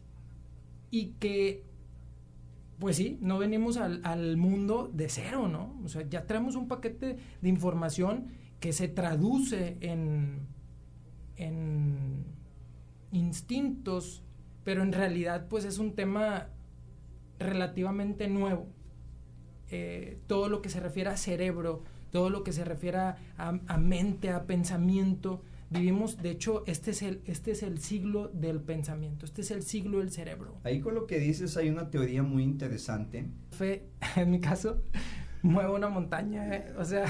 y 0.90 1.14
que 1.20 1.64
pues 2.80 2.98
sí, 2.98 3.20
no 3.22 3.38
venimos 3.38 3.78
al, 3.78 4.02
al, 4.04 4.36
mundo 4.38 4.90
de 4.92 5.10
cero, 5.10 5.48
¿no? 5.48 5.80
O 5.86 5.90
sea, 5.90 6.02
ya 6.10 6.26
traemos 6.26 6.56
un 6.56 6.68
paquete 6.68 7.18
de 7.40 7.50
información 7.50 8.32
que 8.60 8.74
se 8.74 8.88
traduce 8.88 9.78
en, 9.82 10.48
en 11.36 12.26
instintos, 13.12 14.24
pero 14.64 14.84
en 14.84 14.94
realidad 14.94 15.48
pues 15.50 15.66
es 15.66 15.78
un 15.78 15.94
tema 15.94 16.48
relativamente 17.40 18.28
nuevo. 18.28 18.68
Eh, 19.72 20.18
todo 20.28 20.50
lo 20.50 20.62
que 20.62 20.70
se 20.70 20.80
refiere 20.80 21.10
a 21.10 21.18
cerebro, 21.18 21.84
todo 22.12 22.30
lo 22.30 22.44
que 22.44 22.52
se 22.52 22.64
refiere 22.66 22.98
a, 22.98 23.16
a 23.38 23.78
mente, 23.78 24.30
a 24.30 24.44
pensamiento, 24.44 25.42
vivimos, 25.70 26.22
de 26.22 26.32
hecho, 26.32 26.64
este 26.68 26.92
es 26.92 27.02
el, 27.02 27.22
este 27.26 27.52
es 27.52 27.64
el 27.64 27.80
siglo 27.80 28.28
del 28.34 28.60
pensamiento, 28.60 29.26
este 29.26 29.42
es 29.42 29.52
el 29.52 29.64
siglo 29.64 30.00
del 30.00 30.12
cerebro. 30.12 30.58
Ahí 30.66 30.82
con 30.82 30.94
lo 30.94 31.08
que 31.08 31.20
dices 31.20 31.56
hay 31.56 31.70
una 31.70 31.90
teoría 31.90 32.22
muy 32.24 32.44
interesante. 32.44 33.28
Fe, 33.52 33.86
en 34.18 34.32
mi 34.32 34.42
caso, 34.42 34.82
mueve 35.42 35.72
una 35.72 35.88
montaña, 35.88 36.54
¿eh? 36.54 36.74
o 36.78 36.84
sea... 36.84 37.06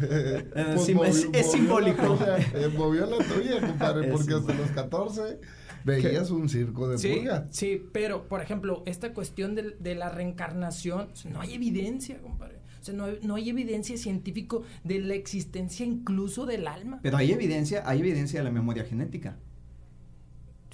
Pues 0.00 0.82
sí, 0.84 0.94
movió- 0.94 1.04
es, 1.04 1.16
es 1.18 1.26
movió 1.32 1.42
simbólico. 1.44 2.02
la 2.02 2.36
tuya, 2.36 2.38
eh, 2.54 2.68
movió 2.76 3.06
la 3.06 3.18
tuya, 3.24 3.60
compadre, 3.60 4.06
Es 4.08 4.12
porque 4.12 4.34
hasta 4.34 4.52
los 4.54 4.70
14 4.72 5.40
veías 5.84 6.30
un 6.30 6.48
circo 6.48 6.88
de 6.88 6.98
Sí, 6.98 7.12
pulga. 7.16 7.46
sí, 7.50 7.82
pero, 7.92 8.26
por 8.28 8.40
ejemplo, 8.40 8.82
esta 8.86 9.12
cuestión 9.12 9.54
de, 9.54 9.76
de 9.78 9.94
la 9.94 10.08
reencarnación, 10.08 11.08
o 11.12 11.16
sea, 11.16 11.30
no 11.30 11.40
hay 11.40 11.54
evidencia, 11.54 12.18
compadre. 12.20 12.56
O 12.80 12.84
sea, 12.84 12.94
no 12.94 13.04
hay, 13.04 13.18
no 13.22 13.34
hay 13.36 13.48
evidencia 13.48 13.96
científica 13.96 14.58
de 14.82 14.98
la 15.00 15.14
existencia 15.14 15.86
incluso 15.86 16.44
del 16.46 16.66
alma. 16.68 17.00
Pero 17.02 17.16
hay 17.16 17.32
evidencia, 17.32 17.82
hay 17.88 18.00
evidencia 18.00 18.40
de 18.40 18.44
la 18.44 18.50
memoria 18.50 18.84
genética. 18.84 19.36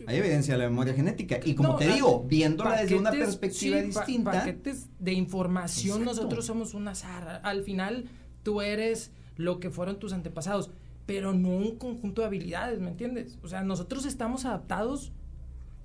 Hay 0.06 0.16
evidencia 0.16 0.54
de 0.54 0.62
la 0.64 0.70
memoria 0.70 0.94
genética. 0.94 1.38
Y 1.44 1.54
como 1.54 1.70
No, 1.70 1.76
te 1.76 1.84
ah, 1.84 1.94
digo, 1.94 2.24
viéndola 2.26 2.80
desde 2.80 2.96
una 2.96 3.10
perspectiva 3.10 3.76
sí, 3.82 3.90
pa- 3.92 4.00
distinta. 4.00 4.30
paquetes 4.32 4.88
de 4.98 5.12
información, 5.12 5.98
Exacto. 6.00 6.22
nosotros 6.22 6.46
somos 6.46 6.72
un 6.74 6.88
azar. 6.88 7.40
Al 7.44 7.62
final, 7.64 8.06
tú 8.42 8.62
eres 8.62 9.10
lo 9.36 9.60
que 9.60 9.68
fueron 9.70 9.98
tus 9.98 10.12
antepasados, 10.14 10.70
pero 11.10 11.32
no 11.32 11.48
un 11.48 11.74
conjunto 11.74 12.20
de 12.20 12.28
habilidades, 12.28 12.78
¿me 12.78 12.88
entiendes? 12.88 13.36
O 13.42 13.48
sea, 13.48 13.64
nosotros 13.64 14.06
estamos 14.06 14.44
adaptados 14.44 15.10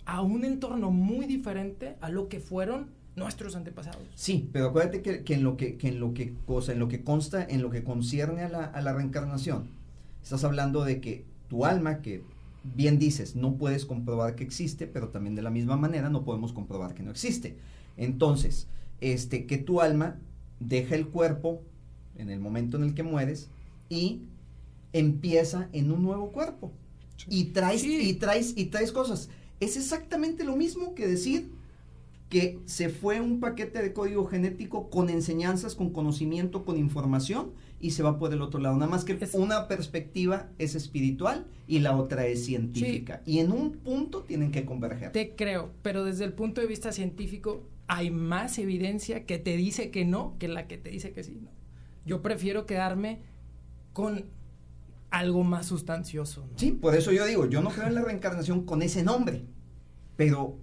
a 0.05 0.21
un 0.21 0.45
entorno 0.45 0.91
muy 0.91 1.25
diferente 1.25 1.95
a 1.99 2.09
lo 2.09 2.29
que 2.29 2.39
fueron 2.39 2.91
nuestros 3.15 3.55
antepasados. 3.55 4.03
Sí, 4.13 4.47
pero 4.53 4.67
acuérdate 4.67 5.01
que, 5.01 5.33
en 5.33 5.43
lo 5.43 5.57
que, 5.57 5.77
que 5.77 5.87
en 5.87 5.99
lo 5.99 6.13
que 6.13 6.35
cosa, 6.45 6.73
en 6.73 6.77
lo 6.77 6.87
que 6.87 7.03
consta, 7.03 7.43
en 7.43 7.63
lo 7.63 7.71
que 7.71 7.83
concierne 7.83 8.43
a 8.43 8.49
la, 8.49 8.65
a 8.65 8.81
la 8.83 8.93
reencarnación, 8.93 9.67
estás 10.21 10.43
hablando 10.43 10.85
de 10.85 11.01
que 11.01 11.25
tu 11.49 11.65
alma, 11.65 12.03
que 12.03 12.21
bien 12.75 12.99
dices, 12.99 13.35
no 13.35 13.55
puedes 13.55 13.87
comprobar 13.87 14.35
que 14.35 14.43
existe, 14.43 14.85
pero 14.85 15.09
también 15.09 15.33
de 15.33 15.41
la 15.41 15.49
misma 15.49 15.75
manera 15.75 16.11
no 16.11 16.23
podemos 16.23 16.53
comprobar 16.53 16.93
que 16.93 17.01
no 17.01 17.09
existe. 17.09 17.57
Entonces, 17.97 18.67
este, 19.01 19.47
que 19.47 19.57
tu 19.57 19.81
alma 19.81 20.19
deja 20.59 20.93
el 20.93 21.07
cuerpo 21.07 21.63
en 22.15 22.29
el 22.29 22.39
momento 22.39 22.77
en 22.77 22.83
el 22.83 22.93
que 22.93 23.01
mueres 23.01 23.49
y 23.89 24.21
empieza 24.99 25.67
en 25.73 25.91
un 25.91 26.01
nuevo 26.03 26.31
cuerpo. 26.31 26.71
Y 27.29 27.45
traes, 27.45 27.81
Sí. 27.81 27.99
y 28.09 28.13
traes, 28.13 28.53
y 28.55 28.65
traes 28.65 28.91
cosas. 28.91 29.29
Es 29.59 29.77
exactamente 29.77 30.43
lo 30.43 30.55
mismo 30.55 30.95
que 30.95 31.07
decir 31.07 31.49
que 32.29 32.59
se 32.65 32.89
fue 32.89 33.19
un 33.21 33.39
paquete 33.39 33.81
de 33.81 33.93
código 33.93 34.25
genético 34.25 34.89
con 34.89 35.09
enseñanzas, 35.09 35.75
con 35.75 35.91
conocimiento, 35.91 36.65
con 36.65 36.77
información 36.77 37.51
y 37.79 37.91
se 37.91 38.03
va 38.03 38.17
por 38.17 38.33
el 38.33 38.41
otro 38.41 38.59
lado. 38.59 38.75
Nada 38.77 38.89
más 38.89 39.05
que 39.05 39.13
Es- 39.19 39.35
una 39.35 39.67
perspectiva 39.67 40.49
es 40.57 40.75
espiritual 40.75 41.45
y 41.67 41.79
la 41.79 41.95
otra 41.95 42.25
es 42.25 42.43
científica. 42.45 43.21
Y 43.25 43.39
en 43.39 43.51
un 43.51 43.73
punto 43.73 44.23
tienen 44.23 44.51
que 44.51 44.65
converger. 44.65 45.11
Te 45.11 45.35
creo, 45.35 45.71
pero 45.83 46.03
desde 46.03 46.25
el 46.25 46.33
punto 46.33 46.61
de 46.61 46.67
vista 46.67 46.91
científico 46.91 47.63
hay 47.87 48.09
más 48.11 48.57
evidencia 48.59 49.25
que 49.25 49.37
te 49.37 49.55
dice 49.55 49.91
que 49.91 50.03
no 50.05 50.35
que 50.39 50.47
la 50.47 50.67
que 50.67 50.77
te 50.77 50.89
dice 50.89 51.11
que 51.13 51.23
sí. 51.23 51.37
¿no? 51.41 51.49
Yo 52.05 52.21
prefiero 52.21 52.65
quedarme 52.65 53.19
con 53.93 54.25
algo 55.19 55.43
más 55.43 55.65
sustancioso. 55.67 56.47
¿no? 56.51 56.57
Sí, 56.57 56.71
por 56.71 56.95
eso 56.95 57.11
yo 57.11 57.25
digo, 57.25 57.47
yo 57.49 57.61
no 57.61 57.69
creo 57.69 57.87
en 57.87 57.95
la 57.95 58.01
reencarnación 58.01 58.65
con 58.65 58.81
ese 58.81 59.03
nombre, 59.03 59.45
pero 60.15 60.57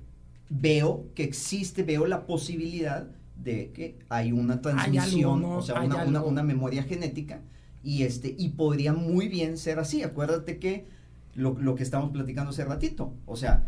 veo 0.50 1.07
que 1.14 1.24
existe, 1.24 1.82
veo 1.82 2.07
la 2.07 2.26
posibilidad 2.26 3.09
de 3.36 3.72
que 3.72 3.98
hay 4.09 4.32
una 4.32 4.61
transmisión, 4.61 5.34
algo, 5.34 5.48
¿no? 5.48 5.57
o 5.59 5.62
sea, 5.62 5.80
una, 5.82 6.05
una- 6.05 6.22
una 6.22 6.42
memoria 6.42 6.82
genética 6.82 7.40
y 7.82 8.03
este 8.05 8.34
y 8.38 8.50
podría 8.50 8.92
muy 8.92 9.28
bien 9.28 9.57
ser 9.57 9.78
así. 9.78 10.03
Acuérdate 10.03 10.59
que 10.59 10.86
lo, 11.34 11.57
lo 11.59 11.74
que 11.74 11.82
estamos 11.82 12.11
platicando 12.12 12.50
hace 12.50 12.64
ratito, 12.64 13.14
o 13.26 13.36
sea, 13.36 13.66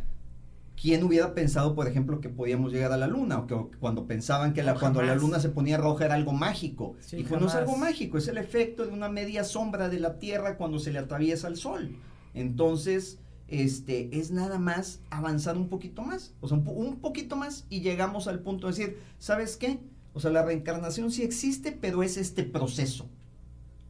¿quién 0.81 1.03
hubiera 1.03 1.35
pensado, 1.35 1.75
por 1.75 1.89
ejemplo, 1.89 2.21
que 2.21 2.29
podíamos 2.29 2.73
llegar 2.73 2.93
a 2.93 2.97
la 2.97 3.07
luna 3.07 3.39
o 3.39 3.47
que 3.47 3.55
o 3.55 3.71
cuando 3.81 4.07
pensaban 4.07 4.53
que 4.55 4.63
la, 4.63 4.75
No, 4.75 4.81
cuando 4.81 5.03
la 5.03 5.15
luna 5.15 5.41
se 5.41 5.49
ponía 5.49 5.77
roja 5.77 6.07
era 6.07 6.15
algo 6.15 6.33
mágico? 6.33 6.97
Sí, 7.01 7.19
y 7.19 7.25
pues 7.25 7.41
no 7.41 7.47
es 7.47 7.55
algo 7.55 7.77
mágico, 7.77 8.19
es 8.19 8.29
el 8.29 8.39
efecto 8.39 8.85
de 8.87 8.93
una 8.93 9.09
media 9.09 9.45
sombra 9.45 9.89
de 9.89 10.01
la 10.01 10.19
Tierra 10.19 10.57
cuando 10.57 10.79
se 10.79 10.93
le 10.93 10.99
atraviesa 10.99 11.49
el 11.49 11.57
Sol. 11.57 11.97
Entonces, 12.35 13.19
este, 13.49 14.19
es 14.19 14.31
nada 14.31 14.59
más 14.59 15.01
avanzar 15.11 15.57
un 15.57 15.69
poquito 15.69 16.03
más, 16.03 16.35
o 16.41 16.49
sea, 16.49 16.57
un, 16.59 16.67
un 16.69 17.01
poquito 17.01 17.37
más 17.37 17.67
y 17.71 17.81
llegamos 17.81 18.27
al 18.27 18.41
punto 18.41 18.67
de 18.67 18.73
decir, 18.73 18.99
¿sabes 19.19 19.57
qué? 19.57 19.79
O 20.15 20.21
sea, 20.21 20.31
la 20.31 20.45
reencarnación 20.45 21.11
sí 21.11 21.23
existe, 21.23 21.73
pero 21.73 22.03
es 22.03 22.17
este 22.17 22.45
proceso. 22.45 23.09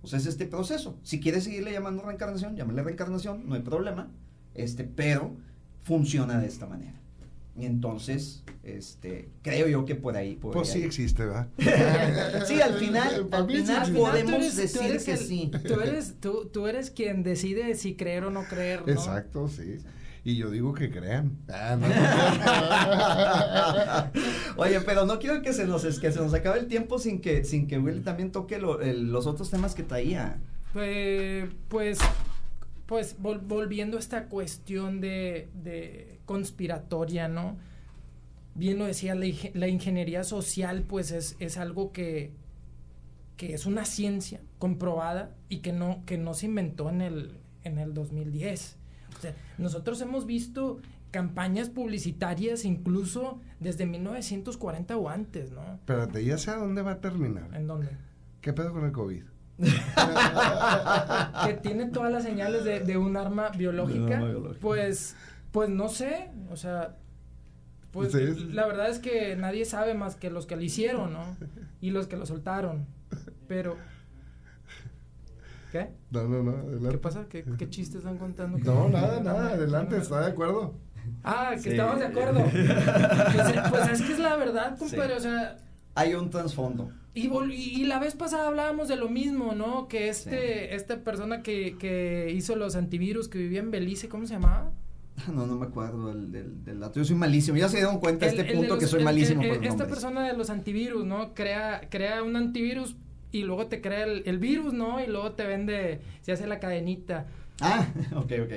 O 0.02 0.06
sea, 0.06 0.18
es 0.18 0.26
este 0.26 0.46
proceso. 0.46 0.98
Si 1.02 1.20
quieres 1.20 1.44
seguirle 1.44 1.72
llamando 1.72 2.02
reencarnación, 2.02 2.56
llámale 2.56 2.82
reencarnación, 2.82 3.48
no 3.48 3.54
hay 3.54 3.62
problema. 3.62 4.10
Este, 4.54 4.84
pero 4.84 5.36
funciona 5.84 6.40
de 6.40 6.46
esta 6.48 6.66
manera. 6.66 6.92
Y 7.56 7.66
entonces, 7.66 8.42
este, 8.64 9.28
creo 9.42 9.68
yo 9.68 9.84
que 9.84 9.94
por 9.94 10.16
ahí. 10.16 10.34
Pues 10.40 10.70
sí 10.70 10.82
existe, 10.82 11.24
¿verdad? 11.24 11.46
Sí, 12.48 12.60
al 12.60 12.74
final, 12.74 13.28
al 13.32 13.46
final 13.46 13.78
existe. 13.78 13.92
podemos 14.00 14.30
tú 14.32 14.36
eres- 14.38 14.54
tú 14.56 14.60
decir 14.60 14.82
eres 14.82 15.04
que 15.04 15.12
el- 15.12 15.18
sí. 15.18 15.50
Tú 15.68 15.74
eres, 15.80 16.14
tú, 16.20 16.50
tú 16.52 16.66
eres 16.66 16.90
quien 16.90 17.22
decide 17.22 17.76
si 17.76 17.94
creer 17.94 18.24
o 18.24 18.30
no 18.30 18.42
creer, 18.42 18.80
¿no? 18.84 18.92
Exacto, 18.92 19.46
sí. 19.46 19.76
Y 20.24 20.36
yo 20.36 20.50
digo 20.50 20.72
que 20.74 20.90
crean. 20.90 21.36
Ah, 21.48 21.76
no. 21.76 21.86
Oye, 24.62 24.80
pero 24.80 25.04
no 25.06 25.18
quiero 25.18 25.42
que 25.42 25.52
se 25.52 25.66
nos 25.66 25.84
es- 25.84 25.98
que 26.00 26.10
se 26.10 26.18
nos 26.20 26.32
acabe 26.34 26.58
el 26.60 26.66
tiempo 26.66 26.98
sin 26.98 27.20
que 27.20 27.44
sin 27.44 27.66
que 27.68 27.78
Will 27.78 28.02
también 28.02 28.32
toque 28.32 28.58
lo- 28.58 28.80
el- 28.80 29.12
los 29.12 29.26
otros 29.26 29.50
temas 29.50 29.74
que 29.74 29.82
traía. 29.82 30.38
Pues, 30.72 31.44
pues, 31.68 31.98
pues 32.86 33.18
vol- 33.20 33.40
volviendo 33.46 33.96
a 33.96 34.00
esta 34.00 34.26
cuestión 34.28 35.00
de, 35.00 35.48
de 35.54 36.20
conspiratoria, 36.26 37.28
¿no? 37.28 37.56
Bien 38.54 38.78
lo 38.78 38.84
decía, 38.86 39.14
la, 39.14 39.26
ingen- 39.26 39.52
la 39.54 39.68
ingeniería 39.68 40.22
social, 40.24 40.84
pues 40.86 41.10
es, 41.10 41.36
es 41.40 41.56
algo 41.58 41.92
que, 41.92 42.32
que 43.36 43.54
es 43.54 43.66
una 43.66 43.84
ciencia 43.84 44.40
comprobada 44.58 45.34
y 45.48 45.58
que 45.58 45.72
no, 45.72 46.02
que 46.06 46.18
no 46.18 46.34
se 46.34 46.46
inventó 46.46 46.88
en 46.90 47.00
el, 47.00 47.38
en 47.64 47.78
el 47.78 47.94
2010. 47.94 48.76
O 49.16 49.20
sea, 49.20 49.34
nosotros 49.58 50.00
hemos 50.00 50.26
visto 50.26 50.78
campañas 51.10 51.70
publicitarias 51.70 52.64
incluso 52.64 53.40
desde 53.60 53.86
1940 53.86 54.96
o 54.96 55.08
antes, 55.08 55.52
¿no? 55.52 55.74
Espérate, 55.74 56.24
ya 56.24 56.38
sé 56.38 56.50
a 56.50 56.56
dónde 56.56 56.82
va 56.82 56.92
a 56.92 57.00
terminar. 57.00 57.50
¿En 57.54 57.66
dónde? 57.66 57.88
¿Qué 58.40 58.52
pedo 58.52 58.72
con 58.72 58.84
el 58.84 58.92
COVID? 58.92 59.22
Que 61.46 61.54
tiene 61.54 61.86
todas 61.86 62.10
las 62.12 62.22
señales 62.22 62.64
de, 62.64 62.80
de 62.80 62.96
un 62.96 63.16
arma 63.16 63.50
biológica, 63.50 64.18
arma 64.18 64.50
pues, 64.60 65.16
pues 65.52 65.68
no 65.70 65.88
sé, 65.88 66.30
o 66.50 66.56
sea, 66.56 66.96
pues 67.92 68.12
Sí. 68.12 68.48
la 68.52 68.66
verdad 68.66 68.88
es 68.88 68.98
que 68.98 69.36
nadie 69.36 69.64
sabe 69.64 69.94
más 69.94 70.16
que 70.16 70.30
los 70.30 70.46
que 70.46 70.56
lo 70.56 70.62
hicieron, 70.62 71.12
¿no? 71.12 71.36
Y 71.80 71.90
los 71.90 72.06
que 72.08 72.16
lo 72.16 72.26
soltaron, 72.26 72.86
pero, 73.46 73.76
¿qué? 75.70 75.90
No, 76.10 76.24
no, 76.24 76.42
no, 76.42 76.50
adelante. 76.52 76.90
¿Qué 76.90 76.98
pasa? 76.98 77.26
¿Qué, 77.28 77.44
qué 77.58 77.68
chiste 77.70 77.98
están 77.98 78.18
contando? 78.18 78.58
No, 78.58 78.88
nada, 78.88 79.20
nada, 79.20 79.50
adelante, 79.50 79.98
está 79.98 80.20
de 80.22 80.26
acuerdo. 80.32 80.74
Ah, 81.22 81.50
que 81.54 81.58
Sí. 81.60 81.68
estamos 81.70 81.98
de 82.00 82.06
acuerdo. 82.06 82.40
Pues, 83.34 83.54
pues 83.70 83.88
es 83.90 84.02
que 84.02 84.12
es 84.14 84.18
la 84.18 84.36
verdad, 84.36 84.76
compadre, 84.78 85.10
Sí. 85.10 85.18
o 85.18 85.20
sea, 85.20 85.56
Hay 85.94 86.14
un 86.14 86.30
trasfondo. 86.30 86.90
Y, 87.14 87.28
y 87.28 87.84
la 87.84 88.00
vez 88.00 88.14
pasada 88.16 88.48
hablábamos 88.48 88.88
de 88.88 88.96
lo 88.96 89.08
mismo, 89.08 89.54
¿no? 89.54 89.86
Que 89.86 90.08
este, 90.08 90.74
esta 90.74 90.98
persona 91.04 91.42
que, 91.42 91.76
que 91.78 92.32
hizo 92.34 92.56
los 92.56 92.74
antivirus, 92.74 93.28
que 93.28 93.38
vivía 93.38 93.60
en 93.60 93.70
Belice, 93.70 94.08
¿cómo 94.08 94.26
se 94.26 94.34
llamaba? 94.34 94.72
No, 95.32 95.46
no 95.46 95.54
me 95.56 95.66
acuerdo 95.66 96.08
del, 96.08 96.64
del, 96.64 96.80
dato. 96.80 96.98
Yo 96.98 97.04
soy 97.04 97.14
malísimo. 97.14 97.56
Ya 97.56 97.68
se 97.68 97.76
dieron 97.76 98.00
cuenta 98.00 98.26
a 98.26 98.28
El- 98.30 98.40
este 98.40 98.50
el 98.52 98.58
punto 98.58 98.78
que 98.78 98.86
soy 98.88 98.98
el- 98.98 99.04
malísimo 99.04 99.42
el- 99.42 99.56
por 99.58 99.64
Esta 99.64 99.86
persona 99.86 100.26
de 100.26 100.36
los 100.36 100.50
antivirus, 100.50 101.04
¿no? 101.04 101.34
Crea, 101.34 101.82
crea 101.88 102.24
un 102.24 102.34
antivirus 102.34 102.96
y 103.30 103.42
luego 103.44 103.66
te 103.68 103.80
crea 103.80 104.04
el, 104.04 104.24
el 104.26 104.38
virus, 104.40 104.72
¿no? 104.72 105.00
Y 105.00 105.06
luego 105.06 105.32
te 105.32 105.44
vende, 105.46 106.00
se 106.22 106.32
hace 106.32 106.48
la 106.48 106.58
cadenita. 106.58 107.28
Ah, 107.60 107.86
ok, 108.16 108.32
ok. 108.44 108.52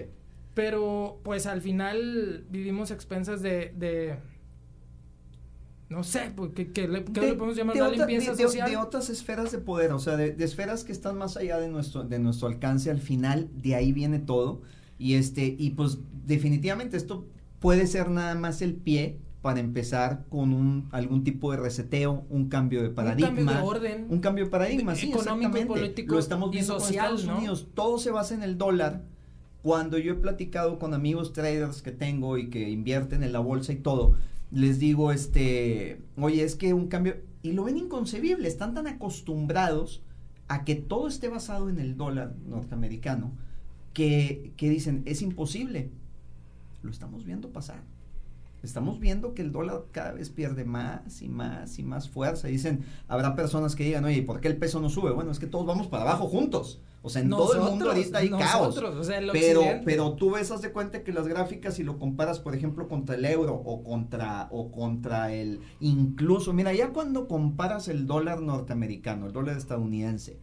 Pero, 0.55 1.19
pues 1.23 1.45
al 1.45 1.61
final 1.61 2.43
vivimos 2.49 2.89
expensas 2.89 3.43
de. 3.43 3.71
de 3.75 4.15
no 5.89 6.03
sé, 6.03 6.31
pues, 6.35 6.51
¿qué, 6.53 6.71
qué 6.71 6.87
le, 6.87 7.03
qué 7.05 7.21
De- 7.21 7.27
le 7.29 7.33
podemos 7.35 7.55
llamar? 7.55 7.75
de 7.75 7.81
¿Una 7.81 7.89
otra- 7.91 8.05
limpieza 8.05 8.31
de- 8.31 8.37
de- 8.37 8.43
social? 8.43 8.69
de 8.69 8.77
otras 8.77 9.09
esferas 9.09 9.51
de 9.51 9.59
poder, 9.59 9.91
o 9.93 9.99
sea, 9.99 10.17
de, 10.17 10.35
esferas 10.43 10.83
que 10.83 10.91
están 10.91 11.17
más 11.17 11.37
allá 11.37 11.59
de 11.59 11.69
nuestro, 11.69 12.03
de 12.03 12.19
nuestro 12.19 12.47
alcance 12.49 12.91
al 12.91 12.99
final, 12.99 13.49
de 13.55 13.75
ahí 13.75 13.93
viene 13.93 14.19
todo. 14.19 14.61
Y 14.99 15.13
este, 15.13 15.55
y 15.57 15.69
pues 15.71 15.99
definitivamente 16.25 16.97
esto 16.97 17.25
puede 17.59 17.87
ser 17.87 18.09
nada 18.09 18.35
más 18.35 18.61
el 18.61 18.73
pie 18.75 19.19
para 19.41 19.59
empezar 19.59 20.25
con 20.29 20.53
un 20.53 20.89
algún 20.91 21.23
tipo 21.23 21.51
de 21.51 21.57
reseteo, 21.57 22.25
un 22.29 22.49
cambio 22.49 22.81
de 22.83 22.89
paradigma. 22.89 23.27
cambio 23.35 23.45
de 23.55 23.61
orden. 23.61 24.07
Un 24.09 24.19
cambio 24.19 24.45
de 24.45 24.49
paradigma, 24.51 24.95
sí, 24.95 25.09
Económico, 25.09 25.67
político 25.67 26.15
Lo 26.15 26.19
estamos 26.19 26.49
y 26.49 26.53
viendo 26.53 26.73
con 26.73 26.81
social, 26.81 27.05
Estados 27.05 27.25
¿no? 27.25 27.37
Unidos. 27.37 27.67
Todo 27.75 27.97
se 27.99 28.11
basa 28.11 28.33
en 28.35 28.43
el 28.43 28.57
dólar. 28.57 29.03
Cuando 29.61 29.97
yo 29.97 30.13
he 30.13 30.15
platicado 30.15 30.79
con 30.79 30.93
amigos 30.93 31.33
traders 31.33 31.81
que 31.81 31.91
tengo 31.91 32.37
y 32.37 32.49
que 32.49 32.69
invierten 32.69 33.23
en 33.23 33.31
la 33.31 33.39
bolsa 33.39 33.71
y 33.73 33.77
todo, 33.77 34.15
les 34.51 34.79
digo, 34.79 35.11
este, 35.11 36.01
oye, 36.15 36.43
es 36.43 36.55
que 36.55 36.73
un 36.73 36.87
cambio, 36.87 37.17
y 37.41 37.51
lo 37.51 37.65
ven 37.65 37.77
inconcebible, 37.77 38.47
están 38.47 38.73
tan 38.73 38.87
acostumbrados 38.87 40.03
a 40.47 40.63
que 40.63 40.75
todo 40.75 41.07
esté 41.07 41.27
basado 41.27 41.69
en 41.69 41.79
el 41.79 41.97
dólar 41.97 42.35
norteamericano, 42.45 43.31
que, 43.93 44.53
que 44.57 44.69
dicen, 44.69 45.03
es 45.05 45.21
imposible. 45.21 45.91
Lo 46.81 46.91
estamos 46.91 47.25
viendo 47.25 47.51
pasar. 47.51 47.83
Estamos 48.67 48.99
viendo 48.99 49.33
que 49.33 49.41
el 49.41 49.53
dólar 49.53 49.85
cada 49.91 50.11
vez 50.11 50.29
pierde 50.29 50.65
más 50.65 51.21
y 51.21 51.29
más 51.29 51.79
y 51.79 51.83
más 51.83 52.09
fuerza. 52.09 52.49
Dicen, 52.49 52.83
habrá 53.07 53.33
personas 53.33 53.75
que 53.75 53.85
digan, 53.85 54.03
oye, 54.03 54.21
¿por 54.23 54.41
qué 54.41 54.49
el 54.49 54.57
peso 54.57 54.81
no 54.81 54.89
sube? 54.89 55.11
Bueno, 55.11 55.31
es 55.31 55.39
que 55.39 55.47
todos 55.47 55.65
vamos 55.65 55.87
para 55.87 56.03
abajo 56.03 56.27
juntos. 56.27 56.81
O 57.01 57.09
sea, 57.09 57.21
en 57.21 57.29
todo 57.29 57.53
el 57.53 57.61
mundo 57.61 57.89
ahorita 57.89 58.17
hay 58.17 58.29
caos. 58.29 58.77
o 58.77 59.03
sea, 59.05 59.19
Pero, 59.31 59.61
occidente. 59.61 59.83
pero 59.85 60.13
tú 60.13 60.31
ves, 60.31 60.51
haz 60.51 60.61
de 60.61 60.73
cuenta 60.73 61.03
que 61.03 61.13
las 61.13 61.27
gráficas, 61.29 61.75
si 61.75 61.83
lo 61.83 61.97
comparas, 61.97 62.39
por 62.39 62.53
ejemplo, 62.53 62.89
contra 62.89 63.15
el 63.15 63.23
euro 63.23 63.53
o 63.53 63.83
contra, 63.83 64.49
o 64.51 64.69
contra 64.69 65.33
el, 65.33 65.61
incluso, 65.79 66.51
mira, 66.51 66.73
ya 66.73 66.89
cuando 66.89 67.29
comparas 67.29 67.87
el 67.87 68.05
dólar 68.05 68.41
norteamericano, 68.41 69.27
el 69.27 69.31
dólar 69.31 69.55
estadounidense, 69.55 70.37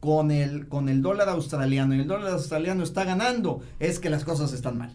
con 0.00 0.30
el, 0.30 0.68
con 0.68 0.90
el 0.90 1.00
dólar 1.00 1.30
australiano, 1.30 1.94
y 1.94 2.00
el 2.00 2.06
dólar 2.06 2.32
australiano 2.32 2.82
está 2.82 3.04
ganando, 3.04 3.60
es 3.78 3.98
que 3.98 4.10
las 4.10 4.24
cosas 4.24 4.52
están 4.52 4.76
mal. 4.76 4.94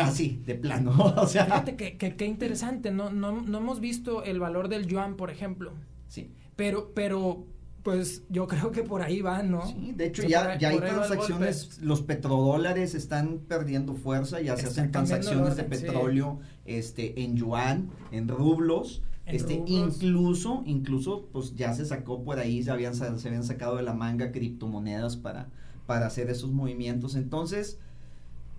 Así, 0.00 0.42
de 0.46 0.54
plano. 0.54 0.92
o 1.16 1.26
sea, 1.26 1.44
Fíjate 1.44 1.76
que, 1.76 1.96
que, 1.96 2.16
que 2.16 2.26
interesante, 2.26 2.90
¿no? 2.90 3.10
¿no? 3.10 3.42
No 3.42 3.58
hemos 3.58 3.80
visto 3.80 4.24
el 4.24 4.40
valor 4.40 4.68
del 4.68 4.86
yuan, 4.86 5.16
por 5.16 5.30
ejemplo. 5.30 5.72
sí. 6.08 6.32
Pero, 6.54 6.92
pero, 6.94 7.46
pues 7.82 8.22
yo 8.28 8.46
creo 8.46 8.70
que 8.70 8.82
por 8.82 9.02
ahí 9.02 9.20
va, 9.22 9.42
¿no? 9.42 9.66
Sí, 9.66 9.92
de 9.96 10.06
hecho 10.06 10.22
O 10.22 10.28
sea, 10.28 10.54
ya, 10.54 10.58
ya 10.58 10.68
hay 10.68 10.78
transacciones, 10.78 11.80
los 11.80 12.02
petrodólares 12.02 12.94
están 12.94 13.38
perdiendo 13.48 13.94
fuerza, 13.94 14.40
ya 14.40 14.56
se 14.56 14.66
hacen 14.66 14.92
transacciones 14.92 15.56
de 15.56 15.62
sí. 15.62 15.68
petróleo 15.68 16.40
este, 16.64 17.22
en 17.22 17.36
yuan, 17.36 17.90
en 18.12 18.28
rublos, 18.28 19.02
En 19.26 19.36
este, 19.36 19.56
rublos. 19.56 19.70
incluso, 19.70 20.62
incluso, 20.66 21.28
pues 21.32 21.54
ya 21.56 21.72
se 21.74 21.84
sacó 21.84 22.22
por 22.22 22.38
ahí, 22.38 22.62
se 22.62 22.70
habían, 22.70 22.94
se 22.94 23.06
habían 23.06 23.44
sacado 23.44 23.76
de 23.76 23.82
la 23.82 23.94
manga 23.94 24.30
criptomonedas 24.30 25.16
para, 25.16 25.48
para 25.86 26.06
hacer 26.06 26.30
esos 26.30 26.52
movimientos. 26.52 27.16
Entonces, 27.16 27.78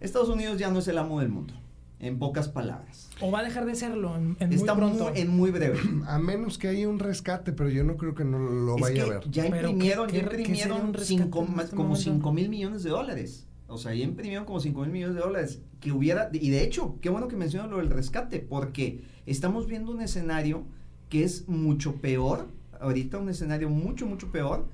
Estados 0.04 0.30
Unidos 0.30 0.58
ya 0.60 0.70
no 0.70 0.80
es 0.80 0.88
el 0.88 0.98
amo 0.98 1.20
del 1.20 1.30
mundo, 1.30 1.54
en 2.00 2.20
pocas 2.20 2.50
palabras. 2.50 3.10
O 3.22 3.32
va 3.32 3.40
a 3.40 3.44
dejar 3.44 3.66
de 3.66 3.76
serlo 3.76 4.16
en, 4.16 4.36
Está 4.52 4.76
muy 4.76 4.92
pronto. 4.92 5.12
en 5.16 5.30
muy 5.30 5.52
breve. 5.52 5.80
A 6.08 6.20
menos 6.20 6.58
que 6.58 6.68
haya 6.68 6.88
un 6.90 7.00
rescate, 7.00 7.54
pero 7.54 7.70
yo 7.70 7.84
no 7.84 7.96
creo 7.98 8.14
que 8.14 8.26
no 8.26 8.38
lo 8.40 8.76
Es 8.76 8.82
vaya 8.82 8.96
que 8.96 9.02
a 9.10 9.14
ver. 9.20 9.30
Ya 9.32 9.46
imprimieron, 9.46 10.08
¿qué- 10.08 10.18
ya 10.18 10.24
qué- 10.30 10.36
qué 10.36 10.42
imprimieron 10.42 10.94
cinco, 11.02 11.46
este 11.62 11.76
como 11.76 11.90
momento? 11.90 11.96
5 12.04 12.34
mil 12.34 12.50
millones 12.50 12.84
de 12.84 12.90
dólares. 12.90 13.48
O 13.68 13.78
sea, 13.78 13.94
ya 13.96 14.04
imprimieron 14.04 14.46
como 14.46 14.60
5 14.60 14.82
mil 14.82 14.90
millones 14.92 15.16
de 15.16 15.22
dólares. 15.22 15.62
Que 15.80 15.92
hubiera, 15.92 16.30
y 16.34 16.50
de 16.50 16.64
hecho, 16.64 16.98
qué 17.02 17.10
bueno 17.10 17.28
que 17.28 17.36
mencionas 17.38 17.72
lo 17.72 17.78
del 17.78 17.90
rescate, 17.90 18.40
porque 18.40 19.04
estamos 19.26 19.68
viendo 19.68 19.92
un 19.92 20.02
escenario 20.02 20.64
que 21.10 21.24
es 21.24 21.48
mucho 21.48 21.96
peor, 21.96 22.50
ahorita 22.80 23.18
un 23.18 23.30
escenario 23.30 23.70
mucho, 23.70 24.06
mucho 24.06 24.32
peor 24.32 24.68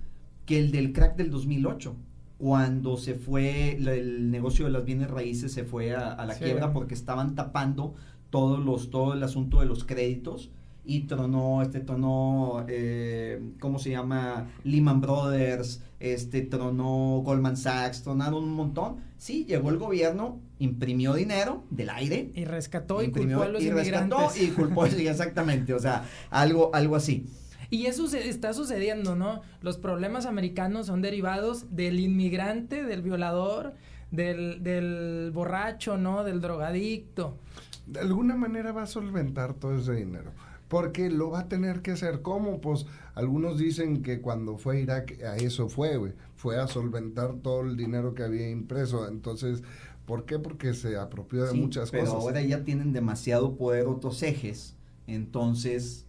que 0.46 0.58
el 0.60 0.72
del 0.72 0.92
crack 0.94 1.16
del 1.16 1.30
2008. 1.30 1.96
Cuando 2.40 2.96
se 2.96 3.16
fue, 3.16 3.74
el 3.74 4.32
negocio 4.32 4.64
de 4.66 4.72
las 4.72 4.86
bienes 4.86 5.12
raíces 5.12 5.52
se 5.52 5.66
fue 5.66 5.94
a, 5.94 6.14
a 6.14 6.26
la 6.26 6.34
Sí. 6.34 6.46
quiebra 6.46 6.72
porque 6.72 6.94
estaban 6.94 7.36
tapando 7.36 7.96
todos 8.30 8.64
los, 8.64 8.90
todo 8.90 9.14
el 9.14 9.22
asunto 9.24 9.60
de 9.60 9.66
los 9.66 9.84
créditos 9.84 10.50
y 10.86 11.02
tronó, 11.02 11.62
este 11.62 11.82
tronó, 11.82 12.64
eh, 12.70 13.42
¿cómo 13.60 13.78
se 13.78 13.90
llama? 13.92 14.48
Lehman 14.64 15.02
Brothers, 15.02 15.84
este 16.00 16.42
tronó 16.44 17.22
Goldman 17.26 17.58
Sachs, 17.58 18.04
tronaron 18.04 18.42
un 18.46 18.54
montón. 18.54 18.98
Sí, 19.18 19.44
llegó 19.46 19.70
el 19.70 19.78
gobierno, 19.78 20.40
imprimió 20.60 21.14
dinero 21.16 21.66
del 21.70 21.90
aire, 21.90 22.32
Y 22.34 22.46
rescató 22.46 23.04
y 23.04 23.12
culpó 23.12 23.42
a 23.44 23.50
los 23.50 23.62
y 23.62 23.70
rescató 23.70 24.30
y 24.40 24.48
culpó, 24.52 24.88
sí, 24.88 25.06
exactamente, 25.10 25.74
o 25.74 25.80
sea, 25.80 26.06
algo, 26.30 26.72
algo 26.74 26.96
así. 26.96 27.28
Y 27.70 27.86
eso 27.86 28.08
se 28.08 28.30
está 28.30 28.54
sucediendo, 28.54 29.16
¿no? 29.16 29.42
Los 29.62 29.78
problemas 29.78 30.26
americanos 30.26 30.88
son 30.88 31.02
derivados 31.02 31.76
del 31.76 32.00
inmigrante, 32.00 32.84
del 32.84 33.02
violador, 33.04 33.74
del, 34.12 34.64
del 34.64 35.32
borracho, 35.34 35.98
¿no? 35.98 36.24
Del 36.24 36.42
drogadicto. 36.42 37.38
de 37.86 38.00
alguna 38.00 38.36
manera 38.36 38.72
va 38.72 38.84
a 38.84 38.88
solventar 38.88 39.54
todo 39.54 39.76
ese 39.78 39.94
dinero. 39.94 40.32
Porque 40.68 41.10
lo 41.10 41.32
va 41.32 41.42
a 41.42 41.48
tener 41.48 41.82
que 41.82 41.92
hacer. 41.92 42.22
¿Cómo? 42.22 42.62
Pues 42.62 42.86
algunos 43.16 43.58
dicen 43.58 44.04
que 44.04 44.22
cuando 44.22 44.58
fue 44.58 44.78
a 44.78 44.80
Irak 44.82 45.22
a 45.24 45.36
eso 45.38 45.68
fue, 45.70 45.98
güey. 45.98 46.14
Fue 46.36 46.60
a 46.60 46.68
solventar 46.68 47.34
todo 47.42 47.62
el 47.62 47.76
dinero 47.76 48.14
que 48.14 48.24
había 48.24 48.50
impreso. 48.50 49.08
Entonces, 49.08 49.64
¿por 50.06 50.26
qué? 50.26 50.38
Porque 50.40 50.76
se 50.76 50.96
apropió 50.98 51.44
de 51.46 51.54
Sí, 51.54 51.60
muchas 51.60 51.90
pero 51.90 52.06
cosas. 52.06 52.22
ahora 52.22 52.42
ya 52.44 52.64
tienen 52.64 52.94
demasiado 52.94 53.58
poder 53.58 53.88
otros 53.88 54.22
ejes, 54.24 54.76
entonces 55.08 56.06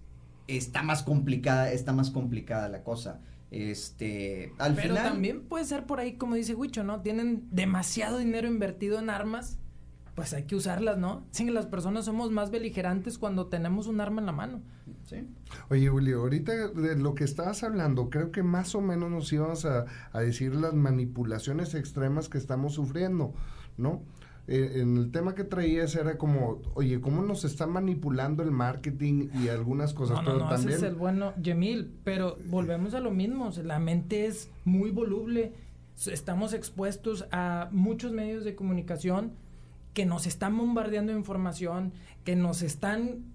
está 0.57 0.83
más 0.83 1.03
complicada, 1.03 1.73
está 1.73 1.93
más 1.93 2.11
complicada 2.11 2.69
la 2.69 2.83
cosa. 2.83 3.21
Este, 3.51 4.53
al 4.59 4.75
Pero 4.75 4.95
final 4.95 5.13
también 5.13 5.43
puede 5.43 5.65
ser 5.65 5.85
por 5.85 5.99
ahí, 5.99 6.15
como 6.15 6.37
dice 6.37 6.55
Huicho, 6.55 6.85
¿no? 6.85 7.01
Tienen 7.01 7.49
demasiado 7.51 8.19
dinero 8.19 8.47
invertido 8.47 8.99
en 8.99 9.11
armas, 9.11 9.59
pues 10.15 10.33
hay 10.35 10.45
que 10.45 10.55
usarlas, 10.55 10.99
¿no? 10.99 11.27
Sí, 11.33 11.51
las 11.51 11.67
personas 11.67 12.05
somos 12.05 12.31
más 12.31 12.51
beligerantes 12.51 13.19
cuando 13.19 13.47
tenemos 13.47 13.87
un 13.87 14.01
arma 14.01 14.21
en 14.21 14.27
la 14.27 14.33
mano. 14.33 14.63
¿sí? 15.05 15.27
Oye, 15.69 15.89
Julio, 15.89 16.21
ahorita 16.21 16.69
de 16.69 16.97
lo 16.97 17.15
que 17.15 17.25
estabas 17.25 17.63
hablando, 17.65 18.11
creo 18.11 18.31
que 18.31 18.43
más 18.43 18.75
o 18.75 18.81
menos 18.81 19.11
nos 19.11 19.33
íbamos 19.33 19.65
a, 19.65 19.87
a 20.13 20.21
decir 20.21 20.55
las 20.55 20.75
manipulaciones 20.75 21.75
extremas 21.75 22.29
que 22.29 22.39
estamos 22.39 22.75
sufriendo, 22.75 23.35
¿no? 23.77 24.03
Eh, 24.53 24.81
en 24.81 24.97
el 24.97 25.13
tema 25.13 25.37
que 25.37 25.45
traías 25.45 25.95
era 25.95 26.19
como, 26.19 26.61
oye, 26.75 27.01
¿cómo 27.01 27.23
nos 27.23 27.45
está 27.45 27.69
manipulando 27.69 28.43
el 28.43 28.51
marketing 28.51 29.29
y 29.41 29.47
algunas 29.47 29.95
cosas? 29.95 30.17
no, 30.17 30.23
no, 30.23 30.29
Pero 30.33 30.39
no, 30.41 30.49
también, 30.49 30.71
ese 30.71 30.87
es 30.87 30.93
el 30.93 30.97
bueno 30.97 31.33
Yemil, 31.41 31.95
pero 32.03 32.37
volvemos 32.47 32.95
a 32.95 33.01
lo 33.01 33.13
mismo, 33.13 33.49
la 33.63 33.79
mente 33.79 34.27
es 34.27 34.51
muy 34.65 34.91
voluble, 34.91 35.53
estamos 36.05 36.53
expuestos 36.53 37.27
a 37.31 37.69
muchos 37.71 38.11
medios 38.11 38.45
de 38.45 38.57
comunicación 38.57 39.35
que 39.95 40.05
nos 40.05 40.27
están 40.27 40.59
bombardeando 40.59 41.13
de 41.13 41.19
información, 41.19 41.93
que 42.25 42.35
nos 42.35 42.63
están, 42.63 43.27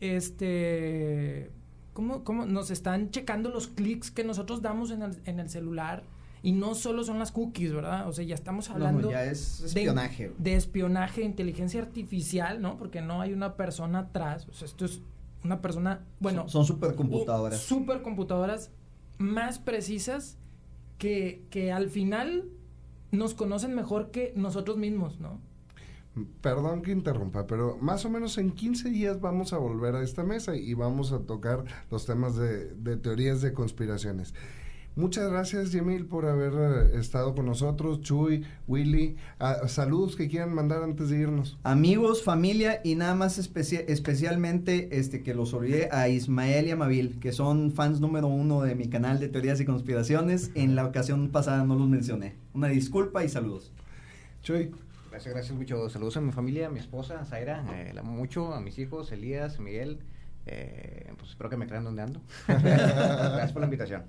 este, 0.00 1.52
¿cómo, 1.92 2.24
cómo? 2.24 2.46
Nos 2.46 2.72
están 2.72 3.12
checando 3.12 3.48
los 3.48 3.68
clics 3.68 4.10
que 4.10 4.24
nosotros 4.24 4.60
damos 4.60 4.90
en 4.90 5.02
el, 5.02 5.20
en 5.24 5.38
el 5.38 5.48
celular 5.48 6.02
y 6.44 6.52
no 6.52 6.74
solo 6.76 7.02
son 7.02 7.18
las 7.18 7.32
cookies, 7.32 7.72
¿verdad? 7.72 8.06
O 8.06 8.12
sea, 8.12 8.24
ya 8.24 8.34
estamos 8.36 8.68
No, 8.68 8.74
hablando 8.74 9.00
no, 9.00 9.10
ya 9.10 9.24
es 9.24 9.60
de- 9.62 9.66
espionaje. 9.66 10.30
de, 10.38 10.54
espionaje, 10.54 11.22
inteligencia 11.22 11.80
artificial, 11.82 12.60
¿no? 12.62 12.76
Porque 12.76 13.00
no 13.00 13.20
hay 13.22 13.32
una 13.32 13.56
persona 13.56 13.98
atrás, 14.00 14.46
o 14.48 14.52
sea, 14.52 14.66
esto 14.66 14.84
es 14.84 15.00
una 15.42 15.60
persona, 15.60 16.04
bueno, 16.20 16.42
son, 16.42 16.50
son 16.50 16.66
supercomputadoras. 16.66 17.60
supercomputadoras 17.60 18.70
más 19.18 19.58
precisas 19.58 20.36
que, 20.98 21.42
que 21.50 21.72
al 21.72 21.88
final 21.90 22.44
nos 23.10 23.34
conocen 23.34 23.74
mejor 23.74 24.10
que 24.10 24.32
nosotros 24.36 24.76
mismos, 24.76 25.18
¿no? 25.20 25.40
Perdón 26.40 26.82
que 26.82 26.92
interrumpa, 26.92 27.46
pero 27.48 27.76
más 27.80 28.04
o 28.04 28.10
menos 28.10 28.38
en 28.38 28.52
15 28.52 28.88
días 28.90 29.20
vamos 29.20 29.52
a 29.52 29.58
volver 29.58 29.96
a 29.96 30.02
esta 30.02 30.22
mesa 30.22 30.54
y 30.56 30.72
vamos 30.74 31.10
a 31.12 31.18
tocar 31.20 31.64
los 31.90 32.06
temas 32.06 32.36
de, 32.36 32.66
de 32.74 32.96
teorías 32.96 33.40
de 33.42 33.52
conspiraciones. 33.52 34.32
Muchas 34.96 35.28
gracias, 35.28 35.72
Yemil, 35.72 36.06
por 36.06 36.24
haber 36.26 36.52
eh, 36.94 36.98
estado 37.00 37.34
con 37.34 37.46
nosotros. 37.46 38.00
Chuy, 38.00 38.44
Willy, 38.68 39.16
ah, 39.40 39.66
saludos 39.66 40.14
que 40.14 40.28
quieran 40.28 40.54
mandar 40.54 40.84
antes 40.84 41.08
de 41.08 41.18
irnos. 41.18 41.58
Amigos, 41.64 42.22
familia 42.22 42.80
y 42.84 42.94
nada 42.94 43.16
más 43.16 43.36
especia- 43.38 43.84
especialmente 43.88 44.96
este 44.96 45.22
que 45.24 45.34
los 45.34 45.52
olvidé 45.52 45.88
a 45.90 46.08
Ismael 46.08 46.68
y 46.68 46.70
a 46.70 46.76
Mabil, 46.76 47.18
que 47.18 47.32
son 47.32 47.72
fans 47.72 48.00
número 48.00 48.28
uno 48.28 48.62
de 48.62 48.76
mi 48.76 48.88
canal 48.88 49.18
de 49.18 49.28
teorías 49.28 49.60
y 49.60 49.64
conspiraciones. 49.64 50.52
En 50.54 50.76
la 50.76 50.86
ocasión 50.86 51.28
pasada 51.30 51.64
no 51.64 51.74
los 51.74 51.88
mencioné. 51.88 52.36
Una 52.54 52.68
disculpa 52.68 53.24
y 53.24 53.28
saludos. 53.28 53.72
Chuy, 54.42 54.70
Gracias, 55.10 55.32
gracias 55.34 55.56
mucho. 55.56 55.88
Saludos 55.90 56.16
a 56.16 56.20
mi 56.20 56.32
familia, 56.32 56.66
a 56.66 56.70
mi 56.70 56.80
esposa, 56.80 57.24
Zaira, 57.24 57.64
eh, 57.72 57.92
la 57.94 58.00
amo 58.00 58.10
mucho, 58.12 58.52
a 58.52 58.60
mis 58.60 58.78
hijos, 58.80 59.12
Elías, 59.12 59.60
Miguel. 59.60 59.98
Eh, 60.46 61.12
pues 61.16 61.30
espero 61.30 61.48
que 61.50 61.56
me 61.56 61.66
crean 61.66 61.84
donde 61.84 62.02
ando. 62.02 62.20
gracias 62.46 63.52
por 63.52 63.60
la 63.60 63.66
invitación. 63.66 64.02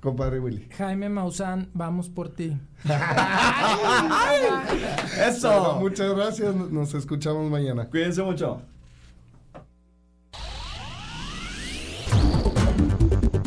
compadre 0.00 0.40
Willy. 0.40 0.68
Jaime 0.76 1.08
Maussan, 1.08 1.70
vamos 1.74 2.08
por 2.08 2.28
ti. 2.30 2.56
Bueno, 5.42 5.80
muchas 5.80 6.14
gracias, 6.14 6.54
nos 6.54 6.94
escuchamos 6.94 7.50
mañana. 7.50 7.88
Cuídense 7.88 8.22
mucho. 8.22 8.62